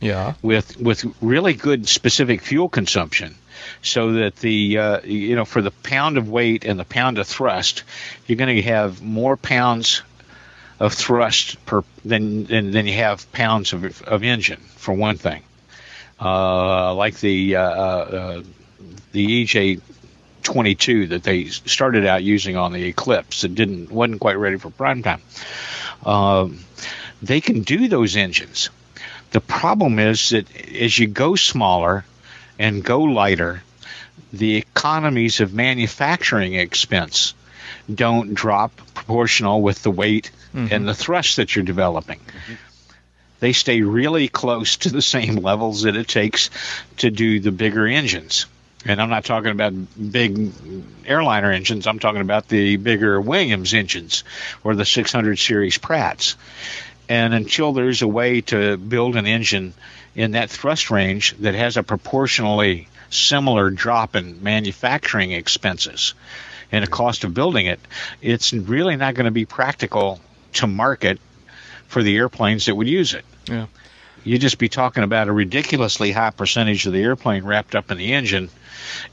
Yeah. 0.00 0.34
with 0.42 0.78
with 0.80 1.04
really 1.20 1.54
good 1.54 1.88
specific 1.88 2.42
fuel 2.42 2.68
consumption 2.68 3.34
so 3.82 4.12
that 4.12 4.36
the 4.36 4.78
uh, 4.78 5.00
you 5.04 5.36
know 5.36 5.44
for 5.44 5.60
the 5.62 5.70
pound 5.70 6.16
of 6.16 6.28
weight 6.28 6.64
and 6.64 6.78
the 6.78 6.84
pound 6.84 7.18
of 7.18 7.26
thrust 7.26 7.82
you're 8.26 8.36
going 8.38 8.56
to 8.56 8.62
have 8.62 9.02
more 9.02 9.36
pounds 9.36 10.02
of 10.80 10.94
thrust 10.94 11.64
per 11.66 11.84
than 12.04 12.44
than, 12.44 12.86
you 12.86 12.94
have 12.94 13.30
pounds 13.32 13.72
of 13.74 14.02
of 14.02 14.24
engine 14.24 14.60
for 14.76 14.94
one 14.94 15.16
thing. 15.16 15.42
Uh, 16.18 16.94
like 16.94 17.20
the 17.20 17.56
uh, 17.56 17.62
uh, 17.62 18.42
the 19.12 19.44
EJ 19.44 19.80
22 20.42 21.08
that 21.08 21.22
they 21.22 21.44
started 21.46 22.06
out 22.06 22.22
using 22.22 22.56
on 22.56 22.72
the 22.72 22.84
Eclipse 22.84 23.42
that 23.42 23.54
didn't 23.54 23.90
wasn't 23.90 24.20
quite 24.20 24.38
ready 24.38 24.56
for 24.56 24.70
prime 24.70 25.02
time. 25.02 25.20
Um, 26.04 26.60
they 27.22 27.42
can 27.42 27.60
do 27.60 27.88
those 27.88 28.16
engines. 28.16 28.70
The 29.32 29.40
problem 29.40 29.98
is 29.98 30.30
that 30.30 30.46
as 30.74 30.98
you 30.98 31.06
go 31.06 31.36
smaller 31.36 32.04
and 32.58 32.82
go 32.82 33.02
lighter, 33.02 33.62
the 34.32 34.56
economies 34.56 35.40
of 35.40 35.52
manufacturing 35.52 36.54
expense 36.54 37.34
don't 37.92 38.34
drop 38.34 38.72
proportional 39.10 39.60
with 39.60 39.82
the 39.82 39.90
weight 39.90 40.30
mm-hmm. 40.54 40.72
and 40.72 40.86
the 40.86 40.94
thrust 40.94 41.36
that 41.36 41.56
you're 41.56 41.64
developing. 41.64 42.20
Mm-hmm. 42.20 42.54
They 43.40 43.52
stay 43.52 43.82
really 43.82 44.28
close 44.28 44.76
to 44.78 44.90
the 44.90 45.02
same 45.02 45.36
levels 45.36 45.82
that 45.82 45.96
it 45.96 46.06
takes 46.06 46.50
to 46.98 47.10
do 47.10 47.40
the 47.40 47.50
bigger 47.50 47.88
engines. 47.88 48.46
And 48.86 49.02
I'm 49.02 49.10
not 49.10 49.24
talking 49.24 49.50
about 49.50 49.72
big 50.12 50.52
airliner 51.04 51.50
engines. 51.50 51.88
I'm 51.88 51.98
talking 51.98 52.20
about 52.20 52.48
the 52.48 52.76
bigger 52.76 53.20
Williams 53.20 53.74
engines 53.74 54.22
or 54.62 54.76
the 54.76 54.84
600 54.84 55.38
series 55.38 55.76
Pratts. 55.76 56.36
And 57.08 57.34
until 57.34 57.72
there's 57.72 58.02
a 58.02 58.08
way 58.08 58.42
to 58.42 58.76
build 58.76 59.16
an 59.16 59.26
engine 59.26 59.74
in 60.14 60.32
that 60.32 60.50
thrust 60.50 60.92
range 60.92 61.34
that 61.38 61.54
has 61.54 61.76
a 61.76 61.82
proportionally 61.82 62.86
similar 63.10 63.70
drop 63.70 64.14
in 64.14 64.40
manufacturing 64.42 65.32
expenses 65.32 66.14
and 66.72 66.84
the 66.84 66.88
cost 66.88 67.24
of 67.24 67.34
building 67.34 67.66
it, 67.66 67.80
it's 68.20 68.52
really 68.52 68.96
not 68.96 69.14
going 69.14 69.26
to 69.26 69.30
be 69.30 69.44
practical 69.44 70.20
to 70.54 70.66
market 70.66 71.20
for 71.88 72.02
the 72.02 72.16
airplanes 72.16 72.66
that 72.66 72.74
would 72.74 72.88
use 72.88 73.14
it. 73.14 73.24
Yeah. 73.46 73.66
You'd 74.22 74.40
just 74.40 74.58
be 74.58 74.68
talking 74.68 75.02
about 75.02 75.28
a 75.28 75.32
ridiculously 75.32 76.12
high 76.12 76.30
percentage 76.30 76.86
of 76.86 76.92
the 76.92 77.02
airplane 77.02 77.44
wrapped 77.44 77.74
up 77.74 77.90
in 77.90 77.98
the 77.98 78.12
engine. 78.12 78.50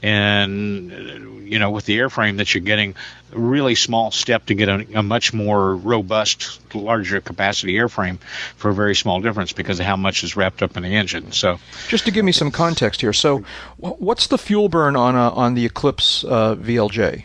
And, 0.02 1.50
you 1.50 1.58
know, 1.58 1.70
with 1.70 1.86
the 1.86 1.98
airframe 1.98 2.38
that 2.38 2.52
you're 2.52 2.62
getting, 2.62 2.94
a 3.32 3.38
really 3.38 3.74
small 3.74 4.10
step 4.10 4.46
to 4.46 4.54
get 4.54 4.68
a, 4.68 4.86
a 4.94 5.02
much 5.02 5.32
more 5.32 5.76
robust, 5.76 6.60
larger 6.74 7.20
capacity 7.20 7.74
airframe 7.74 8.18
for 8.56 8.70
a 8.70 8.74
very 8.74 8.94
small 8.94 9.20
difference 9.20 9.52
because 9.52 9.80
of 9.80 9.86
how 9.86 9.96
much 9.96 10.24
is 10.24 10.36
wrapped 10.36 10.62
up 10.62 10.76
in 10.76 10.82
the 10.82 10.94
engine. 10.94 11.32
So, 11.32 11.58
Just 11.88 12.04
to 12.06 12.10
give 12.10 12.24
me 12.24 12.32
some 12.32 12.50
context 12.50 13.00
here, 13.00 13.12
so 13.12 13.44
what's 13.78 14.26
the 14.26 14.38
fuel 14.38 14.68
burn 14.68 14.96
on 14.96 15.14
a, 15.14 15.30
on 15.30 15.54
the 15.54 15.64
Eclipse 15.64 16.24
uh, 16.24 16.56
VLJ, 16.56 17.24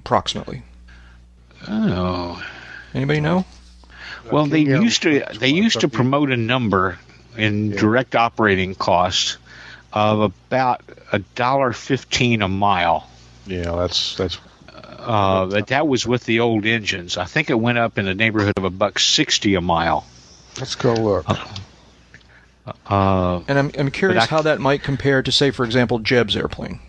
approximately? 0.00 0.62
Oh. 1.68 2.42
Anybody 2.94 3.20
know? 3.20 3.44
Well, 4.30 4.46
they 4.46 4.60
Yeah. 4.60 4.80
used 4.80 5.02
to 5.02 5.24
they 5.38 5.48
used 5.50 5.80
to 5.80 5.88
promote 5.88 6.30
a 6.30 6.36
number 6.36 6.98
in 7.36 7.70
direct 7.70 8.16
operating 8.16 8.74
costs 8.74 9.36
of 9.92 10.20
about 10.20 10.82
a 11.12 11.20
dollar 11.34 11.72
fifteen 11.72 12.42
a 12.42 12.48
mile. 12.48 13.08
Yeah, 13.46 13.72
that's 13.76 14.16
that's 14.16 14.38
Uh, 14.98 15.46
but 15.46 15.68
that 15.68 15.86
was 15.86 16.04
with 16.06 16.24
the 16.24 16.40
old 16.40 16.66
engines. 16.66 17.16
I 17.16 17.24
think 17.26 17.48
it 17.50 17.54
went 17.54 17.78
up 17.78 17.96
in 17.98 18.06
the 18.06 18.14
neighborhood 18.14 18.54
of 18.56 18.64
a 18.64 18.70
buck 18.70 18.98
sixty 18.98 19.54
a 19.54 19.60
mile. 19.60 20.04
let's 20.58 20.74
go 20.74 20.94
look. 20.94 21.26
Uh, 22.90 23.40
And 23.46 23.58
I'm, 23.58 23.70
I'm 23.78 23.90
curious 23.92 24.24
I- 24.24 24.26
how 24.26 24.42
that 24.42 24.58
might 24.60 24.82
compare 24.82 25.22
to, 25.22 25.30
say, 25.30 25.50
for 25.52 25.64
example, 25.64 25.98
Jeb's 26.00 26.36
airplane. 26.36 26.80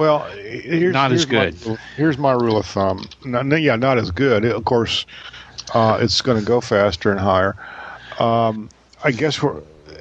Well, 0.00 0.20
here's 0.30 0.94
Not 0.94 1.12
as 1.12 1.24
here's 1.24 1.32
my- 1.32 1.50
good. 1.72 1.78
here's 1.94 2.16
my 2.16 2.32
rule 2.32 2.56
of 2.56 2.64
thumb. 2.64 3.04
No, 3.22 3.42
no, 3.42 3.54
yeah, 3.54 3.76
not 3.76 3.98
as 3.98 4.10
good. 4.10 4.46
Of 4.46 4.64
course, 4.64 5.04
uh, 5.74 5.98
it's 6.00 6.22
going 6.22 6.38
to 6.40 6.44
go 6.44 6.62
faster 6.62 7.10
and 7.10 7.20
higher. 7.20 7.54
Um, 8.18 8.70
I 9.04 9.10
guess 9.10 9.42
we're, 9.42 9.60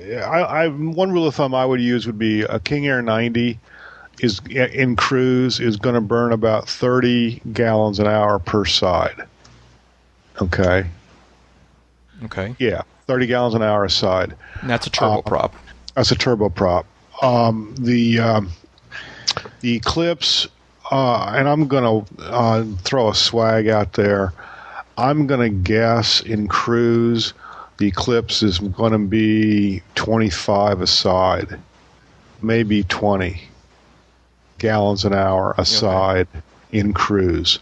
I, 0.10 0.40
I 0.42 0.68
one 0.70 1.12
rule 1.12 1.28
of 1.28 1.36
thumb 1.36 1.54
I 1.54 1.66
would 1.66 1.82
use 1.82 2.08
would 2.08 2.18
be 2.18 2.44
a 2.44 2.62
King 2.62 2.88
Air 2.88 3.02
90 3.02 3.60
is 4.22 4.40
in 4.50 4.96
cruise 4.96 5.60
is 5.60 5.76
going 5.76 5.96
to 5.96 6.02
burn 6.02 6.32
about 6.32 6.70
30 6.70 7.42
gallons 7.52 8.00
an 8.00 8.08
hour 8.08 8.40
per 8.40 8.64
side. 8.64 9.26
Okay. 10.42 10.86
Okay. 12.24 12.56
Yeah, 12.58 12.84
30 13.08 13.28
gallons 13.28 13.54
an 13.54 13.64
hour 13.64 13.84
a 13.84 13.90
side. 13.90 14.34
And 14.62 14.70
that's 14.70 14.88
a 14.88 14.90
Uh, 14.92 15.22
turboprop. 15.22 15.52
That's 15.96 16.12
a 16.12 16.16
turboprop. 16.16 16.86
Um, 17.22 17.76
the 17.78 18.20
um, 18.20 18.50
the 19.62 19.76
Eclipse, 19.76 20.48
uh, 20.92 21.34
and 21.36 21.48
I'm 21.48 21.68
going 21.68 22.06
to 22.06 22.24
uh, 22.24 22.66
throw 22.84 23.10
a 23.10 23.16
swag 23.16 23.68
out 23.68 23.94
there. 23.94 24.34
I'm 24.98 25.28
going 25.28 25.42
to 25.42 25.50
guess 25.50 26.22
in 26.22 26.48
cruise, 26.48 27.34
the 27.78 27.88
Eclipse 27.88 28.44
is 28.44 28.60
going 28.60 28.92
to 28.92 29.00
be 29.00 29.82
25 29.96 30.82
a 30.82 30.88
side, 30.88 31.60
maybe 32.42 32.84
20 32.84 33.42
gallons 34.58 35.06
an 35.06 35.14
hour 35.14 35.56
a 35.58 35.66
side 35.66 36.28
in 36.72 36.94
cruise. 36.94 37.60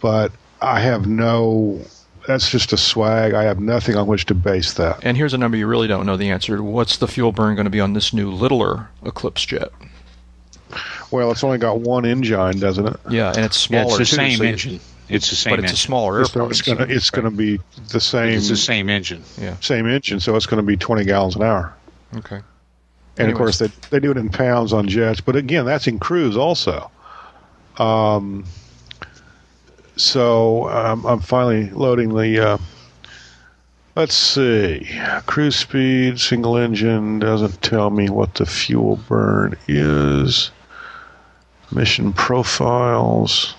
But 0.00 0.32
I 0.60 0.80
have 0.80 1.06
no. 1.06 1.80
That's 2.28 2.50
just 2.50 2.72
a 2.72 2.76
swag. 2.76 3.34
I 3.34 3.44
have 3.44 3.60
nothing 3.60 3.96
on 3.96 4.08
which 4.08 4.26
to 4.26 4.34
base 4.34 4.74
that. 4.74 5.04
and 5.04 5.16
here's 5.16 5.32
a 5.32 5.38
number 5.38 5.56
you 5.56 5.68
really 5.68 5.86
don't 5.86 6.06
know 6.06 6.16
the 6.16 6.30
answer 6.30 6.56
to. 6.56 6.62
What's 6.62 6.96
the 6.96 7.06
fuel 7.06 7.30
burn 7.32 7.54
going 7.54 7.66
to 7.66 7.70
be 7.70 7.80
on 7.80 7.92
this 7.92 8.12
new 8.12 8.30
littler 8.30 8.88
Eclipse 9.04 9.44
jet? 9.44 9.70
Well, 11.16 11.30
it's 11.30 11.42
only 11.42 11.56
got 11.56 11.80
one 11.80 12.04
engine, 12.04 12.58
doesn't 12.58 12.86
it? 12.86 12.96
Yeah, 13.08 13.32
and 13.34 13.38
it's 13.46 13.70
yeah, 13.70 13.84
smaller 13.84 14.00
it's 14.02 14.10
the 14.10 14.16
too, 14.16 14.22
same 14.22 14.38
so 14.38 14.44
engine. 14.44 14.80
It's 15.08 15.30
the 15.30 15.36
same 15.36 15.52
but 15.52 15.60
it's 15.60 15.70
a 15.70 15.72
engine. 15.72 15.76
smaller 15.76 16.20
It's, 16.20 16.36
airplane. 16.36 16.50
it's 16.50 16.60
gonna 16.62 16.86
it's 16.88 17.10
gonna 17.10 17.30
be 17.30 17.58
the 17.90 18.00
same 18.00 18.34
It's 18.34 18.50
the 18.50 18.56
same 18.56 18.90
engine. 18.90 19.22
Yeah, 19.40 19.56
same 19.60 19.86
engine, 19.86 20.20
so 20.20 20.36
it's 20.36 20.44
gonna 20.44 20.62
be 20.62 20.76
twenty 20.76 21.04
gallons 21.04 21.34
an 21.34 21.42
hour. 21.42 21.74
Okay. 22.16 22.36
And 22.36 22.44
Anyways. 23.18 23.32
of 23.32 23.38
course, 23.38 23.58
they 23.60 23.68
they 23.88 23.98
do 23.98 24.10
it 24.10 24.18
in 24.18 24.28
pounds 24.28 24.74
on 24.74 24.88
jets, 24.88 25.22
but 25.22 25.36
again, 25.36 25.64
that's 25.64 25.86
in 25.86 25.98
cruise 25.98 26.36
also. 26.36 26.90
Um, 27.78 28.44
so 29.96 30.68
um, 30.68 31.06
I'm 31.06 31.20
finally 31.20 31.70
loading 31.70 32.14
the. 32.14 32.46
Uh, 32.46 32.58
let's 33.94 34.14
see, 34.14 34.86
cruise 35.24 35.56
speed, 35.56 36.20
single 36.20 36.58
engine 36.58 37.18
doesn't 37.20 37.62
tell 37.62 37.88
me 37.88 38.10
what 38.10 38.34
the 38.34 38.44
fuel 38.44 38.96
burn 39.08 39.56
is. 39.66 40.50
Mission 41.72 42.12
profiles, 42.12 43.54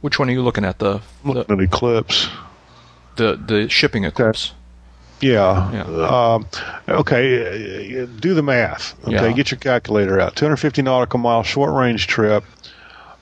Which 0.00 0.18
one 0.18 0.28
are 0.28 0.32
you 0.32 0.42
looking 0.42 0.64
at? 0.64 0.78
The 0.78 1.00
the, 1.24 1.32
looking 1.32 1.58
at 1.58 1.60
Eclipse. 1.64 2.28
the, 3.16 3.36
the 3.46 3.68
shipping 3.68 4.04
Eclipse. 4.04 4.52
Yeah. 5.20 5.70
Yeah. 5.72 5.82
Um, 6.34 6.46
okay. 6.88 8.02
uh, 8.02 8.06
Do 8.20 8.34
the 8.34 8.42
math. 8.42 8.94
Okay. 9.04 9.12
Yeah. 9.12 9.32
Get 9.32 9.50
your 9.50 9.58
calculator 9.60 10.18
out. 10.18 10.34
250 10.36 10.82
nautical 10.82 11.18
mile 11.20 11.42
short 11.42 11.72
range 11.74 12.06
trip. 12.06 12.42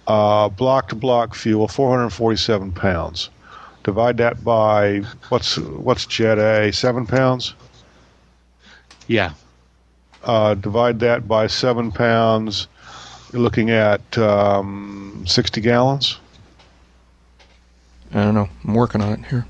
Uh, 0.07 0.49
block 0.49 0.89
to 0.89 0.95
block 0.95 1.35
fuel, 1.35 1.69
447 1.69 2.73
pounds. 2.73 3.29
Divide 3.85 4.17
that 4.19 4.43
by 4.45 5.01
what's 5.29 5.59
what's 5.59 6.07
Jet 6.07 6.39
A? 6.39 6.73
Seven 6.73 7.07
pounds. 7.07 7.55
Yeah. 9.07 9.33
Uh, 10.25 10.55
divide 10.55 11.01
that 11.01 11.27
by 11.29 11.47
seven 11.47 11.91
pounds. 11.93 12.69
You're 13.33 13.43
looking 13.43 13.71
at 13.71 14.17
um, 14.17 15.25
60 15.27 15.61
gallons. 15.61 16.19
I 18.13 18.25
don't 18.25 18.35
know. 18.35 18.49
I'm 18.65 18.75
working 18.75 19.03
on 19.03 19.13
it 19.13 19.27
here. 19.27 19.47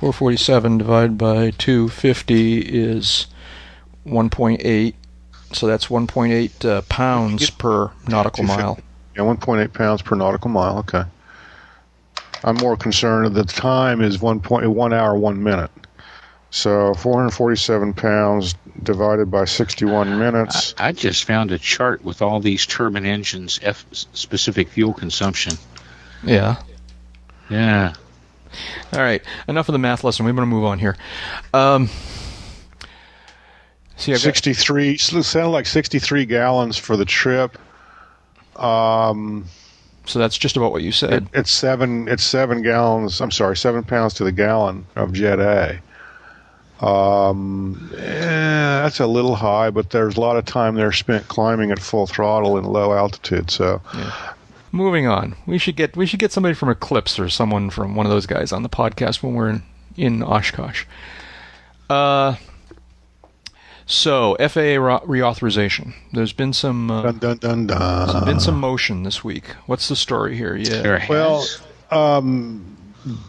447 0.00 0.78
divided 0.78 1.16
by 1.16 1.50
250 1.52 2.58
is 2.60 3.28
1.8. 4.04 4.94
So 5.52 5.66
that's 5.66 5.86
1.8 5.86 6.64
uh, 6.64 6.82
pounds 6.82 7.50
per 7.50 7.92
nautical 8.08 8.42
mile. 8.42 8.80
Yeah, 9.14 9.22
1.8 9.22 9.72
pounds 9.72 10.02
per 10.02 10.16
nautical 10.16 10.50
mile. 10.50 10.78
Okay. 10.78 11.04
I'm 12.42 12.56
more 12.56 12.76
concerned 12.76 13.36
that 13.36 13.46
the 13.46 13.52
time 13.52 14.00
is 14.00 14.18
1.1 14.18 14.92
hour, 14.92 15.14
1 15.16 15.42
minute. 15.42 15.70
So 16.52 16.92
447 16.92 17.94
pounds 17.94 18.54
divided 18.82 19.30
by 19.30 19.46
61 19.46 20.18
minutes. 20.18 20.74
I 20.76 20.92
just 20.92 21.24
found 21.24 21.50
a 21.50 21.58
chart 21.58 22.04
with 22.04 22.20
all 22.20 22.40
these 22.40 22.66
turbine 22.66 23.06
engines 23.06 23.58
F 23.62 23.86
specific 23.90 24.68
fuel 24.68 24.92
consumption. 24.92 25.54
Yeah. 26.22 26.60
Yeah. 27.48 27.94
All 28.92 29.00
right. 29.00 29.22
Enough 29.48 29.70
of 29.70 29.72
the 29.72 29.78
math 29.78 30.04
lesson. 30.04 30.26
We're 30.26 30.32
going 30.32 30.42
to 30.42 30.54
move 30.54 30.64
on 30.64 30.78
here. 30.78 30.98
Um, 31.54 31.88
see, 33.96 34.12
I've 34.12 34.18
got, 34.18 34.36
63, 34.36 34.98
so 34.98 35.16
it 35.16 35.22
sounded 35.22 35.50
like 35.52 35.64
63 35.64 36.26
gallons 36.26 36.76
for 36.76 36.98
the 36.98 37.06
trip. 37.06 37.56
Um, 38.56 39.46
so 40.04 40.18
that's 40.18 40.36
just 40.36 40.58
about 40.58 40.70
what 40.72 40.82
you 40.82 40.90
it, 40.90 40.94
said. 40.96 41.30
it's 41.32 41.50
seven. 41.50 42.08
It's 42.08 42.22
seven 42.22 42.60
gallons. 42.60 43.22
I'm 43.22 43.30
sorry, 43.30 43.56
seven 43.56 43.84
pounds 43.84 44.12
to 44.14 44.24
the 44.24 44.32
gallon 44.32 44.84
of 44.96 45.14
Jet 45.14 45.40
A. 45.40 45.80
Um, 46.82 47.90
eh, 47.96 48.82
that's 48.82 48.98
a 48.98 49.06
little 49.06 49.36
high, 49.36 49.70
but 49.70 49.90
there's 49.90 50.16
a 50.16 50.20
lot 50.20 50.36
of 50.36 50.44
time 50.44 50.74
there 50.74 50.90
spent 50.92 51.28
climbing 51.28 51.70
at 51.70 51.78
full 51.78 52.06
throttle 52.06 52.58
in 52.58 52.64
low 52.64 52.92
altitude. 52.92 53.50
So 53.50 53.80
Moving 54.72 55.06
on. 55.06 55.36
We 55.46 55.58
should 55.58 55.76
get 55.76 55.96
we 55.96 56.06
should 56.06 56.18
get 56.18 56.32
somebody 56.32 56.54
from 56.54 56.70
Eclipse 56.70 57.18
or 57.18 57.28
someone 57.28 57.68
from 57.68 57.94
one 57.94 58.06
of 58.06 58.10
those 58.10 58.24
guys 58.24 58.52
on 58.52 58.62
the 58.62 58.70
podcast 58.70 59.22
when 59.22 59.34
we're 59.34 59.50
in 59.50 59.62
in 59.96 60.22
Oshkosh. 60.22 60.86
Uh, 61.90 62.36
so 63.84 64.34
FAA 64.40 64.80
reauthorization. 65.04 65.92
There's 66.12 66.32
been 66.32 66.54
some 66.54 66.90
uh, 66.90 67.12
dun 67.12 67.36
dun 67.36 67.38
dun 67.38 67.66
there's 67.66 68.12
dun. 68.12 68.24
been 68.24 68.40
some 68.40 68.58
motion 68.58 69.02
this 69.02 69.22
week. 69.22 69.48
What's 69.66 69.88
the 69.88 69.96
story 69.96 70.36
here? 70.36 70.56
Yeah. 70.56 71.04
Well, 71.06 71.44
um, 71.90 72.71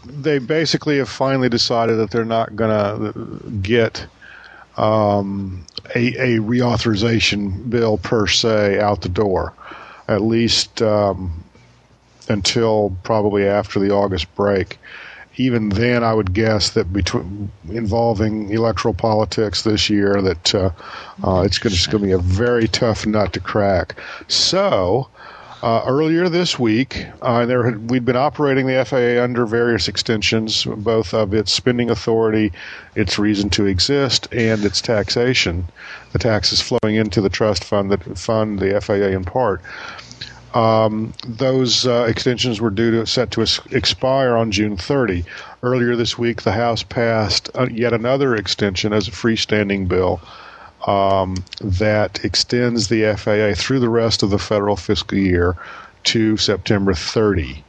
they 0.04 0.38
basically 0.38 0.98
have 0.98 1.08
finally 1.08 1.48
decided 1.48 1.96
that 1.96 2.10
they're 2.10 2.24
not 2.24 2.54
going 2.56 2.70
to 2.70 3.50
get 3.62 4.06
um, 4.76 5.64
a, 5.94 6.36
a 6.36 6.40
reauthorization 6.40 7.68
bill 7.70 7.98
per 7.98 8.26
se 8.26 8.80
out 8.80 9.02
the 9.02 9.08
door, 9.08 9.52
at 10.08 10.22
least 10.22 10.82
um, 10.82 11.44
until 12.28 12.96
probably 13.02 13.46
after 13.46 13.78
the 13.78 13.90
August 13.90 14.32
break. 14.34 14.78
Even 15.36 15.70
then, 15.70 16.04
I 16.04 16.14
would 16.14 16.32
guess 16.32 16.70
that 16.70 16.92
between 16.92 17.50
involving 17.68 18.50
electoral 18.50 18.94
politics 18.94 19.62
this 19.62 19.90
year, 19.90 20.22
that 20.22 20.54
uh, 20.54 20.70
uh, 21.24 21.40
it's 21.40 21.58
going 21.58 21.74
to 21.74 21.98
be 21.98 22.12
a 22.12 22.18
very 22.18 22.68
tough 22.68 23.04
nut 23.04 23.32
to 23.32 23.40
crack. 23.40 23.96
So, 24.28 25.08
uh, 25.64 25.82
earlier 25.86 26.28
this 26.28 26.58
week, 26.58 27.06
uh, 27.22 27.46
there 27.46 27.64
had, 27.64 27.90
we'd 27.90 28.04
been 28.04 28.16
operating 28.16 28.66
the 28.66 28.84
FAA 28.84 29.22
under 29.22 29.46
various 29.46 29.88
extensions, 29.88 30.66
both 30.66 31.14
of 31.14 31.32
its 31.32 31.54
spending 31.54 31.88
authority, 31.88 32.52
its 32.96 33.18
reason 33.18 33.48
to 33.48 33.64
exist, 33.64 34.28
and 34.30 34.62
its 34.62 34.82
taxation. 34.82 35.64
The 36.12 36.18
taxes 36.18 36.60
flowing 36.60 36.96
into 36.96 37.22
the 37.22 37.30
trust 37.30 37.64
fund 37.64 37.90
that 37.90 38.18
fund 38.18 38.58
the 38.58 38.78
FAA 38.78 39.16
in 39.16 39.24
part. 39.24 39.62
Um, 40.52 41.14
those 41.26 41.86
uh, 41.86 42.04
extensions 42.10 42.60
were 42.60 42.68
due 42.68 42.90
to 42.90 43.06
set 43.06 43.30
to 43.30 43.46
expire 43.70 44.36
on 44.36 44.52
June 44.52 44.76
30. 44.76 45.24
Earlier 45.62 45.96
this 45.96 46.18
week, 46.18 46.42
the 46.42 46.52
House 46.52 46.82
passed 46.82 47.48
uh, 47.54 47.68
yet 47.70 47.94
another 47.94 48.36
extension 48.36 48.92
as 48.92 49.08
a 49.08 49.12
freestanding 49.12 49.88
bill 49.88 50.20
um, 50.86 51.36
that 51.60 52.24
extends 52.24 52.88
the 52.88 53.14
FAA 53.16 53.60
through 53.60 53.80
the 53.80 53.88
rest 53.88 54.22
of 54.22 54.30
the 54.30 54.38
federal 54.38 54.76
fiscal 54.76 55.18
year 55.18 55.56
to 56.04 56.36
September 56.36 56.94
30. 56.94 57.64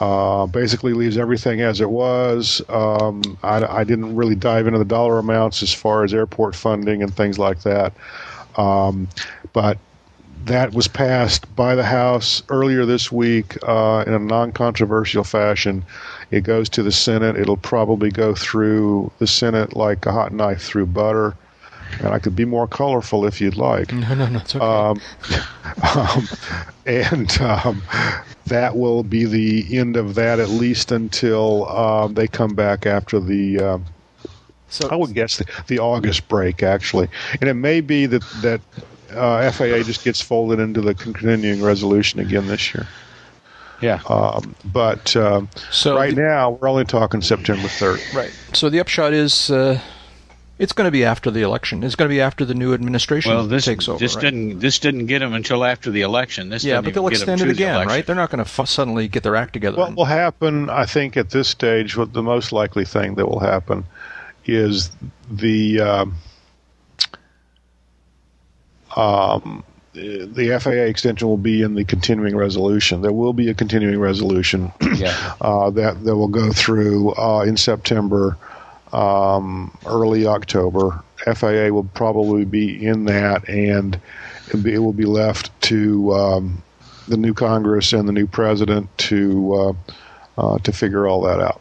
Uh, 0.00 0.46
basically 0.46 0.92
leaves 0.92 1.16
everything 1.16 1.60
as 1.60 1.80
it 1.80 1.90
was. 1.90 2.60
Um, 2.68 3.22
I, 3.44 3.64
I 3.64 3.84
didn't 3.84 4.16
really 4.16 4.34
dive 4.34 4.66
into 4.66 4.78
the 4.78 4.84
dollar 4.84 5.18
amounts 5.18 5.62
as 5.62 5.72
far 5.72 6.02
as 6.02 6.12
airport 6.12 6.56
funding 6.56 7.02
and 7.02 7.14
things 7.14 7.38
like 7.38 7.62
that. 7.62 7.92
Um, 8.56 9.08
but 9.52 9.78
that 10.46 10.74
was 10.74 10.88
passed 10.88 11.54
by 11.56 11.74
the 11.74 11.84
House 11.84 12.42
earlier 12.48 12.84
this 12.84 13.10
week 13.10 13.56
uh, 13.66 14.04
in 14.06 14.12
a 14.12 14.18
non-controversial 14.18 15.24
fashion. 15.24 15.84
It 16.30 16.42
goes 16.42 16.68
to 16.70 16.82
the 16.82 16.92
Senate. 16.92 17.36
It'll 17.36 17.56
probably 17.56 18.10
go 18.10 18.34
through 18.34 19.10
the 19.18 19.26
Senate 19.26 19.76
like 19.76 20.06
a 20.06 20.12
hot 20.12 20.32
knife 20.32 20.62
through 20.62 20.86
butter. 20.86 21.34
And 21.98 22.08
I 22.08 22.18
could 22.18 22.34
be 22.34 22.44
more 22.44 22.66
colorful 22.66 23.26
if 23.26 23.40
you'd 23.40 23.56
like. 23.56 23.92
No, 23.92 24.14
no, 24.14 24.28
no, 24.28 24.38
it's 24.38 24.56
okay. 24.56 24.64
Um, 24.64 25.00
um, 25.96 26.28
and 26.86 27.40
um, 27.40 27.82
that 28.46 28.76
will 28.76 29.02
be 29.02 29.24
the 29.24 29.76
end 29.78 29.96
of 29.96 30.14
that, 30.16 30.40
at 30.40 30.48
least 30.48 30.92
until 30.92 31.68
um, 31.68 32.14
they 32.14 32.26
come 32.26 32.54
back 32.54 32.86
after 32.86 33.20
the. 33.20 33.60
Um, 33.60 33.84
so, 34.68 34.88
I 34.90 34.96
would 34.96 35.14
guess 35.14 35.38
the, 35.38 35.46
the 35.68 35.78
August 35.78 36.26
break, 36.28 36.62
actually, 36.62 37.08
and 37.40 37.48
it 37.48 37.54
may 37.54 37.80
be 37.80 38.06
that 38.06 38.22
that 38.42 38.60
uh, 39.12 39.50
FAA 39.50 39.82
just 39.82 40.04
gets 40.04 40.20
folded 40.20 40.58
into 40.58 40.80
the 40.80 40.94
continuing 40.94 41.62
resolution 41.62 42.20
again 42.20 42.48
this 42.48 42.74
year. 42.74 42.86
Yeah. 43.80 44.00
Um, 44.08 44.54
but 44.64 45.14
um, 45.16 45.48
so 45.70 45.96
right 45.96 46.14
the- 46.14 46.22
now, 46.22 46.50
we're 46.50 46.68
only 46.68 46.84
talking 46.84 47.20
September 47.20 47.68
3rd. 47.68 48.14
Right. 48.14 48.36
So 48.52 48.70
the 48.70 48.80
upshot 48.80 49.12
is, 49.12 49.50
uh, 49.50 49.80
it's 50.58 50.72
going 50.72 50.86
to 50.86 50.90
be 50.92 51.04
after 51.04 51.30
the 51.30 51.42
election. 51.42 51.82
It's 51.82 51.96
going 51.96 52.08
to 52.08 52.14
be 52.14 52.20
after 52.20 52.44
the 52.44 52.54
new 52.54 52.74
administration 52.74 53.32
Well, 53.32 53.46
this 53.46 53.64
takes 53.64 53.88
over. 53.88 53.98
this 53.98 54.14
right? 54.14 54.22
didn't 54.22 54.60
this 54.60 54.78
didn't 54.78 55.06
get 55.06 55.18
them 55.18 55.32
until 55.34 55.64
after 55.64 55.90
the 55.90 56.02
election. 56.02 56.48
This 56.48 56.62
Yeah, 56.64 56.80
but 56.80 56.94
they'll 56.94 57.02
even 57.10 57.18
get 57.18 57.28
'em 57.28 57.34
extend 57.34 57.38
to 57.40 57.44
it 57.44 57.46
the 57.48 57.52
again, 57.54 57.74
election. 57.74 57.88
right? 57.90 58.06
They're 58.06 58.14
not 58.16 58.30
going 58.30 58.44
to 58.44 58.50
f- 58.62 58.68
suddenly 58.68 59.08
get 59.08 59.22
their 59.24 59.34
act 59.36 59.52
together. 59.52 59.76
What 59.78 59.88
and- 59.88 59.96
will 59.96 60.04
happen, 60.04 60.70
I 60.70 60.86
think, 60.86 61.16
at 61.16 61.30
this 61.30 61.48
stage, 61.48 61.96
what 61.96 62.12
the 62.12 62.22
most 62.22 62.52
likely 62.52 62.84
thing 62.84 63.16
that 63.16 63.26
will 63.28 63.40
happen 63.40 63.84
is 64.46 64.90
the 65.30 65.80
um, 65.80 66.14
um, 68.96 69.64
the 69.92 70.58
FAA 70.60 70.70
extension 70.86 71.28
will 71.28 71.36
be 71.36 71.62
in 71.62 71.74
the 71.74 71.84
continuing 71.84 72.36
resolution. 72.36 73.02
There 73.02 73.12
will 73.12 73.32
be 73.32 73.48
a 73.48 73.54
continuing 73.54 73.98
resolution 74.00 74.72
Yeah. 74.96 75.34
uh, 75.40 75.70
that 75.70 76.02
that 76.04 76.16
will 76.16 76.28
go 76.28 76.52
through 76.52 77.12
uh, 77.14 77.42
in 77.46 77.56
September, 77.56 78.36
um, 78.94 79.76
early 79.86 80.26
October. 80.26 81.02
FAA 81.24 81.68
will 81.68 81.88
probably 81.94 82.44
be 82.44 82.84
in 82.84 83.06
that, 83.06 83.48
and 83.48 83.98
it, 84.52 84.78
will 84.78 84.92
be 84.92 85.06
left 85.06 85.50
to 85.62 86.12
um, 86.12 86.62
the 87.08 87.16
new 87.16 87.32
Congress 87.34 87.92
and 87.92 88.06
the 88.06 88.12
new 88.12 88.26
president 88.26 88.96
to 88.98 89.54
uh, 89.54 89.72
uh, 90.36 90.58
to 90.58 90.72
figure 90.72 91.06
all 91.06 91.22
that 91.22 91.40
out. 91.40 91.60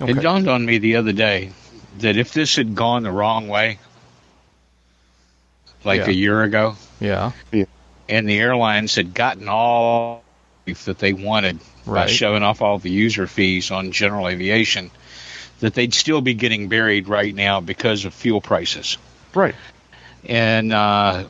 okay. 0.00 0.12
It 0.12 0.20
dawned 0.20 0.48
on 0.48 0.64
me 0.64 0.78
the 0.78 0.96
other 0.96 1.12
day 1.12 1.52
that 1.98 2.16
if 2.16 2.32
this 2.34 2.56
had 2.56 2.74
gone 2.74 3.02
the 3.02 3.10
wrong 3.10 3.48
way, 3.48 3.78
like 5.84 6.00
Yeah. 6.00 6.08
a 6.08 6.12
year 6.12 6.42
ago, 6.42 6.76
yeah. 7.00 7.32
yeah, 7.50 7.64
and 8.08 8.28
the 8.28 8.38
airlines 8.38 8.94
had 8.94 9.14
gotten 9.14 9.48
all 9.48 10.22
that 10.84 10.98
they 10.98 11.12
wanted 11.12 11.58
by 11.86 12.06
showing 12.06 12.42
off 12.42 12.62
all 12.62 12.78
the 12.78 12.90
user 12.90 13.26
fees 13.26 13.70
on 13.70 13.90
general 13.90 14.28
aviation, 14.28 14.90
that 15.62 15.74
they'd 15.74 15.94
still 15.94 16.20
be 16.20 16.34
getting 16.34 16.68
buried 16.68 17.06
right 17.06 17.32
now 17.32 17.60
because 17.60 18.04
of 18.04 18.12
fuel 18.12 18.40
prices. 18.40 18.98
Right. 19.32 19.54
And 20.24 20.72
uh, 20.72 21.28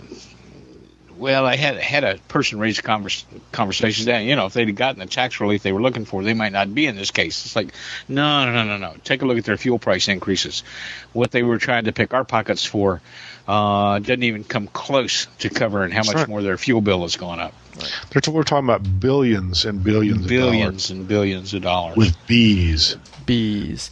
well, 1.18 1.44
I 1.44 1.56
had 1.56 1.76
had 1.76 2.02
a 2.02 2.16
person 2.28 2.58
raise 2.58 2.80
convers- 2.80 3.26
conversations 3.52 4.06
that 4.06 4.20
you 4.20 4.34
know 4.34 4.46
if 4.46 4.54
they'd 4.54 4.68
have 4.68 4.76
gotten 4.76 5.00
the 5.00 5.06
tax 5.06 5.38
relief 5.38 5.62
they 5.62 5.72
were 5.72 5.82
looking 5.82 6.06
for, 6.06 6.22
they 6.22 6.32
might 6.32 6.52
not 6.52 6.74
be 6.74 6.86
in 6.86 6.96
this 6.96 7.10
case. 7.10 7.44
It's 7.44 7.54
like 7.54 7.74
no, 8.08 8.46
no, 8.46 8.52
no, 8.52 8.64
no, 8.64 8.78
no. 8.78 8.96
Take 9.04 9.20
a 9.20 9.26
look 9.26 9.36
at 9.36 9.44
their 9.44 9.58
fuel 9.58 9.78
price 9.78 10.08
increases. 10.08 10.62
What 11.12 11.30
they 11.30 11.42
were 11.42 11.58
trying 11.58 11.84
to 11.84 11.92
pick 11.92 12.14
our 12.14 12.24
pockets 12.24 12.64
for 12.64 13.02
uh, 13.46 13.98
doesn't 13.98 14.22
even 14.22 14.44
come 14.44 14.66
close 14.66 15.26
to 15.40 15.50
covering 15.50 15.90
how 15.92 16.04
much 16.04 16.14
right. 16.14 16.28
more 16.28 16.40
their 16.40 16.56
fuel 16.56 16.80
bill 16.80 17.02
has 17.02 17.16
gone 17.16 17.38
up. 17.38 17.52
There's, 18.10 18.28
we're 18.28 18.44
talking 18.44 18.64
about 18.64 19.00
billions 19.00 19.66
and 19.66 19.84
billions, 19.84 20.26
billions 20.26 20.90
and 20.90 21.06
billions 21.06 21.52
of 21.52 21.62
dollars 21.62 21.96
with 21.98 22.16
bees. 22.26 22.96
Bees. 23.26 23.90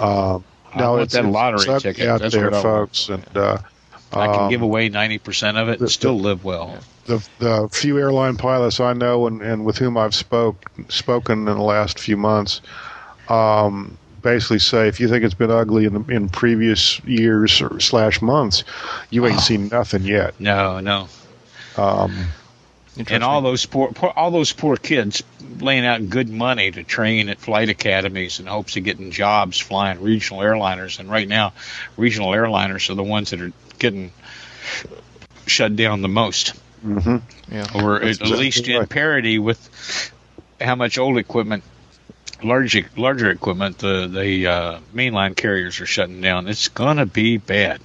Um, 0.00 0.44
I 0.74 0.78
no, 0.80 0.90
want 0.92 1.02
it's 1.02 1.14
that 1.14 1.24
it's 1.24 1.32
lottery 1.32 1.68
up 1.68 1.82
ticket. 1.82 2.06
out 2.08 2.20
That's 2.20 2.34
there, 2.34 2.44
what 2.50 2.54
I 2.54 2.56
want. 2.56 2.64
folks, 2.90 3.08
and 3.08 3.36
uh, 3.36 3.58
I 4.12 4.26
can 4.26 4.40
um, 4.44 4.50
give 4.50 4.62
away 4.62 4.88
ninety 4.88 5.18
percent 5.18 5.56
of 5.56 5.68
it 5.68 5.78
the- 5.78 5.84
and 5.84 5.90
still 5.90 6.18
live 6.18 6.44
well. 6.44 6.78
the 7.06 7.26
the 7.38 7.68
few 7.72 7.98
airline 7.98 8.36
pilots 8.36 8.80
I 8.80 8.92
know 8.92 9.26
and, 9.26 9.40
and 9.42 9.64
with 9.64 9.78
whom 9.78 9.96
I've 9.96 10.14
spoke 10.14 10.70
spoken 10.88 11.40
in 11.48 11.56
the 11.56 11.62
last 11.62 11.98
few 11.98 12.16
months, 12.18 12.60
um, 13.28 13.96
basically 14.22 14.58
say 14.58 14.88
if 14.88 15.00
you 15.00 15.08
think 15.08 15.24
it's 15.24 15.34
been 15.34 15.50
ugly 15.50 15.84
in 15.86 16.04
in 16.10 16.28
previous 16.28 17.02
years 17.04 17.60
or 17.62 17.80
slash 17.80 18.20
months, 18.22 18.62
you 19.10 19.26
ain't 19.26 19.40
seen 19.50 19.68
nothing 19.68 20.02
yet. 20.04 20.38
No, 20.38 20.80
no. 20.80 21.08
Um, 21.76 22.26
and 23.08 23.24
all 23.24 23.40
those 23.42 23.66
poor, 23.66 23.92
poor 23.92 24.12
all 24.14 24.30
those 24.30 24.52
poor 24.52 24.76
kids 24.76 25.22
laying 25.60 25.86
out 25.86 26.08
good 26.08 26.28
money 26.28 26.70
to 26.70 26.84
train 26.84 27.28
at 27.28 27.38
flight 27.38 27.68
academies 27.68 28.40
in 28.40 28.46
hopes 28.46 28.76
of 28.76 28.84
getting 28.84 29.10
jobs 29.10 29.58
flying 29.58 30.00
regional 30.00 30.42
airliners. 30.42 30.98
And 30.98 31.10
right 31.10 31.28
now 31.28 31.52
regional 31.96 32.30
airliners 32.30 32.90
are 32.90 32.94
the 32.94 33.04
ones 33.04 33.30
that 33.30 33.40
are 33.40 33.52
getting 33.78 34.12
shut 35.46 35.76
down 35.76 36.02
the 36.02 36.08
most. 36.08 36.54
Mhm. 36.84 37.22
Yeah. 37.50 37.66
or 37.74 37.96
at, 37.96 38.02
That's 38.02 38.20
exactly 38.20 38.38
least 38.44 38.68
in 38.68 38.86
parity 38.86 39.38
with 39.38 40.12
how 40.60 40.74
much 40.74 40.98
old 40.98 41.18
equipment 41.18 41.64
larger 42.42 42.82
larger 42.96 43.30
equipment 43.30 43.78
the 43.78 44.06
the 44.06 44.46
uh, 44.46 44.78
mainline 44.94 45.36
carriers 45.36 45.80
are 45.80 45.86
shutting 45.86 46.20
down. 46.20 46.46
It's 46.48 46.68
gonna 46.68 47.06
be 47.06 47.36
bad. 47.36 47.80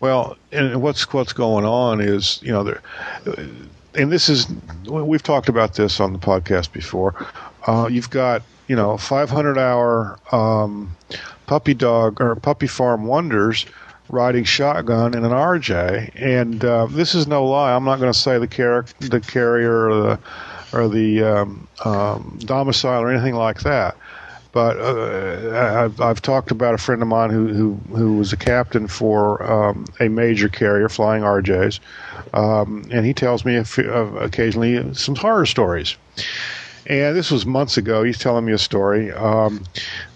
Well, 0.00 0.36
and 0.52 0.82
what's 0.82 1.10
what's 1.12 1.32
going 1.32 1.64
on 1.64 2.00
is 2.00 2.38
you 2.42 2.52
know 2.52 2.64
there, 2.64 2.82
and 3.96 4.10
this 4.10 4.28
is 4.28 4.46
we've 4.86 5.22
talked 5.22 5.48
about 5.48 5.74
this 5.74 6.00
on 6.00 6.12
the 6.12 6.18
podcast 6.18 6.72
before. 6.72 7.14
Uh, 7.66 7.88
you've 7.90 8.10
got 8.10 8.42
you 8.68 8.76
know 8.76 8.96
500 8.96 9.58
hour 9.58 10.18
um, 10.32 10.94
puppy 11.46 11.74
dog 11.74 12.20
or 12.20 12.36
puppy 12.36 12.66
farm 12.66 13.06
wonders 13.06 13.66
riding 14.08 14.44
shotgun 14.44 15.14
in 15.14 15.24
an 15.24 15.32
RJ, 15.32 16.10
and 16.14 16.64
uh, 16.64 16.86
this 16.86 17.14
is 17.14 17.26
no 17.26 17.46
lie. 17.46 17.74
I'm 17.74 17.84
not 17.84 17.98
going 17.98 18.12
to 18.12 18.18
say 18.18 18.38
the 18.38 18.48
car- 18.48 18.86
the 19.00 19.20
carrier 19.20 19.90
or 19.90 20.02
the 20.02 20.18
or 20.72 20.88
the 20.88 21.22
um, 21.22 21.68
um, 21.84 22.38
domicile 22.44 23.02
or 23.02 23.10
anything 23.10 23.34
like 23.34 23.60
that. 23.60 23.96
But 24.54 24.78
uh, 24.78 25.82
I've, 25.84 26.00
I've 26.00 26.22
talked 26.22 26.52
about 26.52 26.74
a 26.74 26.78
friend 26.78 27.02
of 27.02 27.08
mine 27.08 27.30
who 27.30 27.48
who, 27.48 27.74
who 27.96 28.16
was 28.16 28.32
a 28.32 28.36
captain 28.36 28.86
for 28.86 29.42
um, 29.42 29.84
a 29.98 30.08
major 30.08 30.48
carrier 30.48 30.88
flying 30.88 31.24
RJs, 31.24 31.80
um, 32.34 32.84
and 32.92 33.04
he 33.04 33.12
tells 33.12 33.44
me 33.44 33.62
few, 33.64 33.92
uh, 33.92 34.04
occasionally 34.20 34.94
some 34.94 35.16
horror 35.16 35.44
stories. 35.44 35.96
And 36.86 37.16
this 37.16 37.32
was 37.32 37.44
months 37.44 37.76
ago. 37.76 38.04
He's 38.04 38.18
telling 38.18 38.44
me 38.44 38.52
a 38.52 38.58
story. 38.58 39.10
Um, 39.10 39.64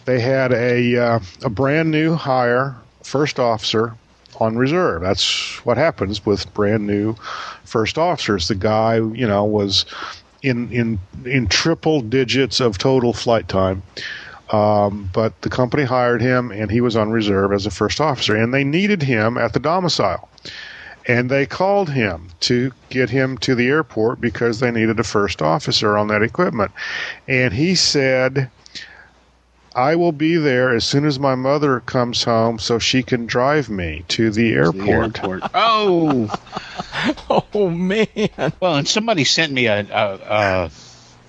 they 0.05 0.21
had 0.21 0.53
a 0.53 0.97
uh, 0.97 1.21
a 1.43 1.51
brand 1.51 1.91
new 1.91 2.15
hire 2.15 2.77
first 3.03 3.41
officer 3.41 3.97
on 4.39 4.57
reserve. 4.57 5.03
That's 5.03 5.65
what 5.65 5.77
happens 5.77 6.25
with 6.25 6.55
brand 6.55 6.87
new 6.87 7.17
first 7.65 7.99
officers. 7.99 8.47
The 8.47 8.55
guy, 8.55 8.97
you 8.97 9.27
know, 9.27 9.45
was 9.45 9.85
in 10.43 10.71
in 10.71 11.01
in 11.25 11.49
triple 11.49 12.03
digits 12.03 12.61
of 12.61 12.79
total 12.79 13.13
flight 13.13 13.49
time. 13.49 13.83
Um, 14.51 15.11
but 15.13 15.41
the 15.43 15.51
company 15.51 15.85
hired 15.85 16.23
him, 16.23 16.51
and 16.51 16.71
he 16.71 16.81
was 16.81 16.97
on 16.97 17.11
reserve 17.11 17.53
as 17.53 17.67
a 17.67 17.71
first 17.71 18.01
officer, 18.01 18.35
and 18.37 18.53
they 18.53 18.65
needed 18.65 19.03
him 19.03 19.37
at 19.37 19.53
the 19.53 19.61
domicile. 19.61 20.29
And 21.07 21.31
they 21.31 21.47
called 21.47 21.91
him 21.91 22.29
to 22.41 22.73
get 22.91 23.11
him 23.11 23.39
to 23.39 23.55
the 23.55 23.69
airport 23.69 24.21
because 24.21 24.61
they 24.61 24.71
needed 24.71 25.01
a 25.01 25.05
first 25.05 25.41
officer 25.41 25.97
on 25.97 26.09
that 26.09 26.23
equipment. 26.23 26.71
And 27.27 27.55
he 27.55 27.75
said, 27.75 28.51
I 29.75 29.97
will 29.97 30.13
be 30.13 30.37
there 30.37 30.75
as 30.75 30.85
soon 30.85 31.07
as 31.07 31.19
my 31.19 31.35
mother 31.35 31.81
comes 31.81 32.25
home 32.25 32.59
so 32.59 32.79
she 32.79 33.03
can 33.03 33.27
drive 33.27 33.71
me 33.71 34.05
to 34.09 34.31
the 34.31 34.51
The 34.51 34.55
airport. 34.55 35.19
airport. 35.25 35.43
oh 35.55 36.31
Oh 37.31 37.71
man. 37.71 38.07
Well, 38.61 38.77
and 38.77 38.89
somebody 38.89 39.25
sent 39.25 39.53
me 39.53 39.67
a 39.67 39.81
a, 39.81 40.15
a 40.15 40.71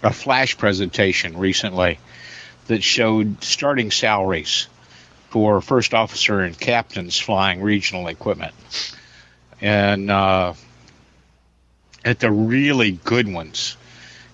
a 0.04 0.12
flash 0.14 0.58
presentation 0.58 1.38
recently 1.38 2.00
that 2.70 2.84
showed 2.84 3.44
starting 3.44 3.90
salaries 3.92 4.68
for 5.32 5.60
first 5.60 5.94
officer 5.94 6.40
and 6.42 6.58
captains 6.60 7.20
flying 7.20 7.62
regional 7.62 8.08
equipment, 8.08 8.54
and 9.62 10.10
uh, 10.10 10.54
at 12.06 12.20
the 12.20 12.32
really 12.32 12.92
good 12.92 13.32
ones, 13.32 13.76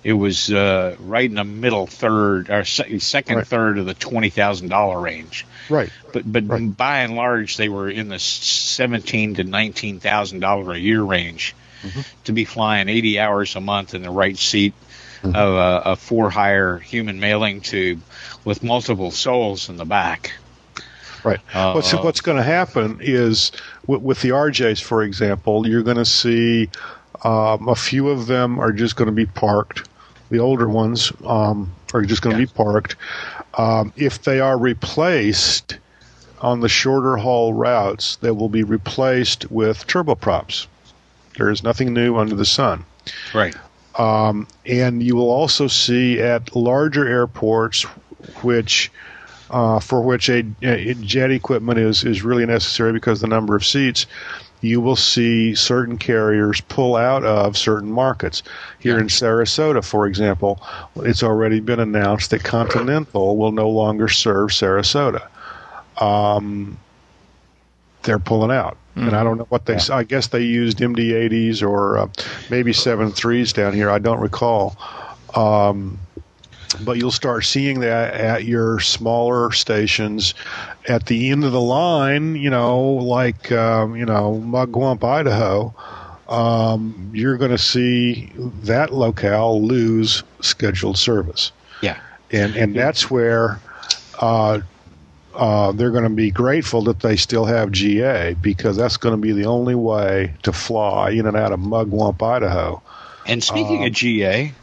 it 0.03 0.13
was 0.13 0.51
uh, 0.51 0.95
right 0.99 1.25
in 1.29 1.35
the 1.35 1.43
middle 1.43 1.87
third 1.87 2.49
or 2.49 2.63
second 2.65 3.37
Right. 3.37 3.47
third 3.47 3.77
of 3.79 3.85
the 3.85 3.93
twenty 3.93 4.29
thousand 4.29 4.69
dollar 4.69 4.99
range. 4.99 5.45
Right. 5.69 5.89
But 6.13 6.31
but 6.31 6.47
Right. 6.47 6.77
by 6.77 6.99
and 6.99 7.15
large, 7.15 7.57
they 7.57 7.69
were 7.69 7.89
in 7.89 8.09
the 8.09 8.19
seventeen 8.19 9.35
to 9.35 9.43
nineteen 9.43 9.99
thousand 9.99 10.41
dollar 10.41 10.73
a 10.73 10.77
year 10.77 11.01
range 11.01 11.55
to 12.23 12.31
be 12.33 12.45
flying 12.45 12.89
eighty 12.89 13.19
hours 13.19 13.55
a 13.55 13.61
month 13.61 13.93
in 13.93 14.01
the 14.01 14.09
right 14.09 14.37
seat 14.37 14.73
of 15.33 15.53
a, 15.55 15.81
a 15.91 15.95
for 15.95 16.29
hire 16.29 16.77
human 16.77 17.19
mailing 17.19 17.61
tube 17.61 18.01
with 18.43 18.63
multiple 18.63 19.11
souls 19.11 19.69
in 19.69 19.77
the 19.77 19.85
back. 19.85 20.31
Right. 21.23 21.39
what's 21.73 21.93
Uh, 21.93 21.97
what's 22.01 22.21
going 22.21 22.37
to 22.37 22.43
happen 22.43 22.99
is 23.01 23.51
with, 23.87 24.01
with 24.01 24.21
the 24.21 24.29
RJs, 24.29 24.83
for 24.83 25.01
example, 25.01 25.67
you're 25.67 25.83
going 25.83 25.97
to 25.97 26.05
see 26.05 26.69
Um, 27.23 27.67
a 27.69 27.75
few 27.75 28.09
of 28.09 28.27
them 28.27 28.59
are 28.59 28.71
just 28.71 28.95
going 28.97 29.07
to 29.07 29.11
be 29.15 29.25
parked. 29.25 29.87
The 30.29 30.37
older 30.39 30.67
ones 30.67 31.11
um, 31.25 31.71
are 31.93 32.03
just 32.03 32.21
going 32.21 32.35
to 32.35 32.41
Yeah. 32.41 32.45
be 32.45 32.51
parked. 32.53 32.95
Um, 33.57 33.91
if 33.95 34.21
they 34.23 34.39
are 34.39 34.57
replaced 34.57 35.77
on 36.41 36.59
the 36.59 36.69
shorter 36.69 37.15
haul 37.17 37.53
routes, 37.53 38.17
they 38.17 38.29
will 38.31 38.49
be 38.49 38.63
replaced 38.63 39.49
with 39.49 39.87
turboprops. 39.87 40.67
There 41.37 41.49
is 41.49 41.63
nothing 41.63 41.93
new 41.93 42.17
under 42.17 42.35
the 42.35 42.45
sun. 42.45 42.85
Right. 43.33 43.55
Um, 43.97 44.47
and 44.65 45.01
you 45.01 45.15
will 45.15 45.29
also 45.29 45.67
see 45.67 46.19
at 46.21 46.55
larger 46.55 47.07
airports, 47.07 47.83
which 48.41 48.91
uh, 49.49 49.79
for 49.79 50.01
which 50.01 50.29
a, 50.29 50.43
a 50.63 50.93
jet 50.95 51.31
equipment 51.31 51.79
is 51.79 52.03
is 52.03 52.23
really 52.23 52.45
necessary 52.45 52.91
because 52.91 53.21
the 53.21 53.27
number 53.27 53.55
of 53.55 53.65
seats. 53.65 54.05
You 54.61 54.81
will 54.81 54.95
see 54.95 55.53
certain 55.53 55.97
carriers 55.99 56.59
pull 56.61 56.95
out 56.95 57.23
of 57.23 57.55
certain 57.55 57.91
markets. 57.91 58.41
Here 58.79 58.97
in 58.97 59.07
Sarasota, 59.07 59.85
for 59.85 60.07
example, 60.07 60.59
it's 60.95 61.21
already 61.21 61.59
been 61.59 61.79
announced 61.79 62.31
that 62.31 62.43
Continental 62.43 63.37
will 63.37 63.51
no 63.51 63.69
longer 63.69 64.07
serve 64.07 64.49
Sarasota. 64.49 65.27
Um, 66.01 66.79
they're 68.01 68.17
pulling 68.17 68.49
out. 68.49 68.77
And 68.95 69.13
I 69.13 69.23
don't 69.23 69.37
know 69.37 69.45
what 69.49 69.65
they. 69.65 69.77
I 69.91 70.03
guess 70.03 70.27
they 70.27 70.41
used 70.41 70.77
MD-80s 70.79 71.61
or 71.61 71.97
uh, 71.97 72.07
maybe 72.49 72.71
7.3s 72.71 73.53
down 73.53 73.73
here. 73.73 73.89
I 73.89 73.99
don't 73.99 74.21
recall. 74.21 74.77
Um, 75.35 75.99
but 76.83 76.97
you'll 76.97 77.11
start 77.11 77.43
seeing 77.45 77.81
that 77.81 78.13
at 78.13 78.45
your 78.45 78.79
smaller 78.79 79.51
stations 79.51 80.33
at 80.87 81.05
the 81.07 81.29
end 81.29 81.43
of 81.43 81.51
the 81.51 81.59
line. 81.61 82.35
You 82.35 82.49
know, 82.49 82.81
like 82.81 83.51
um, 83.51 83.95
you 83.95 84.05
know 84.05 84.41
Mugwump, 84.45 85.03
Idaho. 85.03 85.73
Um, 86.27 87.11
you're 87.13 87.37
going 87.37 87.51
to 87.51 87.57
see 87.57 88.31
that 88.63 88.91
locale 88.93 89.61
lose 89.61 90.23
scheduled 90.41 90.97
service 90.97 91.51
Yeah. 91.83 91.99
and 92.31 92.55
and 92.55 92.75
that's 92.75 93.11
where 93.11 93.59
uh, 94.19 94.61
uh, 95.35 95.71
they're 95.71 95.91
going 95.91 96.03
to 96.03 96.09
be 96.09 96.31
grateful 96.31 96.83
that 96.83 96.99
they 96.99 97.15
still 97.15 97.45
have 97.45 97.71
GA 97.71 98.33
because 98.33 98.77
that's 98.77 98.97
going 98.97 99.13
to 99.13 99.21
be 99.21 99.31
the 99.31 99.45
only 99.45 99.75
way 99.75 100.33
to 100.43 100.53
fly 100.53 101.11
in 101.11 101.25
and 101.27 101.35
out 101.37 101.51
of 101.51 101.59
Mugwump, 101.59 102.21
Idaho. 102.21 102.81
And 103.25 103.43
speaking 103.43 103.85
of 103.85 103.91
GA, 103.91 104.53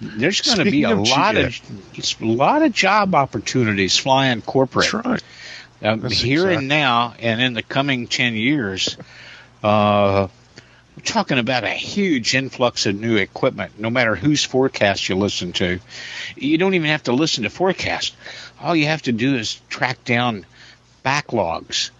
there's 0.00 0.40
going 0.40 0.58
to 0.58 0.70
be 0.70 0.84
a 0.84 0.92
of 0.92 1.00
lot 1.00 1.34
GA. 1.34 1.44
of 1.46 2.20
a 2.20 2.24
lot 2.24 2.62
of 2.62 2.72
job 2.72 3.14
opportunities 3.14 3.96
flying 3.96 4.42
corporate. 4.42 4.90
That's 4.90 5.06
right. 5.06 5.22
Um, 5.82 6.00
That's 6.00 6.14
here 6.14 6.44
exact- 6.44 6.58
and 6.60 6.68
now, 6.68 7.14
and 7.18 7.40
in 7.40 7.52
the 7.54 7.62
coming 7.62 8.06
ten 8.06 8.34
years, 8.34 8.96
uh, 9.62 10.28
we're 10.96 11.02
talking 11.02 11.38
about 11.38 11.64
a 11.64 11.70
huge 11.70 12.34
influx 12.34 12.86
of 12.86 12.98
new 12.98 13.16
equipment. 13.16 13.78
No 13.78 13.90
matter 13.90 14.14
whose 14.14 14.44
forecast 14.44 15.08
you 15.08 15.16
listen 15.16 15.52
to, 15.52 15.80
you 16.36 16.58
don't 16.58 16.74
even 16.74 16.88
have 16.88 17.04
to 17.04 17.12
listen 17.12 17.44
to 17.44 17.50
forecast. 17.50 18.14
All 18.60 18.76
you 18.76 18.86
have 18.86 19.02
to 19.02 19.12
do 19.12 19.36
is 19.36 19.60
track 19.68 20.04
down 20.04 20.44
backlogs 21.04 21.90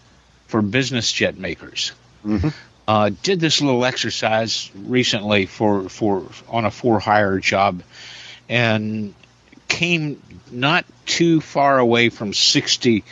for 0.47 0.61
business 0.61 1.11
jet 1.11 1.39
makers. 1.39 1.93
Mhm. 2.25 2.53
Uh, 2.87 3.11
did 3.23 3.41
this 3.41 3.61
little 3.61 3.85
exercise 3.85 4.71
recently 4.75 5.47
for 5.47 5.89
for 5.89 6.27
on 6.49 6.65
a 6.65 6.71
for 6.71 7.01
hire 7.01 7.39
job, 7.39 7.83
and 8.49 9.15
came 9.69 10.21
not 10.51 10.85
too 11.07 11.41
far 11.41 11.79
away 11.79 12.11
from 12.11 12.35
sixty 12.35 13.05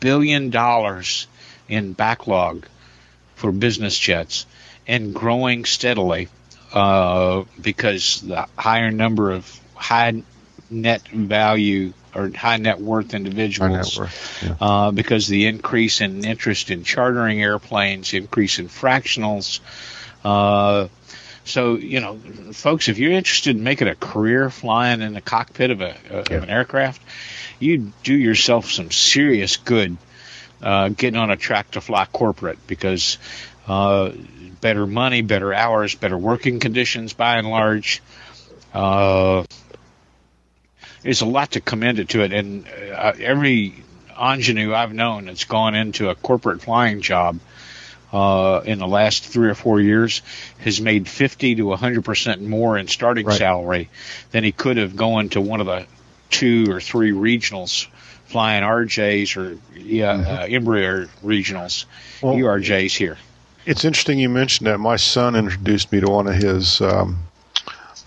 billion 0.00 0.50
dollars 0.50 1.26
in 1.68 1.94
backlog 1.94 2.66
for 3.36 3.50
business 3.50 3.98
jets 3.98 4.44
and 4.86 5.14
growing 5.14 5.64
steadily 5.64 6.28
uh, 6.72 7.44
because 7.60 8.20
the 8.22 8.46
higher 8.56 8.90
number 8.90 9.30
of 9.30 9.60
high 9.74 10.22
net 10.70 11.06
value 11.08 11.92
or 12.14 12.30
high 12.30 12.56
net 12.56 12.80
worth 12.80 13.14
individuals 13.14 13.98
worth, 13.98 14.42
yeah. 14.44 14.56
uh, 14.60 14.90
because 14.90 15.26
the 15.26 15.46
increase 15.46 16.00
in 16.00 16.24
interest 16.24 16.70
in 16.70 16.84
chartering 16.84 17.42
airplanes, 17.42 18.12
increase 18.12 18.58
in 18.58 18.68
fractionals. 18.68 19.60
Uh, 20.24 20.88
so 21.44 21.74
you 21.74 22.00
know, 22.00 22.16
folks, 22.52 22.88
if 22.88 22.98
you're 22.98 23.12
interested 23.12 23.56
in 23.56 23.62
making 23.62 23.88
a 23.88 23.94
career 23.94 24.48
flying 24.50 25.02
in 25.02 25.12
the 25.12 25.20
cockpit 25.20 25.70
of 25.70 25.80
a 25.80 25.94
of 26.10 26.30
an 26.30 26.50
aircraft, 26.50 27.02
you 27.58 27.92
do 28.02 28.14
yourself 28.14 28.70
some 28.70 28.90
serious 28.90 29.56
good 29.58 29.96
uh, 30.62 30.88
getting 30.88 31.18
on 31.18 31.30
a 31.30 31.36
track 31.36 31.70
to 31.72 31.80
fly 31.80 32.06
corporate 32.06 32.58
because 32.66 33.18
uh, 33.66 34.12
better 34.64 34.86
money, 34.86 35.20
better 35.20 35.52
hours, 35.52 35.94
better 35.94 36.16
working 36.16 36.58
conditions 36.58 37.12
by 37.12 37.36
and 37.36 37.50
large. 37.50 38.02
Uh, 38.72 39.44
there's 41.02 41.20
a 41.20 41.26
lot 41.26 41.50
to 41.50 41.60
commend 41.60 41.98
it 41.98 42.08
to 42.08 42.22
it, 42.22 42.32
and 42.32 42.66
uh, 42.66 43.12
every 43.20 43.74
ingenue 44.18 44.72
I've 44.72 44.94
known 44.94 45.26
that's 45.26 45.44
gone 45.44 45.74
into 45.74 46.08
a 46.08 46.14
corporate 46.14 46.62
flying 46.62 47.02
job 47.02 47.40
uh, 48.10 48.62
in 48.64 48.78
the 48.78 48.86
last 48.86 49.26
three 49.26 49.50
or 49.50 49.54
four 49.54 49.82
years 49.82 50.22
has 50.60 50.80
made 50.80 51.08
50 51.08 51.56
to 51.56 51.64
100 51.64 52.02
percent 52.02 52.40
more 52.40 52.78
in 52.78 52.88
starting 52.88 53.26
Right. 53.26 53.36
salary 53.36 53.90
than 54.30 54.44
he 54.44 54.52
could 54.52 54.78
have 54.78 54.96
going 54.96 55.28
to 55.30 55.42
one 55.42 55.60
of 55.60 55.66
the 55.66 55.84
two 56.30 56.70
or 56.70 56.80
three 56.80 57.10
regionals 57.12 57.86
flying 58.24 58.62
RJs 58.62 59.36
or 59.36 59.58
yeah, 59.78 60.12
uh, 60.12 60.46
Embraer 60.46 61.10
regionals, 61.22 61.84
Well- 62.22 62.34
ERJs 62.36 62.96
here. 62.96 63.18
It's 63.66 63.84
interesting 63.84 64.18
you 64.18 64.28
mentioned 64.28 64.66
that. 64.66 64.78
My 64.78 64.96
son 64.96 65.34
introduced 65.34 65.90
me 65.90 66.00
to 66.00 66.10
one 66.10 66.26
of 66.26 66.34
his. 66.34 66.80
Um, 66.80 67.18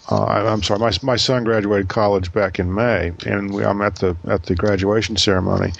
uh, 0.09 0.23
I'm 0.25 0.63
sorry, 0.63 0.79
my 0.79 0.91
my 1.01 1.15
son 1.15 1.43
graduated 1.43 1.89
college 1.89 2.31
back 2.31 2.59
in 2.59 2.73
May, 2.73 3.11
and 3.25 3.53
we, 3.53 3.65
I'm 3.65 3.81
at 3.81 3.95
the 3.95 4.15
at 4.27 4.43
the 4.43 4.55
graduation 4.55 5.17
ceremony, 5.17 5.73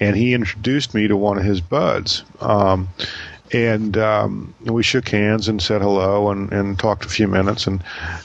and 0.00 0.16
he 0.16 0.34
introduced 0.34 0.94
me 0.94 1.06
to 1.08 1.16
one 1.16 1.38
of 1.38 1.44
his 1.44 1.60
buds. 1.60 2.24
Um, 2.40 2.88
and 3.52 3.96
um, 3.98 4.54
we 4.60 4.82
shook 4.82 5.08
hands 5.08 5.48
and 5.48 5.60
said 5.60 5.82
hello 5.82 6.30
and, 6.30 6.52
and 6.52 6.78
talked 6.78 7.04
a 7.04 7.08
few 7.08 7.26
minutes 7.26 7.66
and 7.66 7.82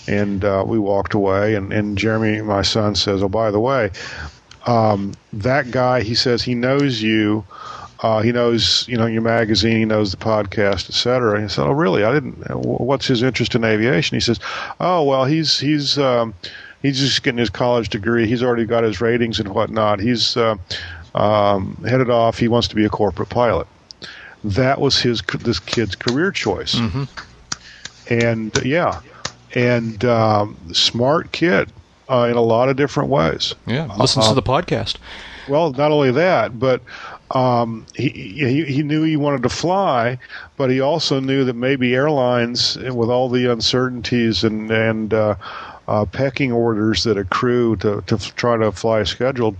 and 0.07 0.45
uh, 0.45 0.63
we 0.65 0.77
walked 0.77 1.13
away 1.13 1.55
and, 1.55 1.73
and 1.73 1.97
Jeremy 1.97 2.41
my 2.41 2.61
son 2.61 2.93
says 2.93 3.23
oh 3.23 3.29
by 3.29 3.49
the 3.49 3.59
way 3.59 3.89
um, 4.67 5.13
that 5.33 5.71
guy 5.71 6.03
he 6.03 6.13
says 6.13 6.43
he 6.43 6.53
knows 6.53 7.01
you 7.01 7.43
uh, 8.05 8.21
he 8.21 8.31
knows 8.31 8.87
you 8.87 8.97
know 8.97 9.07
your 9.07 9.23
magazine 9.23 9.77
he 9.77 9.85
knows 9.85 10.11
the 10.11 10.17
podcast 10.17 10.87
etc 10.89 11.33
and 11.33 11.43
he 11.43 11.49
said 11.49 11.65
oh 11.65 11.71
really? 11.71 12.03
I 12.03 12.13
didn't 12.13 12.35
what's 12.53 13.07
his 13.07 13.23
interest 13.23 13.55
in 13.55 13.63
aviation? 13.63 14.15
He 14.15 14.19
says 14.19 14.39
oh 14.79 15.03
well 15.03 15.25
he's 15.25 15.59
he's 15.59 15.97
um, 15.97 16.35
he's 16.83 16.99
just 16.99 17.23
getting 17.23 17.39
his 17.39 17.49
college 17.49 17.89
degree. 17.89 18.27
He's 18.27 18.43
already 18.43 18.65
got 18.65 18.83
his 18.83 19.01
ratings 19.01 19.39
and 19.39 19.49
whatnot. 19.49 19.99
He's 19.99 20.37
uh, 20.37 20.55
um, 21.15 21.83
headed 21.87 22.11
off. 22.11 22.37
He 22.37 22.47
wants 22.47 22.67
to 22.67 22.75
be 22.75 22.85
a 22.85 22.89
corporate 22.89 23.29
pilot. 23.29 23.65
That 24.43 24.79
was 24.79 24.99
his 24.99 25.23
this 25.39 25.59
kid's 25.59 25.95
career 25.95 26.31
choice. 26.31 26.75
And 28.07 28.55
uh, 28.55 28.61
yeah, 28.63 29.01
and 29.55 30.05
um, 30.05 30.57
smart 30.73 31.31
kid 31.31 31.71
uh, 32.07 32.27
in 32.29 32.37
a 32.37 32.41
lot 32.41 32.69
of 32.69 32.75
different 32.75 33.09
ways. 33.09 33.55
Yeah, 33.65 33.91
listens 33.95 34.27
to 34.27 34.35
the 34.35 34.43
podcast. 34.43 34.97
Well, 35.47 35.71
not 35.73 35.91
only 35.91 36.11
that, 36.11 36.59
but 36.59 36.81
um, 37.31 37.85
he, 37.95 38.09
he 38.09 38.65
he 38.65 38.83
knew 38.83 39.03
he 39.03 39.17
wanted 39.17 39.43
to 39.43 39.49
fly, 39.49 40.19
but 40.57 40.69
he 40.69 40.79
also 40.79 41.19
knew 41.19 41.43
that 41.45 41.55
maybe 41.55 41.95
airlines, 41.95 42.77
with 42.77 43.09
all 43.09 43.29
the 43.29 43.51
uncertainties 43.51 44.43
and 44.43 44.69
and 44.69 45.13
uh, 45.13 45.35
uh, 45.87 46.05
pecking 46.05 46.51
orders 46.51 47.03
that 47.03 47.17
accrue 47.17 47.75
to 47.77 48.01
to 48.07 48.17
try 48.35 48.57
to 48.57 48.71
fly 48.71 49.03
scheduled, 49.03 49.55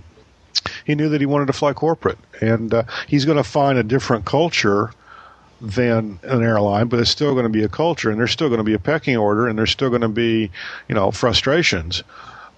he 0.84 0.94
knew 0.94 1.08
that 1.08 1.20
he 1.20 1.26
wanted 1.26 1.46
to 1.46 1.52
fly 1.52 1.72
corporate, 1.72 2.18
and 2.40 2.72
uh, 2.72 2.84
he's 3.08 3.24
going 3.24 3.36
to 3.36 3.44
find 3.44 3.78
a 3.78 3.82
different 3.82 4.24
culture 4.24 4.92
than 5.60 6.20
an 6.22 6.42
airline, 6.42 6.86
but 6.86 7.00
it's 7.00 7.10
still 7.10 7.32
going 7.32 7.44
to 7.44 7.50
be 7.50 7.64
a 7.64 7.68
culture, 7.68 8.10
and 8.10 8.20
there's 8.20 8.30
still 8.30 8.48
going 8.48 8.58
to 8.58 8.64
be 8.64 8.74
a 8.74 8.78
pecking 8.78 9.16
order, 9.16 9.48
and 9.48 9.58
there's 9.58 9.70
still 9.70 9.88
going 9.88 10.02
to 10.02 10.08
be, 10.08 10.50
you 10.88 10.94
know, 10.94 11.10
frustrations. 11.10 12.02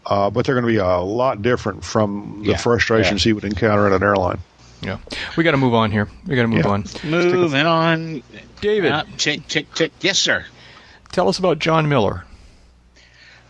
Uh, 0.07 0.29
but 0.31 0.45
they're 0.45 0.55
going 0.55 0.65
to 0.65 0.73
be 0.73 0.79
a 0.79 0.99
lot 0.99 1.41
different 1.43 1.85
from 1.85 2.41
the 2.43 2.53
Yeah, 2.53 2.57
frustrations 2.57 3.23
he 3.23 3.33
would 3.33 3.45
encounter 3.45 3.87
at 3.87 3.93
an 3.93 4.03
airline. 4.03 4.39
Yeah, 4.83 4.99
we 5.37 5.45
got 5.45 5.51
to 5.53 5.57
move 5.57 5.75
on 5.75 5.91
here. 5.91 6.09
We 6.27 6.37
got 6.37 6.43
to 6.43 6.49
move 6.49 6.65
Yeah. 6.65 6.71
on. 6.71 6.85
Moving 7.05 7.67
on. 7.67 8.23
David, 8.61 8.93
Uh, 8.93 9.05
tick, 9.17 9.47
tick, 9.49 9.73
tick. 9.75 9.93
Yes, 10.01 10.19
sir. 10.19 10.45
tell 11.13 11.29
us 11.29 11.39
about 11.39 11.59
John 11.59 11.89
Miller. 11.89 12.25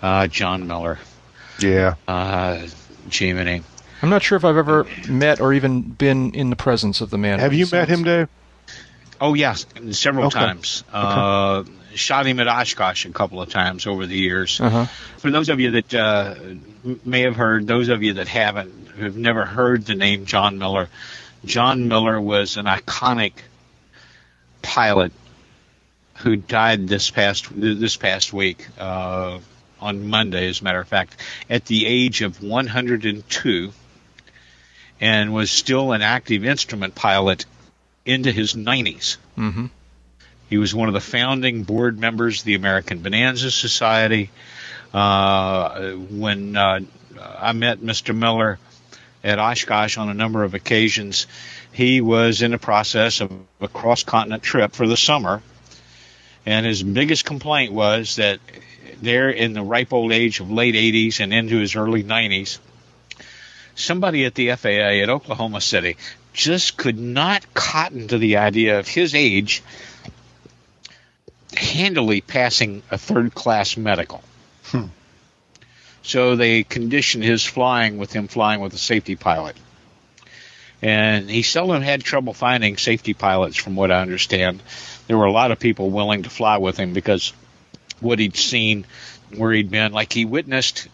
Uh, 0.01 0.27
John 0.29 0.67
Miller. 0.67 0.99
Yeah. 1.59 1.95
Uh, 2.07 2.67
Jiminy. 3.11 3.63
I'm 4.01 4.11
not 4.11 4.23
sure 4.23 4.37
if 4.37 4.45
I've 4.45 4.57
ever 4.57 4.87
met 5.09 5.41
or 5.41 5.53
even 5.53 5.83
been 5.83 6.33
in 6.33 6.51
the 6.51 6.57
presence 6.57 7.01
of 7.01 7.11
the 7.11 7.19
man. 7.19 7.41
Have 7.41 7.53
you 7.53 7.67
met 7.71 7.89
him, 7.89 8.05
Dave? 8.05 8.29
Oh, 9.21 9.35
yes, 9.35 9.67
several 9.91 10.27
Okay. 10.27 10.39
times. 10.39 10.85
Uh, 10.93 11.65
shot 11.99 12.27
him 12.27 12.41
at 12.41 12.49
Oshkosh 12.49 13.05
a 13.07 13.11
couple 13.11 13.43
of 13.43 13.49
times 13.51 13.87
over 13.87 14.07
the 14.07 14.17
years. 14.17 14.61
Uh 14.61 14.71
huh. 14.71 14.85
For 15.19 15.31
those 15.31 15.49
of 15.49 15.61
you 15.61 15.73
that 15.73 15.95
uh, 15.95 16.35
may 17.05 17.23
have 17.23 17.37
heard, 17.37 17.67
those 17.67 17.89
of 17.89 18.03
you 18.03 18.15
that 18.15 18.29
haven't, 18.29 18.89
who've 18.97 19.17
never 19.17 19.45
heard 19.45 19.85
the 19.85 19.95
name 19.95 20.27
John 20.27 20.59
Miller, 20.59 20.89
John 21.45 21.89
Miller 21.89 22.21
was 22.21 22.57
an 22.57 22.67
iconic 22.67 23.33
pilot 24.63 25.13
who 26.19 26.37
died 26.37 26.89
this 26.89 27.11
past 27.11 27.49
this 27.55 27.97
past 27.97 28.33
week 28.33 28.67
uh, 28.79 29.39
on 29.81 30.09
Monday, 30.09 30.49
as 30.49 30.61
a 30.61 30.65
matter 30.65 30.81
of 30.81 30.89
fact, 30.89 31.17
at 31.49 31.65
the 31.67 31.87
age 31.87 32.23
of 32.23 32.43
102, 32.43 33.73
and 35.01 35.33
was 35.33 35.51
still 35.51 35.93
an 35.93 36.03
active 36.03 36.45
instrument 36.45 36.95
pilot 36.95 37.47
into 38.05 38.33
his 38.33 38.55
90s. 38.55 39.19
Mm-hmm. 39.37 39.67
He 40.49 40.57
was 40.57 40.75
one 40.75 40.89
of 40.89 40.95
the 40.95 41.01
founding 41.01 41.63
board 41.63 41.99
members 41.99 42.41
of 42.41 42.45
the 42.47 42.55
American 42.55 43.01
Bonanza 43.01 43.51
Society. 43.51 44.31
Uh, 44.95 45.93
when 45.93 46.57
uh, 46.57 46.81
I 47.39 47.53
met 47.53 47.81
Mr. 47.81 48.17
Miller 48.17 48.59
at 49.23 49.39
Oshkosh 49.39 49.99
on 49.99 50.09
a 50.09 50.15
number 50.15 50.45
of 50.45 50.55
occasions, 50.55 51.27
he 51.73 52.01
was 52.01 52.41
in 52.41 52.53
the 52.53 52.59
process 52.59 53.21
of 53.21 53.31
a 53.61 53.69
cross 53.69 54.05
continent 54.05 54.43
trip 54.43 54.73
for 54.73 54.87
the 54.87 54.97
summer. 54.97 55.43
And 56.47 56.65
his 56.65 56.83
biggest 56.83 57.27
complaint 57.27 57.75
was 57.75 58.17
that 58.17 58.41
there 59.03 59.29
in 59.29 59.53
the 59.53 59.63
ripe 59.63 59.93
old 59.93 60.13
age 60.13 60.41
of 60.41 60.51
late 60.51 60.75
80s 60.75 61.21
and 61.21 61.35
into 61.35 61.59
his 61.59 61.77
early 61.77 62.03
90s, 62.03 62.59
somebody 63.75 64.25
at 64.25 64.35
the 64.35 64.55
FAA 64.55 65.03
at 65.03 65.11
Oklahoma 65.11 65.61
City 65.61 65.99
just 66.33 66.77
could 66.77 66.99
not 66.99 67.53
cotton 67.53 68.09
to 68.09 68.19
the 68.19 68.39
idea 68.39 68.79
of 68.79 68.89
his 68.89 69.15
age 69.15 69.63
handily 71.59 72.21
passing 72.21 72.83
a 72.91 72.99
third 72.99 73.35
class 73.35 73.77
medical. 73.77 74.23
Hmm. 74.65 74.87
So 76.03 76.37
they 76.37 76.63
conditioned 76.63 77.25
his 77.25 77.45
flying 77.45 77.99
with 77.99 78.13
him 78.13 78.29
flying 78.29 78.61
with 78.61 78.73
a 78.73 78.79
safety 78.79 79.17
pilot. 79.17 79.57
And 80.81 81.29
he 81.29 81.43
seldom 81.43 81.83
had 81.83 82.03
trouble 82.05 82.33
finding 82.33 82.77
safety 82.77 83.13
pilots, 83.13 83.57
from 83.57 83.75
what 83.75 83.91
I 83.91 84.01
understand. 84.01 84.63
There 85.09 85.19
were 85.19 85.27
a 85.27 85.33
lot 85.33 85.51
of 85.51 85.59
people 85.59 85.91
willing 85.91 86.23
to 86.23 86.31
fly 86.31 86.59
with 86.59 86.77
him 86.77 86.93
because 86.93 87.33
what 88.01 88.21
he'd 88.21 88.37
seen, 88.37 88.87
where 89.37 89.53
he'd 89.53 89.71
been, 89.71 89.93
like 89.93 90.13
he 90.13 90.25
witnessed 90.25 90.89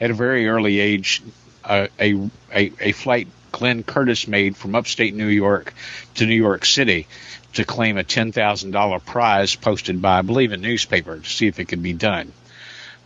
at 0.00 0.10
a 0.10 0.14
very 0.14 0.48
early 0.48 0.80
age 0.80 1.22
uh, 1.64 1.88
a, 2.00 2.14
a 2.54 2.72
a 2.80 2.92
flight 2.92 3.28
Glenn 3.52 3.82
Curtiss 3.82 4.26
made 4.26 4.56
from 4.56 4.74
upstate 4.74 5.14
New 5.14 5.26
York 5.26 5.74
to 6.14 6.26
New 6.26 6.34
York 6.34 6.64
City 6.64 7.06
to 7.58 7.64
claim 7.64 7.98
a 7.98 8.04
ten 8.04 8.30
thousand 8.30 8.70
dollar 8.70 9.00
prize 9.00 9.56
posted 9.56 10.00
by 10.00 10.18
I 10.18 10.22
believe 10.22 10.52
a 10.52 10.56
newspaper 10.56 11.18
to 11.18 11.28
see 11.28 11.48
if 11.48 11.58
it 11.58 11.64
could 11.64 11.82
be 11.82 11.92
done. 11.92 12.32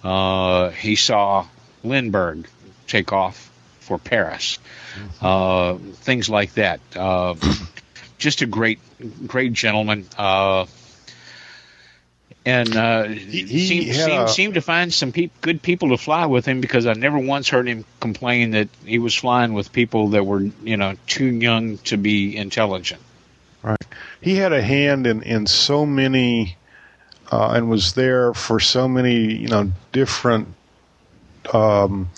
Uh, 0.05 0.69
he 0.71 0.95
saw 0.95 1.47
Lindbergh 1.83 2.47
take 2.87 3.13
off 3.15 3.51
for 3.81 3.99
Paris, 3.99 4.59
uh, 5.23 5.77
things 5.77 6.29
like 6.29 6.53
that. 6.55 6.81
Uh, 6.95 7.35
just 8.19 8.43
a 8.43 8.47
great, 8.47 8.79
great 9.27 9.55
gentleman. 9.55 10.05
Uh, 10.19 10.67
and 12.45 12.77
uh, 12.77 13.05
he 13.05 13.67
seemed, 13.67 13.87
had 13.87 14.05
seemed, 14.05 14.31
seemed 14.31 14.55
to 14.55 14.61
find 14.61 14.93
some 14.93 15.13
peop 15.13 15.33
good 15.41 15.63
people 15.63 15.91
to 15.91 15.97
fly 15.97 16.27
with 16.27 16.45
him 16.45 16.61
because 16.61 16.87
I 16.87 16.93
never 16.93 17.19
once 17.19 17.49
heard 17.49 17.67
him 17.67 17.87
complain 18.01 18.51
that 18.51 18.69
he 18.85 18.99
was 18.99 19.15
flying 19.15 19.55
with 19.55 19.73
people 19.73 20.09
that 20.11 20.27
were, 20.27 20.41
you 20.41 20.77
know, 20.77 20.95
too 21.07 21.25
young 21.25 21.79
to 21.79 21.97
be 21.97 22.37
intelligent. 22.37 23.01
He 24.21 24.37
had 24.37 24.53
a 24.53 24.63
hand 24.63 25.07
in 25.07 25.23
in 25.23 25.47
so 25.47 25.87
many 25.87 26.57
uh, 27.31 27.53
and 27.53 27.71
was 27.71 27.95
there 27.95 28.35
for 28.35 28.61
so 28.61 28.87
many 28.89 29.35
you 29.35 29.49
know 29.49 29.71
different 29.93 30.49
um, 31.53 32.09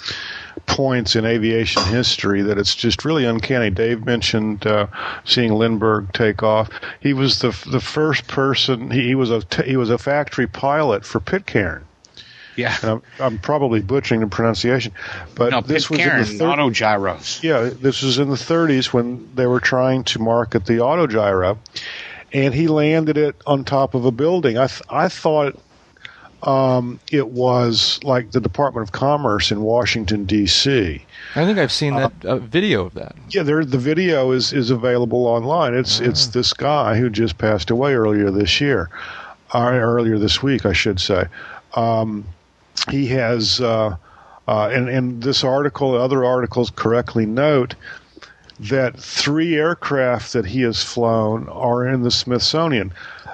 points 0.67 1.17
in 1.17 1.25
aviation 1.25 1.83
history 1.85 2.43
that 2.43 2.59
it's 2.59 2.75
just 2.75 3.05
really 3.05 3.25
uncanny. 3.25 3.71
Dave 3.71 4.05
mentioned 4.05 4.67
uh, 4.67 4.87
seeing 5.25 5.53
Lindbergh 5.53 6.13
take 6.13 6.43
off. 6.43 6.71
He 7.01 7.13
was 7.13 7.39
the 7.39 7.57
the 7.71 7.81
first 7.81 8.27
person. 8.27 8.91
He, 8.91 9.09
he 9.09 9.15
was 9.15 9.31
a 9.31 9.43
t- 9.43 9.65
he 9.65 9.77
was 9.77 9.91
a 9.91 9.99
factory 9.99 10.47
pilot 10.47 11.05
for 11.05 11.21
Pitcairn. 11.21 11.85
Yeah. 12.57 12.77
And 12.83 12.91
I'm, 12.91 13.03
I'm 13.21 13.39
probably 13.39 13.81
butchering 13.81 14.21
the 14.21 14.27
pronunciation, 14.29 14.93
but 15.35 15.51
No, 15.51 15.61
this 15.61 15.91
was 15.91 15.99
in 16.01 16.07
the 16.07 16.13
Pitcairn, 16.13 16.39
thir- 16.39 16.49
auto 16.49 16.71
gyros. 16.71 17.41
yeah, 17.43 17.71
this 17.81 18.03
was 18.03 18.19
in 18.19 18.29
the 18.31 18.37
30s 18.37 18.93
when 18.93 19.29
they 19.35 19.47
were 19.47 19.61
trying 19.61 20.05
to 20.05 20.19
market 20.21 20.67
the 20.67 20.75
autogyro, 20.75 21.59
and 22.33 22.55
he 22.55 22.69
landed 22.69 23.17
it 23.19 23.35
on 23.47 23.65
top 23.65 23.95
of 23.95 24.05
a 24.05 24.11
building. 24.13 24.57
I 24.59 24.67
th- 24.69 24.83
I 24.89 25.09
thought 25.09 25.59
um, 26.43 27.01
it 27.11 27.29
was 27.31 27.99
like 28.03 28.33
the 28.33 28.41
Department 28.41 28.87
of 28.87 28.93
Commerce 28.93 29.51
in 29.51 29.63
Washington 29.63 30.25
D.C. 30.27 31.05
I 31.35 31.45
think 31.47 31.59
I've 31.59 31.73
seen 31.73 31.95
that 31.97 32.13
uh, 32.25 32.37
video 32.39 32.85
of 32.87 32.95
that. 32.95 33.17
Yeah, 33.31 33.43
there 33.45 33.65
the 33.65 33.79
video 33.79 34.31
is 34.33 34.53
is 34.53 34.71
available 34.71 35.27
online. 35.27 35.75
It's 35.75 36.01
it's 36.01 36.29
this 36.29 36.53
guy 36.53 36.97
who 36.97 37.09
just 37.09 37.39
passed 37.39 37.71
away 37.71 37.95
earlier 37.95 38.31
this 38.31 38.61
year, 38.61 38.91
or 39.55 39.73
earlier 39.73 40.19
this 40.19 40.43
week, 40.43 40.67
I 40.67 40.73
should 40.73 41.01
say. 41.01 41.25
Um, 41.77 42.25
he 42.91 43.07
has, 43.09 43.61
uh, 43.61 43.97
uh, 44.47 44.69
and 44.73 44.89
and 44.89 45.23
this 45.23 45.45
article, 45.45 45.95
other 45.95 46.25
articles 46.25 46.71
correctly 46.71 47.27
note 47.27 47.75
that 48.61 48.99
three 48.99 49.57
aircraft 49.57 50.33
that 50.33 50.47
he 50.47 50.63
has 50.63 50.83
flown 50.83 51.49
are 51.49 51.87
in 51.87 52.03
the 52.03 52.11
Smithsonian, 52.11 52.93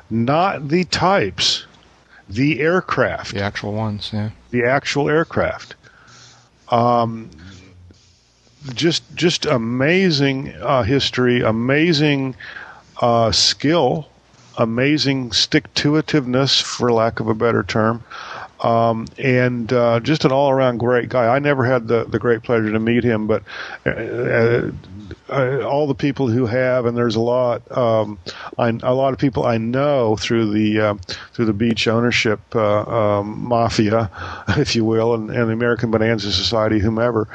not 0.09 0.68
the 0.68 0.84
types, 0.84 1.66
the 2.28 2.61
aircraft 2.61 3.34
The 3.34 3.43
actual 3.43 3.72
ones, 3.72 4.11
yeah. 4.12 4.30
the 4.51 4.64
actual 4.64 5.09
aircraft. 5.09 5.74
Um, 6.68 7.28
just 8.74 9.03
just 9.14 9.47
amazing 9.47 10.55
uh, 10.61 10.82
history, 10.82 11.43
amazing 11.43 12.36
uh, 13.01 13.32
skill, 13.32 14.09
amazing 14.59 15.32
stick 15.32 15.72
to 15.74 15.93
itiveness, 15.93 16.62
for 16.62 16.93
lack 16.93 17.20
of 17.20 17.28
a 17.28 17.34
better 17.34 17.62
term, 17.62 18.05
um, 18.63 19.07
and 19.19 19.73
uh, 19.73 20.01
just 20.01 20.25
an 20.25 20.33
all 20.33 20.51
around 20.51 20.79
great 20.79 21.09
guy. 21.09 21.35
I 21.35 21.39
never 21.39 21.65
had 21.65 21.89
the, 21.89 22.05
the 22.05 22.19
great 22.19 22.43
pleasure 22.43 22.71
to 22.73 22.81
meet 22.81 23.05
him, 23.05 23.27
but 23.27 23.43
uh, 23.87 24.71
uh, 25.29 25.63
all 25.63 25.87
the 25.87 25.95
people 25.95 26.29
who 26.29 26.47
have, 26.47 26.87
and 26.87 26.97
there's 26.97 27.17
a 27.17 27.21
lot, 27.21 27.63
um, 27.77 28.19
I, 28.59 28.69
a 28.83 28.95
lot 28.95 29.13
of 29.13 29.19
people 29.19 29.47
I 29.47 29.59
know 29.59 30.17
through 30.17 30.51
the 30.53 30.81
uh, 30.81 30.95
through 31.33 31.47
the 31.47 31.53
Beech 31.53 31.89
ownership 31.89 32.41
uh, 32.55 32.83
um, 32.83 33.41
mafia, 33.41 34.11
if 34.51 34.75
you 34.75 34.85
will, 34.85 35.15
and, 35.15 35.31
and 35.31 35.49
the 35.49 35.53
American 35.53 35.91
Bonanza 35.91 36.33
Society, 36.33 36.79
whomever, 36.79 37.29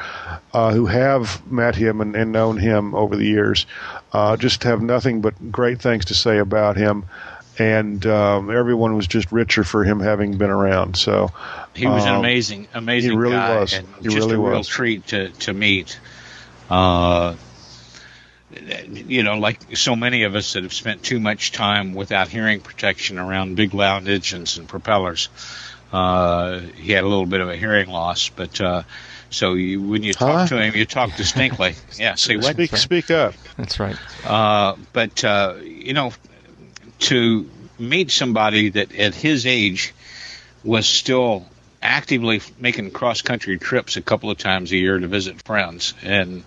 uh, 0.53 0.73
who 0.73 0.86
have 0.86 1.45
met 1.51 1.76
him 1.76 2.01
and, 2.01 2.15
and 2.15 2.32
known 2.32 2.57
him 2.57 2.93
over 2.95 3.15
the 3.15 3.26
years, 3.26 3.65
uh, 4.13 4.36
just 4.38 4.63
have 4.63 4.82
nothing 4.82 5.21
but 5.21 5.51
great 5.51 5.82
things 5.82 6.05
to 6.05 6.13
say 6.13 6.38
about 6.38 6.78
him. 6.78 7.05
And 7.57 8.05
um, 8.05 8.51
everyone 8.51 8.95
was 8.95 9.07
just 9.07 9.31
richer 9.31 9.63
for 9.63 9.83
him 9.83 9.99
having 10.01 10.37
been 10.37 10.49
around. 10.49 10.97
So 10.97 11.31
He 11.73 11.87
was 11.87 12.03
an 12.05 12.11
um, 12.15 12.19
amazing, 12.19 12.67
amazing 12.73 13.11
he 13.11 13.17
really 13.17 13.35
guy, 13.35 13.59
was. 13.59 13.73
and 13.73 13.87
He 13.99 14.03
just 14.03 14.17
really 14.17 14.35
a 14.35 14.39
real 14.39 14.57
was. 14.59 14.67
treat 14.67 15.07
to 15.07 15.29
to 15.29 15.53
meet. 15.53 15.99
Uh, 16.69 17.35
you 18.93 19.23
know, 19.23 19.37
like 19.37 19.59
so 19.75 19.95
many 19.95 20.23
of 20.23 20.35
us 20.35 20.53
that 20.53 20.63
have 20.63 20.73
spent 20.73 21.03
too 21.03 21.19
much 21.19 21.51
time 21.51 21.93
without 21.93 22.27
hearing 22.27 22.59
protection 22.61 23.17
around 23.17 23.55
big 23.55 23.73
loud 23.73 24.07
engines 24.07 24.57
and 24.57 24.67
propellers. 24.67 25.29
Uh, 25.91 26.59
he 26.59 26.91
had 26.91 27.03
a 27.03 27.07
little 27.07 27.25
bit 27.25 27.41
of 27.41 27.49
a 27.49 27.55
hearing 27.55 27.89
loss, 27.89 28.29
but 28.29 28.59
uh, 28.61 28.83
so 29.29 29.53
you, 29.53 29.81
when 29.81 30.03
you 30.03 30.13
talk 30.13 30.41
Huh? 30.41 30.47
to 30.47 30.61
him, 30.61 30.75
you 30.75 30.85
talk 30.85 31.15
distinctly. 31.15 31.73
yeah, 31.97 32.15
say 32.15 32.35
what? 32.37 32.53
speak 32.53 32.75
speak 32.75 33.11
up. 33.11 33.33
That's 33.57 33.79
right. 33.79 33.97
Uh, 34.25 34.75
but 34.93 35.23
uh, 35.23 35.55
you 35.63 35.93
know, 35.93 36.11
to 36.99 37.49
meet 37.77 38.11
somebody 38.11 38.69
that 38.69 38.93
at 38.95 39.13
his 39.15 39.45
age 39.45 39.93
was 40.63 40.87
still 40.87 41.45
actively 41.81 42.41
making 42.59 42.89
cross 42.91 43.21
country 43.21 43.57
trips 43.59 43.97
a 43.97 44.01
couple 44.01 44.31
of 44.31 44.37
times 44.37 44.71
a 44.71 44.77
year 44.77 44.97
to 44.97 45.07
visit 45.07 45.41
friends 45.43 45.93
and 46.01 46.43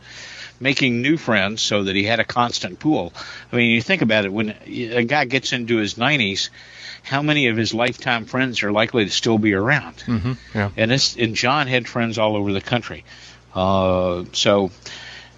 making 0.58 1.00
new 1.02 1.16
friends 1.16 1.62
so 1.62 1.84
that 1.84 1.94
he 1.94 2.02
had 2.02 2.18
a 2.18 2.24
constant 2.24 2.80
pool. 2.80 3.12
I 3.52 3.56
mean, 3.56 3.70
you 3.70 3.80
think 3.80 4.02
about 4.02 4.24
it 4.24 4.32
when 4.32 4.54
a 4.66 5.04
guy 5.04 5.24
gets 5.26 5.52
into 5.52 5.76
his 5.76 5.94
90s, 5.94 6.48
how 7.04 7.22
many 7.22 7.46
of 7.46 7.56
his 7.56 7.72
lifetime 7.72 8.24
friends 8.24 8.62
are 8.64 8.72
likely 8.72 9.04
to 9.04 9.10
still 9.10 9.38
be 9.38 9.54
around? 9.54 10.00
hmm 10.00 10.32
Yeah. 10.54 10.70
and 10.76 10.90
this 10.90 11.16
and 11.16 11.36
John 11.36 11.68
had 11.68 11.86
friends 11.86 12.18
all 12.18 12.34
over 12.36 12.52
the 12.52 12.60
country. 12.60 13.04
Uh, 13.54 14.24
so 14.32 14.72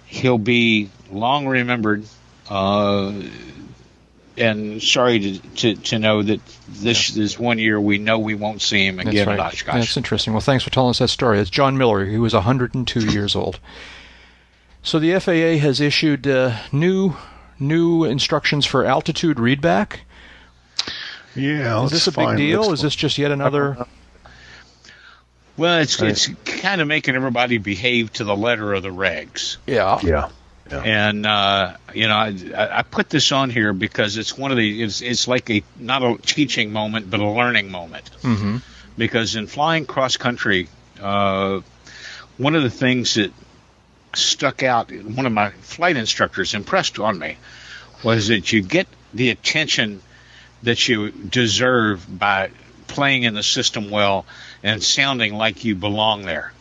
he'll 0.07 0.39
be 0.39 0.89
long 1.11 1.45
remembered. 1.47 2.03
Uh, 2.49 3.13
and 4.37 4.81
sorry 4.81 5.19
to, 5.19 5.39
to, 5.55 5.75
to 5.75 5.99
know 5.99 6.21
that 6.23 6.39
this 6.69 7.15
is 7.17 7.37
one 7.37 7.59
year 7.59 7.79
we 7.79 7.97
know 7.97 8.19
we 8.19 8.35
won't 8.35 8.61
see 8.61 8.85
him 8.87 8.99
again 8.99 9.13
That's 9.13 9.21
again 9.23 9.27
right. 9.37 9.39
at 9.47 9.53
Oshkosh. 9.53 9.73
That's 9.75 9.97
interesting. 9.97 10.33
Well, 10.33 10.41
thanks 10.41 10.63
for 10.63 10.69
telling 10.69 10.91
us 10.91 10.99
that 10.99 11.09
story. 11.09 11.39
It's 11.39 11.49
John 11.49 11.77
Miller. 11.77 12.05
He 12.05 12.17
was 12.17 12.33
102 12.33 12.99
years 13.11 13.35
old. 13.35 13.59
So 14.83 14.97
the 14.99 15.19
FAA 15.19 15.61
has 15.63 15.79
issued 15.81 16.25
uh, 16.27 16.57
new 16.71 17.15
new 17.59 18.03
instructions 18.05 18.65
for 18.65 18.83
altitude 18.85 19.37
readback. 19.37 19.97
Yeah, 21.35 21.83
Is 21.85 21.91
this 21.91 22.07
a 22.07 22.11
big 22.11 22.15
find 22.25 22.37
deal? 22.37 22.63
this 22.63 22.73
Is 22.73 22.81
this 22.81 22.95
just 22.95 23.17
yet 23.17 23.31
another? 23.31 23.85
well, 25.57 25.79
it's 25.79 26.01
Right. 26.01 26.11
it's 26.11 26.27
kind 26.45 26.81
of 26.81 26.87
making 26.87 27.15
everybody 27.15 27.57
behave 27.57 28.11
to 28.13 28.23
the 28.23 28.35
letter 28.35 28.73
of 28.73 28.83
the 28.83 28.89
regs. 28.89 29.57
Yeah. 29.67 29.99
Yeah. 30.03 30.29
Yeah. 30.71 30.81
And 30.83 31.25
uh, 31.25 31.75
you 31.93 32.07
know, 32.07 32.15
I, 32.15 32.79
I 32.79 32.81
put 32.83 33.09
this 33.09 33.31
on 33.31 33.49
here 33.49 33.73
because 33.73 34.17
it's 34.17 34.37
one 34.37 34.51
of 34.51 34.57
the 34.57 34.83
it's 34.83 35.01
it's 35.01 35.27
like 35.27 35.49
a 35.49 35.63
not 35.77 36.03
a 36.03 36.17
teaching 36.17 36.71
moment 36.71 37.09
but 37.09 37.19
a 37.19 37.27
learning 37.27 37.71
moment. 37.71 38.09
Mm-hmm. 38.21 38.57
Because 38.97 39.35
in 39.35 39.47
flying 39.47 39.85
cross 39.85 40.17
country, 40.17 40.69
uh, 41.01 41.61
one 42.37 42.55
of 42.55 42.63
the 42.63 42.69
things 42.69 43.15
that 43.15 43.31
stuck 44.13 44.63
out, 44.63 44.91
one 44.91 45.25
of 45.25 45.31
my 45.31 45.51
flight 45.51 45.97
instructors 45.97 46.53
impressed 46.53 46.99
on 46.99 47.17
me, 47.17 47.37
was 48.03 48.27
that 48.27 48.51
you 48.51 48.61
get 48.61 48.87
the 49.13 49.29
attention 49.29 50.01
that 50.63 50.87
you 50.87 51.11
deserve 51.11 52.05
by 52.19 52.51
playing 52.87 53.23
in 53.23 53.33
the 53.33 53.43
system 53.43 53.89
well 53.89 54.25
and 54.63 54.83
sounding 54.83 55.33
like 55.33 55.63
you 55.63 55.75
belong 55.75 56.23
there. 56.23 56.53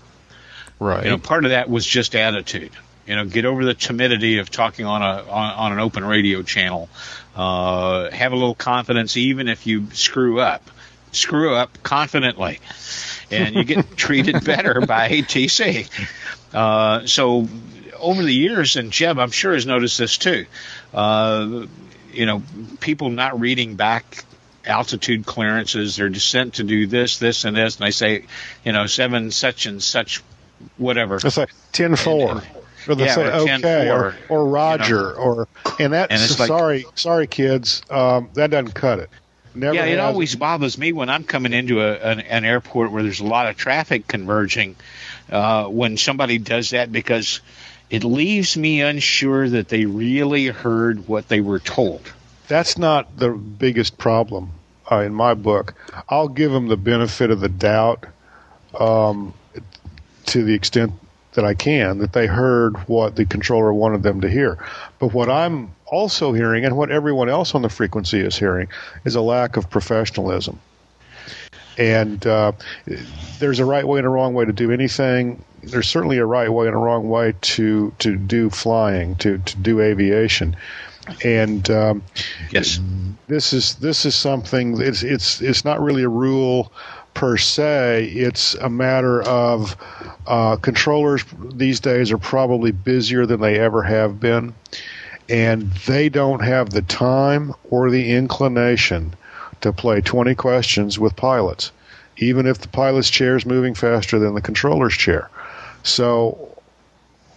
Right. 0.78 1.04
You 1.04 1.10
know, 1.10 1.18
part 1.18 1.44
of 1.44 1.50
that 1.50 1.68
was 1.68 1.84
just 1.84 2.14
attitude. 2.14 2.72
You 3.10 3.16
know, 3.16 3.24
get 3.24 3.44
over 3.44 3.64
the 3.64 3.74
timidity 3.74 4.38
of 4.38 4.50
talking 4.50 4.86
on 4.86 5.02
a 5.02 5.28
on, 5.28 5.52
on 5.54 5.72
an 5.72 5.80
open 5.80 6.04
radio 6.04 6.42
channel. 6.42 6.88
Uh, 7.34 8.08
have 8.08 8.30
a 8.30 8.36
little 8.36 8.54
confidence, 8.54 9.16
even 9.16 9.48
if 9.48 9.66
you 9.66 9.88
screw 9.90 10.38
up. 10.38 10.70
Screw 11.10 11.56
up 11.56 11.82
confidently, 11.82 12.60
and 13.32 13.56
you 13.56 13.64
get 13.64 13.96
treated 13.96 14.44
better 14.44 14.80
by 14.82 15.08
ATC. 15.08 15.90
Uh, 16.54 17.04
so, 17.06 17.48
over 17.98 18.22
the 18.22 18.32
years, 18.32 18.76
and 18.76 18.92
Jeb, 18.92 19.18
I'm 19.18 19.32
sure 19.32 19.54
has 19.54 19.66
noticed 19.66 19.98
this 19.98 20.16
too. 20.16 20.46
Uh, 20.94 21.66
you 22.12 22.26
know, 22.26 22.44
people 22.78 23.10
not 23.10 23.40
reading 23.40 23.74
back 23.74 24.24
altitude 24.64 25.26
clearances. 25.26 25.96
They're 25.96 26.10
just 26.10 26.30
sent 26.30 26.54
to 26.54 26.62
do 26.62 26.86
this, 26.86 27.18
this, 27.18 27.44
and 27.44 27.56
this, 27.56 27.74
and 27.74 27.84
I 27.86 27.90
say, 27.90 28.26
you 28.64 28.70
know, 28.70 28.86
seven 28.86 29.32
such 29.32 29.66
and 29.66 29.82
such, 29.82 30.22
whatever. 30.76 31.16
It's 31.16 31.36
like 31.36 31.50
ten 31.72 31.96
four. 31.96 32.40
Or 32.88 32.94
they 32.94 33.04
Yeah, 33.04 33.14
say 33.14 33.22
or 33.26 33.30
okay, 33.58 33.90
or, 33.90 34.14
or 34.28 34.46
Roger, 34.46 34.94
you 34.96 35.02
know. 35.02 35.14
or 35.14 35.48
and 35.78 35.92
that. 35.92 36.10
And 36.10 36.20
it's 36.22 36.38
like- 36.38 36.48
sorry, 36.48 36.86
sorry, 36.94 37.26
kids, 37.26 37.82
um, 37.90 38.30
that 38.34 38.50
doesn't 38.50 38.74
cut 38.74 38.98
it. 39.00 39.10
Never. 39.54 39.74
yeah, 39.74 39.84
it 39.86 39.98
has. 39.98 40.06
always 40.12 40.36
bothers 40.36 40.78
me 40.78 40.92
when 40.92 41.10
I'm 41.10 41.24
coming 41.24 41.52
into 41.52 41.80
a, 41.80 41.94
an, 41.94 42.20
an 42.20 42.44
airport 42.44 42.92
where 42.92 43.02
there's 43.02 43.18
a 43.20 43.24
lot 43.26 43.48
of 43.48 43.56
traffic 43.56 44.06
converging. 44.06 44.76
Uh, 45.30 45.66
when 45.66 45.96
somebody 45.96 46.38
does 46.38 46.70
that, 46.70 46.90
because 46.92 47.40
it 47.88 48.04
leaves 48.04 48.56
me 48.56 48.80
unsure 48.80 49.48
that 49.48 49.68
they 49.68 49.84
really 49.86 50.46
heard 50.46 51.08
what 51.08 51.28
they 51.28 51.40
were 51.40 51.58
told. 51.58 52.00
That's 52.48 52.78
not 52.78 53.16
the 53.16 53.30
biggest 53.30 53.98
problem 53.98 54.50
uh, 54.90 55.00
in 55.00 55.14
my 55.14 55.34
book. 55.34 55.74
I'll 56.08 56.28
give 56.28 56.50
them 56.52 56.68
the 56.68 56.76
benefit 56.76 57.30
of 57.32 57.40
the 57.40 57.48
doubt 57.48 58.06
um, 58.78 59.34
to 60.26 60.44
the 60.44 60.54
extent 60.54 60.92
that 61.32 61.44
I 61.44 61.54
can 61.54 61.98
that 61.98 62.12
they 62.12 62.26
heard 62.26 62.76
what 62.88 63.16
the 63.16 63.24
controller 63.24 63.72
wanted 63.72 64.02
them 64.02 64.20
to 64.22 64.28
hear. 64.28 64.58
But 64.98 65.12
what 65.14 65.30
I'm 65.30 65.72
also 65.86 66.32
hearing, 66.32 66.64
and 66.64 66.76
what 66.76 66.90
everyone 66.90 67.28
else 67.28 67.54
on 67.54 67.62
the 67.62 67.68
frequency 67.68 68.20
is 68.20 68.36
hearing, 68.36 68.68
is 69.04 69.14
a 69.14 69.20
lack 69.20 69.56
of 69.56 69.70
professionalism. 69.70 70.58
And 71.78 72.26
uh, 72.26 72.52
there's 73.38 73.58
a 73.58 73.64
right 73.64 73.86
way 73.86 73.98
and 73.98 74.06
a 74.06 74.10
wrong 74.10 74.34
way 74.34 74.44
to 74.44 74.52
do 74.52 74.70
anything. 74.70 75.42
There's 75.62 75.88
certainly 75.88 76.18
a 76.18 76.26
right 76.26 76.50
way 76.52 76.66
and 76.66 76.74
a 76.74 76.78
wrong 76.78 77.08
way 77.08 77.34
to 77.40 77.92
to 78.00 78.16
do 78.16 78.50
flying, 78.50 79.14
to 79.16 79.38
to 79.38 79.56
do 79.56 79.80
aviation. 79.80 80.56
And 81.24 81.68
um, 81.70 82.02
Yes. 82.50 82.80
this 83.28 83.52
is 83.52 83.76
this 83.76 84.04
is 84.04 84.14
something 84.14 84.80
it's 84.80 85.02
it's 85.02 85.40
it's 85.40 85.64
not 85.64 85.80
really 85.80 86.02
a 86.02 86.08
rule 86.08 86.72
per 87.14 87.36
se 87.36 88.04
it's 88.14 88.54
a 88.54 88.68
matter 88.70 89.22
of 89.22 89.76
uh, 90.26 90.56
controllers 90.56 91.24
these 91.54 91.80
days 91.80 92.10
are 92.12 92.18
probably 92.18 92.70
busier 92.70 93.26
than 93.26 93.40
they 93.40 93.58
ever 93.58 93.82
have 93.82 94.20
been 94.20 94.54
and 95.28 95.70
they 95.86 96.08
don't 96.08 96.42
have 96.42 96.70
the 96.70 96.82
time 96.82 97.54
or 97.70 97.90
the 97.90 98.12
inclination 98.12 99.14
to 99.60 99.72
play 99.72 100.00
20 100.00 100.34
questions 100.34 100.98
with 100.98 101.14
pilots 101.16 101.72
even 102.16 102.46
if 102.46 102.58
the 102.58 102.68
pilot's 102.68 103.10
chair 103.10 103.36
is 103.36 103.46
moving 103.46 103.74
faster 103.74 104.18
than 104.18 104.34
the 104.34 104.40
controller's 104.40 104.94
chair 104.94 105.28
so 105.82 106.50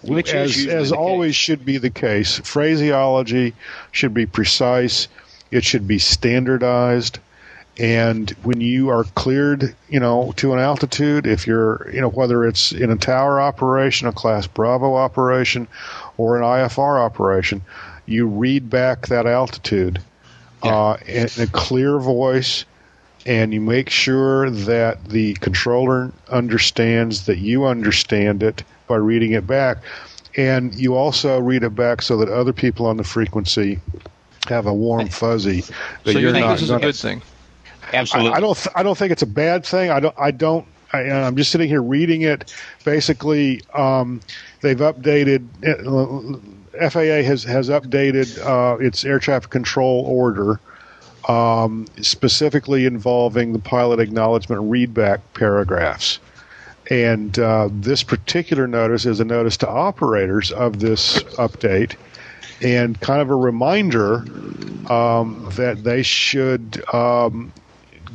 Which 0.04 0.34
as, 0.34 0.66
as 0.68 0.92
always 0.92 1.32
case. 1.32 1.36
should 1.36 1.66
be 1.66 1.78
the 1.78 1.90
case. 1.90 2.40
Phraseology 2.40 3.54
should 3.92 4.14
be 4.14 4.26
precise. 4.26 5.08
It 5.52 5.64
should 5.64 5.88
be 5.88 6.00
standardized. 6.00 7.20
And 7.80 8.30
when 8.44 8.62
you 8.62 8.90
are 8.90 9.04
cleared, 9.16 9.76
you 9.90 10.00
know, 10.00 10.32
to 10.38 10.54
an 10.54 10.60
altitude, 10.60 11.26
if 11.26 11.48
you're, 11.48 11.90
you 11.92 12.02
know, 12.02 12.10
whether 12.10 12.46
it's 12.46 12.72
in 12.72 12.92
a 12.92 12.96
tower 12.96 13.42
operation, 13.42 14.08
a 14.08 14.12
class 14.12 14.46
Bravo 14.46 14.96
operation, 14.96 15.68
or 16.18 16.38
an 16.38 16.44
IFR 16.44 17.04
operation, 17.04 17.64
you 18.06 18.28
read 18.28 18.70
back 18.70 19.08
that 19.08 19.26
altitude 19.26 20.00
uh, 20.62 20.98
in 21.08 21.28
a 21.40 21.48
clear 21.48 21.98
voice, 21.98 22.66
and 23.26 23.54
you 23.54 23.62
make 23.62 23.90
sure 23.90 24.52
that 24.52 25.10
the 25.10 25.34
controller 25.36 26.12
understands 26.30 27.26
that 27.26 27.40
you 27.40 27.66
understand 27.66 28.44
it 28.44 28.64
by 28.88 28.98
reading 28.98 29.32
it 29.32 29.48
back. 29.48 29.78
And 30.36 30.76
you 30.76 30.96
also 30.96 31.40
read 31.40 31.64
it 31.64 31.76
back 31.76 32.02
so 32.02 32.18
that 32.18 32.30
other 32.30 32.54
people 32.54 32.86
on 32.86 32.98
the 32.98 33.04
frequency 33.04 33.80
have 34.48 34.66
a 34.66 34.74
warm 34.74 35.08
fuzzy 35.08 35.62
that 35.62 36.14
so 36.14 36.20
you 36.20 36.32
think 36.32 36.46
not 36.46 36.54
this 36.54 36.64
is 36.64 36.70
a 36.70 36.80
good 36.80 36.96
thing? 36.96 37.22
Absolutely. 37.92 38.32
I, 38.32 38.36
I 38.36 38.40
don't. 38.40 38.56
Th- 38.58 38.76
I 38.76 38.84
don't 38.84 38.98
think 38.98 39.12
it's 39.12 39.22
a 39.22 39.28
bad 39.28 39.66
thing. 39.66 39.90
I 39.90 40.00
don't. 40.00 40.16
I 40.18 40.32
don't. 40.32 40.66
I, 40.92 41.10
I'm 41.10 41.36
just 41.36 41.52
sitting 41.52 41.68
here 41.68 41.82
reading 41.82 42.22
it. 42.22 42.54
Basically, 42.86 43.62
um, 43.74 44.22
they've 44.62 44.78
updated. 44.78 45.48
uh, 45.64 46.40
FAA 46.90 47.22
has 47.24 47.44
has 47.44 47.70
updated 47.70 48.40
uh, 48.44 48.78
its 48.78 49.06
air 49.06 49.20
traffic 49.20 49.52
control 49.52 50.06
order, 50.06 50.60
um, 51.28 51.86
specifically 52.02 52.86
involving 52.86 53.54
the 53.54 53.60
pilot 53.60 54.00
acknowledgement 54.00 54.62
readback 54.64 55.22
paragraphs. 55.34 56.20
And 56.90 57.38
uh, 57.40 57.70
this 57.72 58.04
particular 58.04 58.68
notice 58.68 59.06
is 59.06 59.20
a 59.20 59.26
notice 59.26 59.56
to 59.58 59.70
operators 59.70 60.52
of 60.52 60.80
this 60.80 61.24
update, 61.38 61.96
and 62.62 63.00
kind 63.00 63.22
of 63.22 63.30
a 63.30 63.36
reminder 63.36 64.26
um, 64.92 65.48
that 65.56 65.84
they 65.84 66.04
should 66.04 66.84
um, 66.94 67.54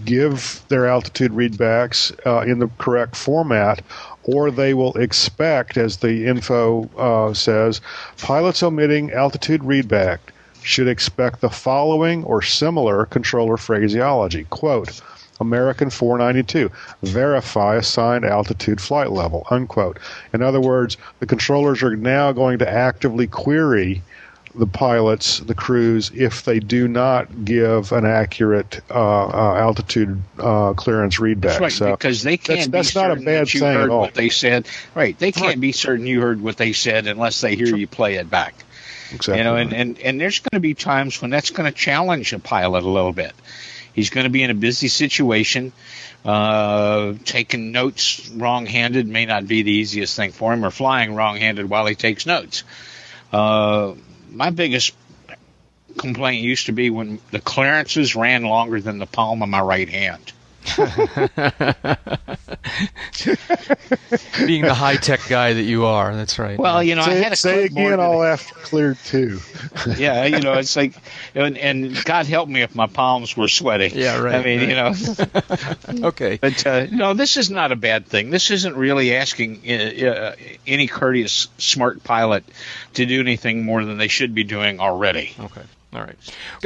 give 0.05 0.63
their 0.69 0.87
altitude 0.87 1.33
readbacks 1.33 2.15
uh, 2.27 2.41
in 2.41 2.59
the 2.59 2.69
correct 2.79 3.17
format, 3.17 3.83
or 4.25 4.51
they 4.51 4.75
will 4.75 4.95
expect, 4.95 5.77
as 5.77 5.99
the 5.99 6.27
info 6.27 6.89
uh, 6.97 7.33
says, 7.35 7.81
pilots 8.19 8.63
omitting 8.63 9.11
altitude 9.13 9.63
readback 9.63 10.19
should 10.63 10.89
expect 10.89 11.41
the 11.41 11.51
following 11.51 12.25
or 12.25 12.43
similar 12.43 13.07
controller 13.07 13.57
phraseology. 13.57 14.45
Quote, 14.51 15.01
American 15.41 15.89
492, 15.89 16.71
verify 17.03 17.77
assigned 17.77 18.25
altitude 18.25 18.81
flight 18.81 19.13
level, 19.13 19.47
unquote. 19.51 19.99
In 20.33 20.43
other 20.43 20.61
words, 20.61 20.97
the 21.21 21.27
controllers 21.27 21.83
are 21.83 21.97
now 21.97 22.33
going 22.33 22.59
to 22.59 22.69
actively 22.69 23.27
query 23.27 24.03
the 24.59 24.67
pilots, 24.67 25.39
the 25.39 25.55
crews, 25.55 26.11
if 26.15 26.43
they 26.45 26.59
do 26.59 26.89
not 26.89 27.45
give 27.45 27.93
an 27.93 28.05
accurate 28.05 28.81
uh, 28.91 29.27
uh, 29.27 29.57
altitude 29.57 30.21
uh, 30.39 30.75
clearance 30.75 31.19
readback. 31.19 31.43
That's 31.43 31.61
right, 31.61 31.73
so 31.73 31.91
because 31.93 32.23
they 32.23 32.37
can't 32.37 32.71
that's 32.73 32.93
be 32.95 33.01
not 33.01 33.13
a 33.13 33.17
bad 33.17 33.49
thing 33.49 33.63
at 33.63 33.75
heard 33.75 33.91
all. 33.91 34.01
what 34.01 34.15
they 34.15 34.29
said. 34.31 34.67
Right, 34.95 35.19
they 35.19 35.33
can't 35.33 35.47
Right. 35.47 35.61
be 35.61 35.73
certain 35.73 36.07
you 36.07 36.21
heard 36.21 36.41
what 36.41 36.57
they 36.57 36.73
said 36.73 37.07
unless 37.07 37.41
they 37.41 37.55
hear 37.55 37.75
you 37.77 37.87
play 37.87 38.17
it 38.17 38.29
back. 38.29 38.55
exactly 39.13 39.39
You 39.39 39.45
know, 39.45 39.57
and, 39.57 39.73
and, 39.73 39.99
and 40.01 40.21
there's 40.21 40.41
going 40.41 40.57
to 40.57 40.61
be 40.61 40.75
times 40.75 41.23
when 41.23 41.31
that's 41.31 41.51
going 41.51 41.71
to 41.71 41.77
challenge 41.77 42.33
a 42.33 42.39
pilot 42.39 42.83
a 42.83 42.89
little 42.89 43.13
bit. 43.13 43.33
He's 43.95 44.11
going 44.11 44.25
to 44.25 44.31
be 44.31 44.43
in 44.43 44.51
a 44.51 44.55
busy 44.55 44.89
situation. 44.89 45.73
Uh, 46.25 47.15
taking 47.25 47.71
notes 47.73 48.29
wrong-handed 48.31 49.07
may 49.07 49.25
not 49.25 49.47
be 49.47 49.63
the 49.63 49.71
easiest 49.71 50.17
thing 50.17 50.33
for 50.33 50.53
him, 50.53 50.65
or 50.65 50.71
flying 50.71 51.15
wrong-handed 51.15 51.71
while 51.71 51.87
he 51.87 51.95
takes 51.95 52.27
notes. 52.27 52.65
Uh, 53.33 53.95
my 54.31 54.51
biggest 54.51 54.95
complaint 55.99 56.43
used 56.43 56.67
to 56.67 56.73
be 56.73 56.91
when 56.91 57.21
the 57.31 57.41
clearances 57.41 58.15
ran 58.15 58.43
longer 58.45 58.81
than 58.81 58.99
the 58.99 59.07
palm 59.07 59.43
of 59.43 59.49
my 59.49 59.61
right 59.61 59.89
hand. 59.89 60.33
Being 64.47 64.63
the 64.63 64.75
high 64.75 64.97
tech 64.97 65.21
guy 65.29 65.53
that 65.53 65.63
you 65.63 65.87
are, 65.87 66.15
that's 66.15 66.39
right. 66.39 66.59
Well, 66.59 66.83
you 66.83 66.95
know, 66.95 67.03
I 67.03 67.15
had 67.15 67.33
a 67.33 67.37
say 67.37 67.69
clipboard 67.69 67.95
again, 67.95 67.99
that- 67.99 68.05
all 68.05 68.23
after 68.23 68.55
cleared 68.55 68.99
too. 69.05 69.41
yeah, 69.97 70.25
you 70.25 70.41
know, 70.41 70.55
it's 70.55 70.77
like, 70.77 70.95
and, 71.35 71.57
and 71.59 72.05
God 72.05 72.27
help 72.27 72.49
me 72.49 72.63
if 72.63 72.75
my 72.75 72.87
palms 72.87 73.37
were 73.37 73.49
sweaty. 73.49 73.89
Yeah, 73.95 74.21
right, 74.21 74.37
I 74.37 74.43
mean, 74.45 74.61
you 74.69 74.77
know, 74.77 74.95
okay. 76.09 76.39
but 76.41 76.67
uh, 76.67 76.87
no, 76.91 77.15
this 77.15 77.37
is 77.37 77.51
not 77.51 77.73
a 77.73 77.77
bad 77.77 78.07
thing. 78.07 78.31
This 78.31 78.51
isn't 78.51 78.77
really 78.77 79.15
asking 79.15 79.63
uh, 79.69 80.07
uh, 80.07 80.35
any 80.67 80.87
courteous, 80.87 81.49
smart 81.59 82.03
pilot 82.05 82.45
to 82.95 83.07
do 83.07 83.21
anything 83.21 83.65
more 83.65 83.85
than 83.85 83.99
they 83.99 84.09
should 84.09 84.35
be 84.35 84.45
doing 84.45 84.81
already. 84.81 85.35
Okay. 85.39 85.63
All 85.95 86.03
right. 86.03 86.17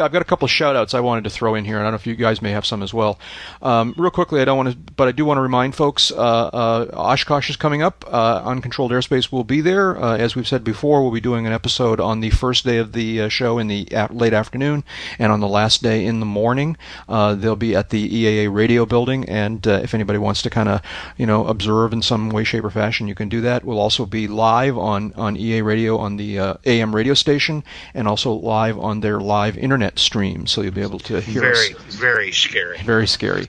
I've 0.01 0.11
got 0.11 0.21
a 0.21 0.25
couple 0.25 0.47
of 0.47 0.51
shout 0.51 0.75
outs 0.75 0.95
I 0.95 1.01
wanted 1.01 1.23
to 1.25 1.31
throw 1.31 1.55
in 1.55 1.65
here, 1.65 1.77
and 1.77 1.83
I 1.83 1.87
don't 1.87 1.93
know 1.93 1.97
if 1.97 2.09
you 2.09 2.17
guys 2.17 2.43
may 2.43 2.51
have 2.51 2.67
some 2.67 2.83
as 2.83 2.93
well. 2.93 3.21
Um, 3.61 3.95
real 3.97 4.11
quickly, 4.11 4.41
I 4.41 4.45
don't 4.45 4.57
want 4.57 4.71
to, 4.73 4.93
but 4.95 5.07
I 5.07 5.13
do 5.13 5.25
want 5.25 5.39
to 5.39 5.43
remind 5.43 5.77
folks 5.77 6.11
uh, 6.11 6.17
uh, 6.17 6.91
Oshkosh 6.93 7.49
is 7.49 7.55
coming 7.55 7.83
up. 7.83 8.05
Uh, 8.09 8.43
Uncontrolled 8.45 8.91
Airspace 8.91 9.31
will 9.31 9.45
be 9.45 9.61
there. 9.61 9.97
Uh, 9.97 10.17
as 10.17 10.35
we've 10.35 10.49
said 10.49 10.65
before, 10.65 11.03
we'll 11.03 11.13
be 11.13 11.21
doing 11.21 11.47
an 11.47 11.53
episode 11.53 12.01
on 12.01 12.19
the 12.19 12.31
first 12.31 12.65
day 12.65 12.79
of 12.79 12.95
the 12.95 13.21
uh, 13.21 13.29
show 13.29 13.59
in 13.59 13.69
the 13.69 13.87
late 14.11 14.33
afternoon, 14.33 14.83
and 15.21 15.31
on 15.31 15.39
the 15.39 15.47
last 15.47 15.85
day 15.85 16.05
in 16.05 16.19
the 16.19 16.27
morning. 16.27 16.77
Uh, 17.09 17.37
they'll 17.37 17.55
be 17.55 17.77
at 17.77 17.91
the 17.91 18.09
EAA 18.09 18.53
radio 18.53 18.85
building, 18.85 19.29
and 19.29 19.65
if 19.69 19.95
anybody 19.95 20.19
wants 20.19 20.43
to 20.43 20.51
kind 20.51 20.69
of, 20.69 20.81
you 21.17 21.27
know, 21.27 21.47
observe 21.47 21.93
in 21.93 22.03
some 22.03 22.29
way, 22.29 22.43
shape, 22.43 22.65
or 22.65 22.71
fashion, 22.71 23.07
you 23.07 23.15
can 23.15 23.29
do 23.29 23.41
that. 23.43 23.65
We'll 23.65 23.79
also 23.79 24.05
be 24.05 24.27
live 24.27 24.77
on, 24.77 25.13
on 25.15 25.37
EAA 25.37 25.65
radio 25.65 25.99
on 25.99 26.17
the 26.17 26.59
AM 26.67 26.93
radio 26.93 27.15
station, 27.15 27.63
and 27.95 28.09
also 28.09 28.33
live 28.33 28.77
on 28.81 28.99
their 28.99 29.12
their 29.13 29.21
live 29.21 29.59
internet 29.59 29.99
stream, 29.99 30.47
so 30.47 30.63
you'll 30.63 30.73
be 30.73 30.81
able 30.81 30.99
to 30.99 31.21
hear 31.21 31.43
very, 31.43 31.75
us. 31.75 31.95
Very, 31.95 32.15
very 32.15 32.33
scary. 32.33 32.79
Very 32.79 33.07
scary. 33.07 33.49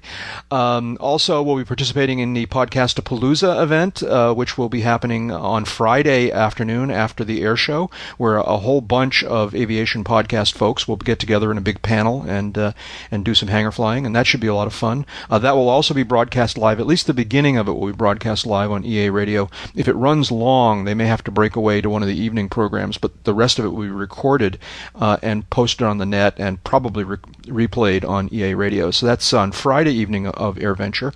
Um, 0.52 0.98
also, 1.00 1.42
we'll 1.42 1.56
be 1.56 1.64
participating 1.64 2.20
in 2.20 2.34
the 2.34 2.48
Podcast 2.48 3.02
Palooza 3.02 3.64
event, 3.64 4.04
uh, 4.04 4.34
which 4.34 4.58
will 4.58 4.68
be 4.68 4.82
happening 4.82 5.32
on 5.32 5.64
Friday 5.64 6.32
afternoon 6.32 6.92
after 6.92 7.24
the 7.24 7.42
air 7.42 7.56
show, 7.56 7.90
where 8.18 8.38
a 8.38 8.58
whole 8.58 8.82
bunch 8.82 9.24
of 9.24 9.56
aviation 9.56 10.04
podcast 10.04 10.54
folks 10.54 10.86
will 10.86 10.98
get 10.98 11.18
together 11.18 11.50
in 11.50 11.58
a 11.58 11.62
big 11.62 11.82
panel 11.82 12.24
and 12.24 12.58
uh, 12.58 12.74
and 13.10 13.24
do 13.24 13.34
some 13.34 13.48
hangar 13.48 13.72
flying, 13.72 14.06
and 14.06 14.14
that 14.14 14.28
should 14.28 14.42
be 14.42 14.48
a 14.48 14.56
lot 14.56 14.68
of 14.68 14.74
fun. 14.74 15.06
Uh, 15.30 15.40
that 15.40 15.56
will 15.56 15.70
also 15.70 15.94
be 15.94 16.04
broadcast 16.04 16.58
live. 16.58 16.82
At 16.82 16.88
least 16.88 17.08
the 17.08 17.14
beginning 17.14 17.56
of 17.56 17.70
it 17.70 17.72
will 17.72 17.88
be 17.88 17.94
broadcast 17.94 18.46
live 18.46 18.70
on 18.70 18.84
EAA 18.84 19.14
Radio. 19.14 19.50
If 19.76 19.88
it 19.88 19.94
runs 19.94 20.30
long, 20.30 20.84
they 20.84 20.94
may 20.94 21.06
have 21.06 21.24
to 21.24 21.32
break 21.32 21.56
away 21.56 21.80
to 21.80 21.90
one 21.90 22.02
of 22.02 22.10
the 22.10 22.20
evening 22.20 22.50
programs, 22.50 22.98
but 22.98 23.24
the 23.24 23.34
rest 23.34 23.60
of 23.60 23.66
it 23.66 23.70
will 23.70 23.84
be 23.84 23.90
recorded 23.90 24.60
uh, 24.96 25.18
and 25.24 25.50
posted 25.54 25.86
on 25.86 26.00
the 26.00 26.06
net 26.06 26.34
and 26.38 26.62
probably 26.64 27.04
re- 27.04 27.18
replayed 27.44 28.04
on 28.04 28.28
EAA 28.30 28.58
Radio. 28.58 28.90
So 28.90 29.06
that's 29.06 29.32
on 29.34 29.52
Friday 29.52 29.92
evening 29.94 30.26
of 30.26 30.56
AirVenture. 30.56 31.14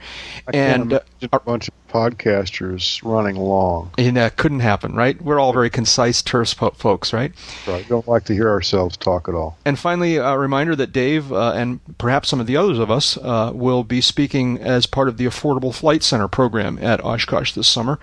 and 0.54 0.94
uh, 0.94 1.00
a 1.34 1.40
bunch 1.40 1.68
of 1.68 1.74
podcasters 1.90 3.02
running 3.04 3.36
long. 3.36 3.90
And 3.98 4.16
that 4.16 4.38
couldn't 4.38 4.60
happen, 4.60 4.94
right? 4.94 5.20
We're 5.20 5.40
all 5.40 5.54
very 5.54 5.72
concise, 5.72 6.22
terse 6.22 6.54
po- 6.54 6.70
folks, 6.70 7.14
right? 7.14 7.34
Right. 7.66 7.88
Don't 7.90 8.08
like 8.08 8.26
to 8.26 8.34
hear 8.34 8.48
ourselves 8.48 8.96
talk 8.96 9.28
at 9.28 9.34
all. 9.34 9.58
And 9.66 9.80
finally, 9.80 10.18
a 10.18 10.38
reminder 10.38 10.76
that 10.76 10.94
Dave 10.94 11.34
uh, 11.34 11.54
and 11.54 11.80
perhaps 11.98 12.30
some 12.30 12.40
of 12.40 12.46
the 12.46 12.58
others 12.58 12.78
of 12.78 12.92
us 12.92 13.18
uh, 13.18 13.52
will 13.56 13.84
be 13.84 14.02
speaking 14.02 14.60
as 14.60 14.86
part 14.86 15.08
of 15.08 15.18
the 15.18 15.26
Affordable 15.26 15.74
Flight 15.74 16.04
Center 16.04 16.28
program 16.28 16.78
at 16.80 17.04
Oshkosh 17.04 17.54
this 17.54 17.68
summer. 17.68 18.00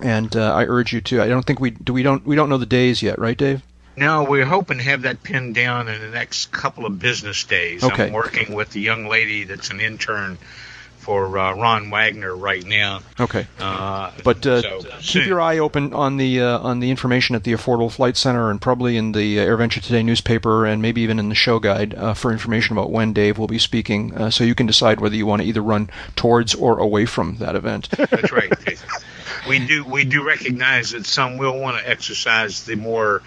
And 0.00 0.34
uh, 0.34 0.52
I 0.52 0.64
urge 0.64 0.92
you 0.92 1.00
to. 1.02 1.22
I 1.22 1.28
don't 1.28 1.46
think 1.46 1.60
we 1.60 1.70
do. 1.70 1.92
We 1.92 2.02
don't. 2.02 2.26
We 2.26 2.34
don't 2.34 2.48
know 2.48 2.58
the 2.58 2.66
days 2.66 3.02
yet, 3.02 3.20
right, 3.20 3.38
Dave? 3.38 3.62
No, 3.98 4.22
we're 4.22 4.44
hoping 4.44 4.78
to 4.78 4.84
have 4.84 5.02
that 5.02 5.24
pinned 5.24 5.56
down 5.56 5.88
in 5.88 6.00
the 6.00 6.10
next 6.10 6.52
couple 6.52 6.86
of 6.86 7.00
business 7.00 7.42
days. 7.44 7.82
Okay. 7.82 8.06
I'm 8.06 8.12
working 8.12 8.54
with 8.54 8.70
the 8.70 8.80
young 8.80 9.06
lady 9.06 9.42
that's 9.42 9.70
an 9.70 9.80
intern 9.80 10.38
for 10.98 11.38
uh, 11.38 11.54
Ron 11.54 11.90
Wagner 11.90 12.36
right 12.36 12.64
now. 12.64 13.00
Okay. 13.18 13.46
Uh, 13.58 14.12
but 14.22 14.46
uh, 14.46 14.62
so 14.62 14.80
keep 14.82 15.02
soon. 15.02 15.26
your 15.26 15.40
eye 15.40 15.58
open 15.58 15.92
on 15.94 16.16
the 16.16 16.40
uh, 16.40 16.58
on 16.58 16.78
the 16.78 16.90
information 16.90 17.34
at 17.34 17.42
the 17.42 17.52
Affordable 17.52 17.90
Flight 17.90 18.16
Center 18.16 18.50
and 18.50 18.60
probably 18.60 18.96
in 18.96 19.12
the 19.12 19.40
uh, 19.40 19.46
AirVenture 19.46 19.82
Today 19.82 20.04
newspaper 20.04 20.64
and 20.64 20.80
maybe 20.80 21.00
even 21.00 21.18
in 21.18 21.28
the 21.28 21.34
show 21.34 21.58
guide 21.58 21.94
uh, 21.94 22.14
for 22.14 22.30
information 22.30 22.76
about 22.76 22.92
when 22.92 23.12
Dave 23.12 23.36
will 23.36 23.48
be 23.48 23.58
speaking, 23.58 24.14
uh, 24.14 24.30
so 24.30 24.44
you 24.44 24.54
can 24.54 24.66
decide 24.66 25.00
whether 25.00 25.16
you 25.16 25.26
want 25.26 25.42
to 25.42 25.48
either 25.48 25.62
run 25.62 25.90
towards 26.14 26.54
or 26.54 26.78
away 26.78 27.04
from 27.04 27.36
that 27.38 27.56
event. 27.56 27.88
That's 27.90 28.30
right. 28.30 28.52
we 29.48 29.66
do 29.66 29.84
we 29.84 30.04
do 30.04 30.24
recognize 30.24 30.90
that 30.90 31.06
some 31.06 31.36
will 31.36 31.58
want 31.58 31.78
to 31.78 31.88
exercise 31.88 32.64
the 32.64 32.76
more 32.76 33.22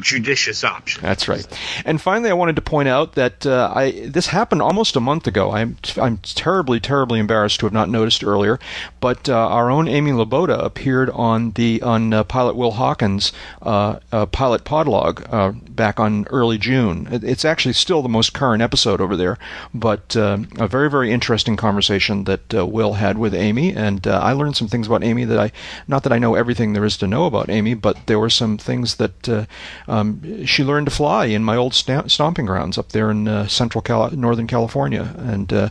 judicious 0.00 0.64
option. 0.64 1.02
That's 1.02 1.28
right. 1.28 1.46
And 1.84 2.00
finally, 2.00 2.30
I 2.30 2.34
wanted 2.34 2.56
to 2.56 2.62
point 2.62 2.88
out 2.88 3.14
that 3.14 3.46
uh, 3.46 3.72
I 3.74 4.06
this 4.06 4.28
happened 4.28 4.62
almost 4.62 4.96
a 4.96 5.00
month 5.00 5.26
ago. 5.26 5.52
I'm 5.52 5.76
I'm 6.00 6.18
terribly 6.18 6.80
terribly 6.80 7.20
embarrassed 7.20 7.60
to 7.60 7.66
have 7.66 7.72
not 7.72 7.88
noticed 7.88 8.24
earlier, 8.24 8.58
but 9.00 9.28
uh, 9.28 9.34
our 9.34 9.70
own 9.70 9.88
Amy 9.88 10.12
Laboda 10.12 10.58
appeared 10.58 11.10
on 11.10 11.52
the 11.52 11.82
on 11.82 12.12
uh, 12.12 12.24
pilot 12.24 12.56
Will 12.56 12.72
Hawkins' 12.72 13.32
uh, 13.62 13.98
uh, 14.12 14.26
pilot 14.26 14.64
podlog 14.64 15.26
uh, 15.32 15.52
back 15.70 16.00
on 16.00 16.26
early 16.28 16.58
June. 16.58 17.08
It's 17.10 17.44
actually 17.44 17.74
still 17.74 18.02
the 18.02 18.08
most 18.08 18.32
current 18.32 18.62
episode 18.62 19.00
over 19.00 19.16
there, 19.16 19.38
but 19.72 20.16
a 20.16 20.68
very 20.68 20.90
very 20.90 21.12
interesting 21.12 21.56
conversation 21.56 22.24
that 22.24 22.52
Will 22.52 22.94
had 22.94 23.18
with 23.18 23.34
Amy, 23.34 23.74
and 23.74 24.06
I 24.06 24.32
learned 24.32 24.56
some 24.56 24.68
things 24.68 24.86
about 24.86 25.04
Amy 25.04 25.24
that 25.24 25.38
I 25.38 25.52
not 25.86 26.02
that 26.02 26.12
I 26.12 26.18
know 26.18 26.34
everything 26.34 26.72
there 26.72 26.84
is 26.84 26.96
to 26.98 27.06
know 27.06 27.26
about 27.26 27.48
Amy, 27.48 27.74
but 27.74 28.06
there 28.06 28.18
were 28.18 28.30
some 28.30 28.58
things 28.58 28.96
that 28.96 29.46
um, 29.86 30.46
she 30.46 30.64
learned 30.64 30.86
to 30.86 30.92
fly 30.92 31.26
in 31.26 31.44
my 31.44 31.56
old 31.56 31.74
sta- 31.74 32.08
stomping 32.08 32.46
grounds 32.46 32.78
up 32.78 32.88
there 32.90 33.10
in 33.10 33.28
uh, 33.28 33.46
central 33.48 33.82
Cali- 33.82 34.16
Northern 34.16 34.46
California. 34.46 35.14
And 35.18 35.52
uh, 35.52 35.68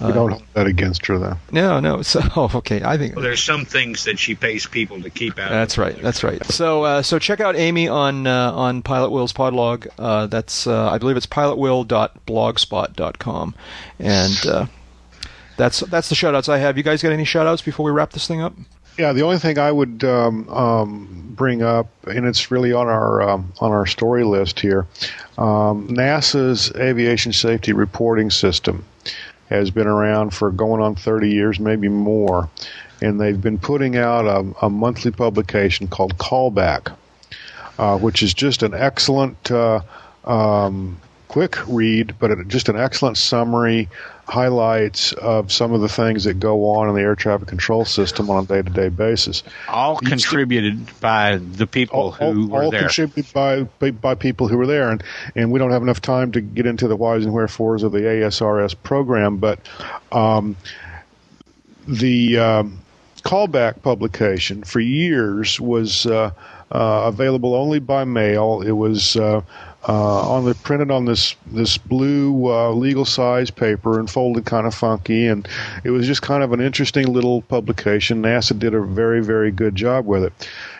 we 0.00 0.12
don't 0.12 0.30
hold 0.30 0.42
that 0.54 0.66
against 0.66 1.04
her, 1.06 1.18
though. 1.18 1.36
No, 1.52 1.80
no. 1.80 2.02
So 2.02 2.20
oh, 2.36 2.50
okay, 2.56 2.82
I 2.82 2.96
think 2.96 3.16
well, 3.16 3.22
there's 3.22 3.42
some 3.42 3.64
things 3.64 4.04
that 4.04 4.18
she 4.18 4.34
pays 4.34 4.66
people 4.66 5.02
to 5.02 5.10
keep 5.10 5.38
out. 5.38 5.50
That's 5.50 5.76
right. 5.76 6.00
That's 6.00 6.24
right. 6.24 6.42
So 6.46 6.84
uh, 6.84 7.02
so 7.02 7.18
check 7.18 7.40
out 7.40 7.56
Amy 7.56 7.88
on 7.88 8.26
uh, 8.26 8.52
on 8.52 8.82
Pilot 8.82 9.10
Will's 9.10 9.32
podlog. 9.32 9.88
Uh, 9.98 10.26
that's 10.26 10.66
uh, 10.66 10.90
I 10.90 10.98
believe 10.98 11.16
it's 11.16 11.26
pilotwill.blogspot.com, 11.26 13.54
and 13.98 14.68
that's 15.56 15.80
that's 15.80 16.08
the 16.08 16.14
shoutouts 16.14 16.48
I 16.48 16.58
have. 16.58 16.76
You 16.78 16.82
guys 16.82 17.02
got 17.02 17.12
any 17.12 17.24
shoutouts 17.24 17.62
before 17.62 17.84
we 17.84 17.92
wrap 17.92 18.12
this 18.12 18.26
thing 18.26 18.40
up? 18.40 18.54
Yeah, 18.98 19.12
the 19.12 19.22
only 19.22 19.38
thing 19.38 19.58
I 19.58 19.72
would 19.72 20.04
um, 20.04 20.48
um, 20.48 21.32
bring 21.36 21.62
up, 21.62 21.88
and 22.06 22.26
it's 22.26 22.50
really 22.50 22.72
on 22.72 22.86
our 22.86 23.22
um, 23.22 23.52
on 23.60 23.72
our 23.72 23.86
story 23.86 24.24
list 24.24 24.60
here, 24.60 24.86
um, 25.38 25.88
NASA's 25.88 26.70
aviation 26.76 27.32
safety 27.32 27.72
reporting 27.72 28.30
system 28.30 28.84
has 29.48 29.70
been 29.70 29.86
around 29.86 30.30
for 30.30 30.50
going 30.50 30.80
on 30.82 30.94
30 30.94 31.30
years, 31.30 31.58
maybe 31.58 31.88
more, 31.88 32.48
and 33.00 33.20
they've 33.20 33.40
been 33.40 33.58
putting 33.58 33.96
out 33.96 34.26
a, 34.26 34.66
a 34.66 34.70
monthly 34.70 35.10
publication 35.10 35.88
called 35.88 36.16
Callback, 36.18 36.94
uh, 37.78 37.98
which 37.98 38.22
is 38.22 38.34
just 38.34 38.62
an 38.62 38.74
excellent. 38.74 39.50
Uh, 39.50 39.80
um, 40.24 41.00
quick 41.30 41.56
read, 41.68 42.12
but 42.18 42.48
just 42.48 42.68
an 42.68 42.76
excellent 42.76 43.16
summary, 43.16 43.88
highlights 44.30 45.12
of 45.14 45.50
some 45.50 45.72
of 45.72 45.80
the 45.80 45.88
things 45.88 46.24
that 46.24 46.38
go 46.38 46.70
on 46.70 46.88
in 46.88 46.94
the 46.94 47.00
air 47.00 47.16
traffic 47.16 47.48
control 47.48 47.84
system 47.84 48.30
on 48.30 48.44
a 48.44 48.46
day 48.46 48.62
to 48.62 48.70
day 48.70 48.88
basis. 48.88 49.42
All 49.68 49.98
contributed 49.98 50.88
by 51.00 51.36
the 51.36 51.66
people 51.66 51.98
all, 51.98 52.12
who 52.12 52.24
all, 52.24 52.48
were 52.48 52.62
all 52.64 52.70
there. 52.70 52.82
contributed 52.82 53.32
by, 53.34 53.62
by 53.64 53.90
by 53.90 54.14
people 54.14 54.46
who 54.48 54.56
were 54.56 54.66
there, 54.66 54.90
and 54.90 55.02
and 55.34 55.50
we 55.50 55.58
don't 55.58 55.72
have 55.72 55.82
enough 55.82 56.00
time 56.00 56.32
to 56.32 56.40
get 56.40 56.64
into 56.64 56.86
the 56.86 56.96
whys 56.96 57.24
and 57.24 57.34
wherefores 57.34 57.82
of 57.82 57.92
the 57.92 58.00
ASRS 58.00 58.74
program, 58.82 59.38
but 59.38 59.58
um, 60.12 60.56
the 61.88 62.38
um, 62.38 62.78
callback 63.22 63.82
publication 63.82 64.62
for 64.62 64.80
years 64.80 65.60
was 65.60 66.06
uh, 66.06 66.30
uh, 66.70 67.02
available 67.06 67.54
only 67.54 67.80
by 67.80 68.04
mail. 68.04 68.62
It 68.62 68.72
was 68.72 69.16
uh, 69.16 69.42
uh, 69.88 70.30
on 70.30 70.44
the 70.44 70.54
printed 70.54 70.90
on 70.90 71.06
this 71.06 71.34
this 71.46 71.78
blue 71.78 72.52
uh, 72.52 72.70
legal 72.70 73.04
size 73.04 73.50
paper 73.50 73.98
and 73.98 74.10
folded 74.10 74.44
kind 74.44 74.66
of 74.66 74.74
funky, 74.74 75.26
and 75.26 75.48
it 75.84 75.90
was 75.90 76.06
just 76.06 76.22
kind 76.22 76.42
of 76.42 76.52
an 76.52 76.60
interesting 76.60 77.06
little 77.06 77.42
publication. 77.42 78.22
NASA 78.22 78.58
did 78.58 78.74
a 78.74 78.80
very 78.80 79.22
very 79.22 79.50
good 79.50 79.74
job 79.74 80.06
with 80.06 80.24
it, 80.24 80.32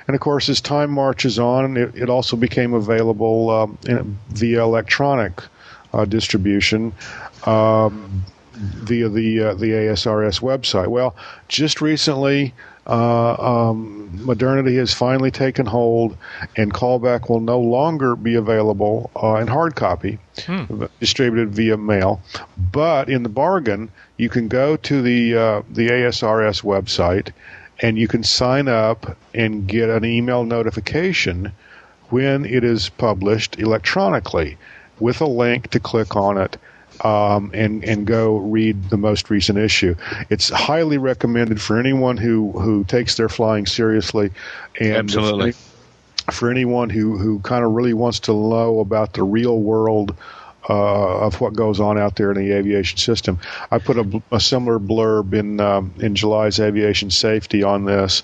and 0.07 0.15
of 0.15 0.21
course 0.21 0.49
as 0.49 0.61
time 0.61 0.91
marches 0.91 1.39
on, 1.39 1.77
it, 1.77 1.95
it 1.95 2.11
also 2.11 2.37
became 2.37 2.75
available 2.75 3.51
um, 3.51 3.79
in, 3.87 4.19
via 4.29 4.63
electronic 4.63 5.41
uh, 5.95 6.05
distribution. 6.05 6.93
Um, 7.47 8.25
via 8.61 9.09
the 9.09 9.41
uh, 9.41 9.55
the 9.55 9.71
ASRS 9.71 10.41
website. 10.41 10.89
Well, 10.89 11.17
just 11.49 11.81
recently, 11.81 12.53
uh, 12.87 13.35
um, 13.71 14.11
modernity 14.25 14.77
has 14.77 14.93
finally 14.93 15.31
taken 15.31 15.67
hold, 15.67 16.17
and 16.57 16.73
callback 16.73 17.29
will 17.29 17.41
no 17.41 17.61
longer 17.61 18.17
be 18.17 18.35
available 18.35 19.11
uh, 19.23 19.35
in 19.37 19.47
hard 19.47 19.75
copy, 19.75 20.19
Hmm. 20.47 20.85
distributed 21.01 21.51
via 21.51 21.77
mail. 21.77 22.23
But 22.57 23.09
in 23.11 23.23
the 23.23 23.29
bargain, 23.29 23.91
you 24.17 24.29
can 24.29 24.49
go 24.49 24.77
to 24.77 25.03
the 25.03 25.37
uh, 25.37 25.63
the 25.71 25.89
ASRS 25.89 26.63
website, 26.63 27.33
and 27.81 27.99
you 27.99 28.09
can 28.09 28.23
sign 28.23 28.69
up 28.69 29.17
and 29.35 29.67
get 29.67 29.91
an 29.91 30.05
email 30.05 30.45
notification 30.45 31.53
when 32.09 32.45
it 32.45 32.65
is 32.65 32.89
published 32.89 33.59
electronically, 33.59 34.57
with 34.99 35.21
a 35.21 35.27
link 35.27 35.69
to 35.71 35.81
click 35.81 36.17
on 36.17 36.39
it 36.39 36.57
um, 37.05 37.51
and 37.55 37.85
and 37.85 38.07
go 38.07 38.37
read 38.39 38.91
the 38.91 38.97
most 38.97 39.31
recent 39.31 39.59
issue. 39.59 39.95
It's 40.29 40.49
highly 40.49 40.99
recommended 40.99 41.61
for 41.61 41.79
anyone 41.79 42.17
who 42.17 42.53
who 42.53 42.85
takes 42.85 43.17
their 43.17 43.29
flying 43.29 43.67
seriously, 43.67 44.31
and 44.79 44.97
Absolutely. 44.97 45.53
For, 46.33 46.51
anyone 46.51 46.91
who 46.91 47.19
who 47.19 47.41
kind 47.41 47.65
of 47.65 47.73
really 47.73 47.95
wants 47.95 48.21
to 48.21 48.33
know 48.33 48.81
about 48.81 49.15
the 49.15 49.23
real 49.23 49.59
world. 49.59 50.15
Uh, 50.69 51.27
of 51.27 51.41
what 51.41 51.55
goes 51.55 51.81
on 51.81 51.99
out 51.99 52.17
there 52.17 52.31
in 52.31 52.37
the 52.37 52.53
aviation 52.53 52.99
system, 52.99 53.41
I 53.71 53.79
put 53.79 53.97
a, 53.97 54.23
a 54.31 54.39
similar 54.39 54.79
blurb 54.79 55.33
in 55.33 55.59
um, 55.59 55.93
in 55.99 56.15
July's 56.15 56.61
aviation 56.61 57.11
safety 57.11 57.63
on 57.63 57.87
this, 57.87 58.23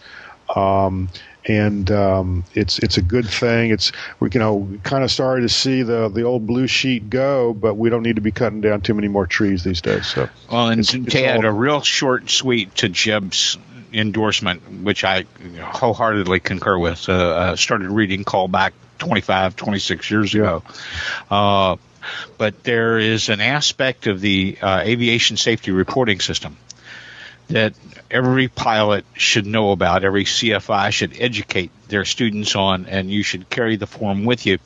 um, 0.54 1.08
and 1.46 1.90
um, 1.90 2.44
it's 2.54 2.78
it's 2.80 2.96
a 2.98 3.02
good 3.02 3.26
thing. 3.26 3.70
It's 3.70 3.92
we 4.20 4.28
you 4.32 4.40
know 4.40 4.68
kind 4.82 5.04
of 5.04 5.10
started 5.10 5.42
to 5.42 5.48
see 5.48 5.82
the 5.82 6.08
the 6.08 6.22
old 6.22 6.46
blue 6.46 6.66
sheet 6.66 7.08
go, 7.08 7.52
but 7.54 7.74
we 7.74 7.88
don't 7.90 8.02
need 8.02 8.16
to 8.16 8.22
be 8.22 8.32
cutting 8.32 8.60
down 8.60 8.80
too 8.80 8.94
many 8.94 9.08
more 9.08 9.26
trees 9.26 9.64
these 9.64 9.80
days. 9.80 10.06
So 10.06 10.28
well, 10.50 10.68
and 10.68 10.80
it's, 10.80 10.92
to 10.92 11.02
it's 11.02 11.14
add 11.14 11.44
all- 11.44 11.46
a 11.46 11.52
real 11.52 11.80
short, 11.80 12.30
sweet 12.30 12.74
to 12.76 12.88
Jeb's 12.88 13.58
endorsement, 13.92 14.82
which 14.82 15.04
I 15.04 15.24
wholeheartedly 15.60 16.40
concur 16.40 16.78
with. 16.78 17.08
Uh, 17.08 17.12
uh, 17.12 17.56
started 17.56 17.88
reading 17.90 18.24
Callback 18.24 18.72
25, 18.98 19.56
26 19.56 20.10
years 20.10 20.34
ago. 20.34 20.62
Uh, 21.30 21.76
but 22.38 22.62
there 22.62 22.98
is 22.98 23.28
an 23.30 23.40
aspect 23.40 24.06
of 24.06 24.20
the 24.20 24.58
uh, 24.60 24.80
aviation 24.84 25.36
safety 25.36 25.70
reporting 25.70 26.20
system 26.20 26.56
that 27.48 27.74
every 28.10 28.48
pilot 28.48 29.04
should 29.14 29.46
know 29.46 29.70
about, 29.70 30.04
every 30.04 30.24
CFI 30.24 30.90
should 30.90 31.20
educate 31.20 31.70
their 31.88 32.04
students 32.04 32.56
on, 32.56 32.86
and 32.86 33.10
you 33.10 33.22
should 33.22 33.48
carry 33.48 33.76
the 33.76 33.86
form 33.86 34.24
with 34.24 34.46
you. 34.46 34.58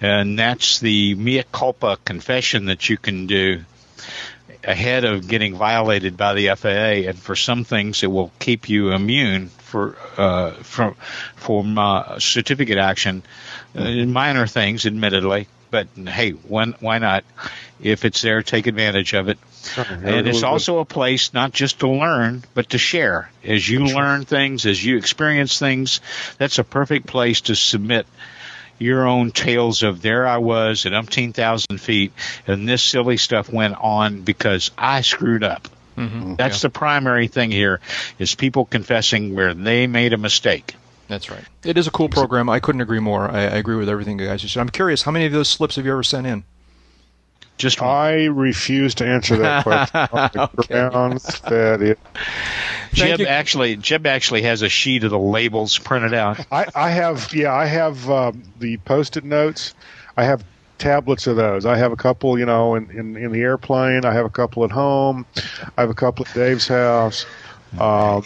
And 0.00 0.38
that's 0.38 0.80
the 0.80 1.14
mea 1.14 1.44
culpa 1.50 1.98
confession 2.04 2.66
that 2.66 2.88
you 2.88 2.96
can 2.96 3.26
do 3.26 3.64
ahead 4.64 5.04
of 5.04 5.26
getting 5.26 5.56
violated 5.56 6.16
by 6.16 6.34
the 6.34 6.54
FAA, 6.54 7.08
and 7.08 7.18
for 7.18 7.34
some 7.34 7.64
things 7.64 8.02
it 8.02 8.06
will 8.06 8.30
keep 8.38 8.68
you 8.68 8.92
immune 8.92 9.48
for 9.48 9.96
uh, 10.16 10.52
from 10.52 10.94
from 11.36 11.78
uh, 11.78 12.18
certificate 12.18 12.78
action. 12.78 13.22
Uh, 13.74 14.04
minor 14.04 14.46
things, 14.46 14.86
admittedly, 14.86 15.48
but 15.70 15.88
hey, 15.96 16.30
when, 16.30 16.72
why 16.80 16.98
not? 16.98 17.24
If 17.82 18.04
it's 18.04 18.22
there, 18.22 18.42
take 18.42 18.66
advantage 18.66 19.12
of 19.12 19.28
it. 19.28 19.38
And 19.76 20.28
it's 20.28 20.42
also 20.42 20.78
a 20.78 20.84
place 20.84 21.34
not 21.34 21.52
just 21.52 21.80
to 21.80 21.88
learn, 21.88 22.44
but 22.54 22.70
to 22.70 22.78
share. 22.78 23.30
As 23.44 23.68
you 23.68 23.80
learn 23.80 24.24
things, 24.24 24.66
as 24.66 24.84
you 24.84 24.96
experience 24.96 25.58
things, 25.58 26.00
that's 26.38 26.58
a 26.58 26.64
perfect 26.64 27.06
place 27.06 27.42
to 27.42 27.56
submit 27.56 28.06
your 28.78 29.06
own 29.06 29.30
tales 29.30 29.82
of 29.82 30.02
there 30.02 30.26
I 30.26 30.38
was 30.38 30.86
at 30.86 30.92
umpteen 30.92 31.34
thousand 31.34 31.78
feet, 31.80 32.12
and 32.46 32.68
this 32.68 32.82
silly 32.82 33.16
stuff 33.16 33.52
went 33.52 33.76
on 33.80 34.22
because 34.22 34.70
I 34.76 35.02
screwed 35.02 35.44
up. 35.44 35.68
Mm-hmm. 35.96 36.34
That's 36.36 36.62
the 36.62 36.70
primary 36.70 37.28
thing 37.28 37.50
here: 37.50 37.80
is 38.18 38.34
people 38.34 38.64
confessing 38.64 39.34
where 39.34 39.54
they 39.54 39.86
made 39.86 40.12
a 40.12 40.18
mistake. 40.18 40.74
That's 41.08 41.30
right. 41.30 41.44
It 41.64 41.76
is 41.76 41.86
a 41.86 41.90
cool 41.90 42.08
program. 42.08 42.48
I 42.48 42.60
couldn't 42.60 42.80
agree 42.80 43.00
more. 43.00 43.30
I, 43.30 43.40
I 43.40 43.56
agree 43.56 43.76
with 43.76 43.88
everything 43.88 44.18
you 44.18 44.26
guys 44.26 44.40
just 44.40 44.54
said. 44.54 44.60
I'm 44.60 44.70
curious, 44.70 45.02
how 45.02 45.10
many 45.10 45.26
of 45.26 45.32
those 45.32 45.48
slips 45.48 45.76
have 45.76 45.84
you 45.84 45.92
ever 45.92 46.02
sent 46.02 46.26
in? 46.26 46.44
Just 47.62 47.80
one. 47.80 47.90
I 47.90 48.24
refuse 48.24 48.96
to 48.96 49.06
answer 49.06 49.36
that 49.36 49.62
question 49.64 50.08
on 50.12 50.30
the 50.32 50.48
Okay. 50.58 50.66
grounds 50.66 51.40
that 51.42 51.80
it. 51.80 51.98
Jeb 52.92 53.20
you. 53.20 53.26
actually, 53.26 53.76
Jeb 53.76 54.04
actually 54.06 54.42
has 54.42 54.62
a 54.62 54.68
sheet 54.68 55.04
of 55.04 55.10
the 55.10 55.18
labels 55.18 55.78
printed 55.78 56.12
out. 56.12 56.44
I, 56.50 56.66
I 56.74 56.90
have 56.90 57.32
yeah 57.32 57.54
I 57.54 57.66
have 57.66 58.10
um, 58.10 58.42
the 58.58 58.78
post-it 58.78 59.22
notes. 59.24 59.74
I 60.16 60.24
have 60.24 60.44
tablets 60.78 61.28
of 61.28 61.36
those. 61.36 61.64
I 61.64 61.76
have 61.76 61.92
a 61.92 61.96
couple 61.96 62.36
you 62.36 62.46
know 62.46 62.74
in, 62.74 62.90
in, 62.90 63.16
in 63.16 63.30
the 63.30 63.40
airplane. 63.42 64.04
I 64.04 64.12
have 64.12 64.26
a 64.26 64.30
couple 64.30 64.64
at 64.64 64.72
home. 64.72 65.24
I 65.78 65.82
have 65.82 65.90
a 65.90 65.94
couple 65.94 66.26
at 66.28 66.34
Dave's 66.34 66.66
house. 66.66 67.24
Um, 67.78 68.22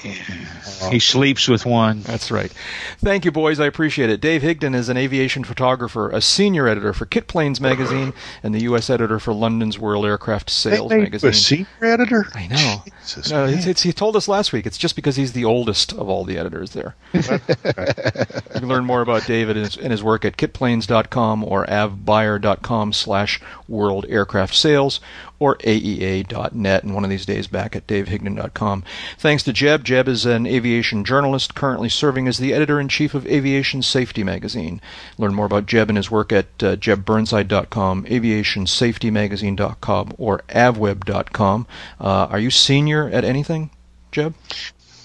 He 0.90 0.98
sleeps 0.98 1.48
with 1.48 1.64
one. 1.64 2.02
That's 2.02 2.30
right. 2.30 2.52
Thank 2.98 3.24
you, 3.24 3.30
boys. 3.30 3.60
I 3.60 3.66
appreciate 3.66 4.10
it. 4.10 4.20
Dave 4.20 4.42
Higdon 4.42 4.74
is 4.74 4.88
an 4.88 4.96
aviation 4.96 5.44
photographer, 5.44 6.10
a 6.10 6.20
senior 6.20 6.66
editor 6.68 6.92
for 6.92 7.06
Kit 7.06 7.28
Planes 7.28 7.60
magazine, 7.60 8.12
and 8.42 8.54
the 8.54 8.62
U.S. 8.62 8.90
editor 8.90 9.18
for 9.18 9.32
London's 9.32 9.78
World 9.78 10.04
Aircraft 10.04 10.50
Sales 10.50 10.90
they 10.90 10.96
made 10.96 11.02
magazine. 11.04 11.30
a 11.30 11.32
senior 11.32 11.66
editor. 11.82 12.26
I 12.34 12.46
know. 12.48 12.82
Jesus, 13.00 13.30
No, 13.30 13.44
it's, 13.44 13.66
it's, 13.66 13.82
he 13.82 13.92
told 13.92 14.16
us 14.16 14.26
last 14.28 14.52
week. 14.52 14.66
It's 14.66 14.78
just 14.78 14.96
because 14.96 15.16
he's 15.16 15.32
the 15.32 15.44
oldest 15.44 15.92
of 15.92 16.08
all 16.08 16.24
the 16.24 16.36
editors 16.38 16.72
there. 16.72 16.94
you 17.12 17.22
can 17.22 18.68
learn 18.68 18.84
more 18.84 19.00
about 19.00 19.26
David 19.26 19.56
and 19.56 19.66
his, 19.66 19.76
and 19.76 19.90
his 19.92 20.02
work 20.02 20.24
at 20.24 20.36
kitplanes.com 20.36 21.44
or 21.44 21.64
avbuyer.com 21.66 22.92
slash 22.92 23.40
world 23.68 24.06
aircraft 24.08 24.54
sales 24.54 25.00
or 25.38 25.56
aea.net 25.58 26.82
and 26.82 26.94
one 26.94 27.04
of 27.04 27.10
these 27.10 27.26
days 27.26 27.46
back 27.46 27.76
at 27.76 27.86
davehigdon.com. 27.86 28.82
Thanks 29.18 29.42
to 29.44 29.52
Jeb. 29.52 29.84
Jeb 29.84 30.08
is 30.08 30.26
an 30.26 30.46
aviation 30.46 31.04
journalist 31.04 31.54
currently 31.54 31.88
serving 31.88 32.28
as 32.28 32.38
the 32.38 32.52
editor-in-chief 32.52 33.14
of 33.14 33.26
Aviation 33.26 33.82
Safety 33.82 34.24
magazine. 34.24 34.80
Learn 35.18 35.34
more 35.34 35.46
about 35.46 35.66
Jeb 35.66 35.88
and 35.88 35.96
his 35.96 36.10
work 36.10 36.32
at 36.32 36.46
uh, 36.62 36.76
jebburnside.com, 36.76 38.04
aviationsafetymagazine.com, 38.04 40.14
or 40.18 40.42
avweb.com. 40.48 41.66
Uh, 42.00 42.26
are 42.30 42.40
you 42.40 42.50
senior 42.50 43.08
at 43.10 43.24
anything, 43.24 43.70
Jeb? 44.12 44.34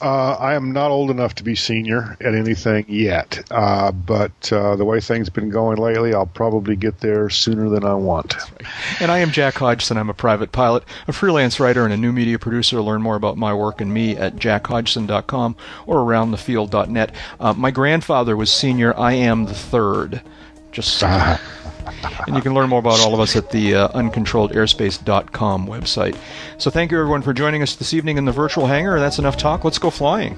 Uh, 0.01 0.35
I 0.39 0.55
am 0.55 0.71
not 0.71 0.89
old 0.89 1.11
enough 1.11 1.35
to 1.35 1.43
be 1.43 1.53
senior 1.55 2.17
at 2.19 2.33
anything 2.33 2.85
yet, 2.87 3.43
uh, 3.51 3.91
but 3.91 4.51
uh, 4.51 4.75
the 4.75 4.83
way 4.83 4.99
things 4.99 5.27
have 5.27 5.33
been 5.35 5.51
going 5.51 5.77
lately, 5.77 6.13
I'll 6.13 6.25
probably 6.25 6.75
get 6.75 7.01
there 7.01 7.29
sooner 7.29 7.69
than 7.69 7.85
I 7.85 7.93
want. 7.93 8.35
And 8.99 9.11
I 9.11 9.19
am 9.19 9.29
Jack 9.29 9.55
Hodgson. 9.55 9.97
I'm 9.97 10.09
a 10.09 10.15
private 10.15 10.51
pilot, 10.51 10.83
a 11.07 11.13
freelance 11.13 11.59
writer, 11.59 11.83
and 11.83 11.93
a 11.93 11.97
new 11.97 12.11
media 12.11 12.39
producer. 12.39 12.81
Learn 12.81 13.03
more 13.03 13.15
about 13.15 13.37
my 13.37 13.53
work 13.53 13.79
and 13.79 13.93
me 13.93 14.17
at 14.17 14.37
jackhodgson.com 14.37 15.55
or 15.85 15.97
aroundthefield.net. 15.97 17.15
Uh, 17.39 17.53
my 17.53 17.69
grandfather 17.69 18.35
was 18.35 18.51
senior. 18.51 18.97
I 18.97 19.13
am 19.13 19.45
the 19.45 19.53
third. 19.53 20.21
Just 20.71 20.97
saying 20.97 21.37
and 22.27 22.35
you 22.35 22.41
can 22.41 22.53
learn 22.53 22.69
more 22.69 22.79
about 22.79 22.99
all 22.99 23.13
of 23.13 23.19
us 23.19 23.35
at 23.35 23.49
the 23.51 23.75
uh, 23.75 23.87
uncontrolledairspace.com 23.89 25.67
website. 25.67 26.17
So 26.57 26.69
thank 26.69 26.91
you 26.91 26.99
everyone 26.99 27.21
for 27.21 27.33
joining 27.33 27.61
us 27.61 27.75
this 27.75 27.93
evening 27.93 28.17
in 28.17 28.25
the 28.25 28.31
virtual 28.31 28.67
hangar. 28.67 28.99
That's 28.99 29.19
enough 29.19 29.37
talk. 29.37 29.63
Let's 29.63 29.79
go 29.79 29.89
flying. 29.89 30.37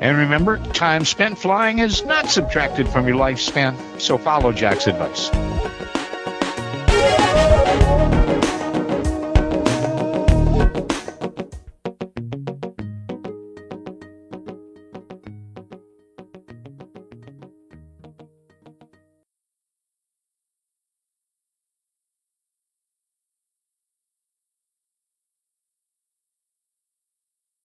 And 0.00 0.18
remember, 0.18 0.58
time 0.72 1.04
spent 1.04 1.38
flying 1.38 1.78
is 1.78 2.04
not 2.04 2.28
subtracted 2.28 2.88
from 2.88 3.06
your 3.06 3.16
lifespan, 3.16 3.74
so 4.00 4.18
follow 4.18 4.52
Jack's 4.52 4.86
advice. 4.86 5.30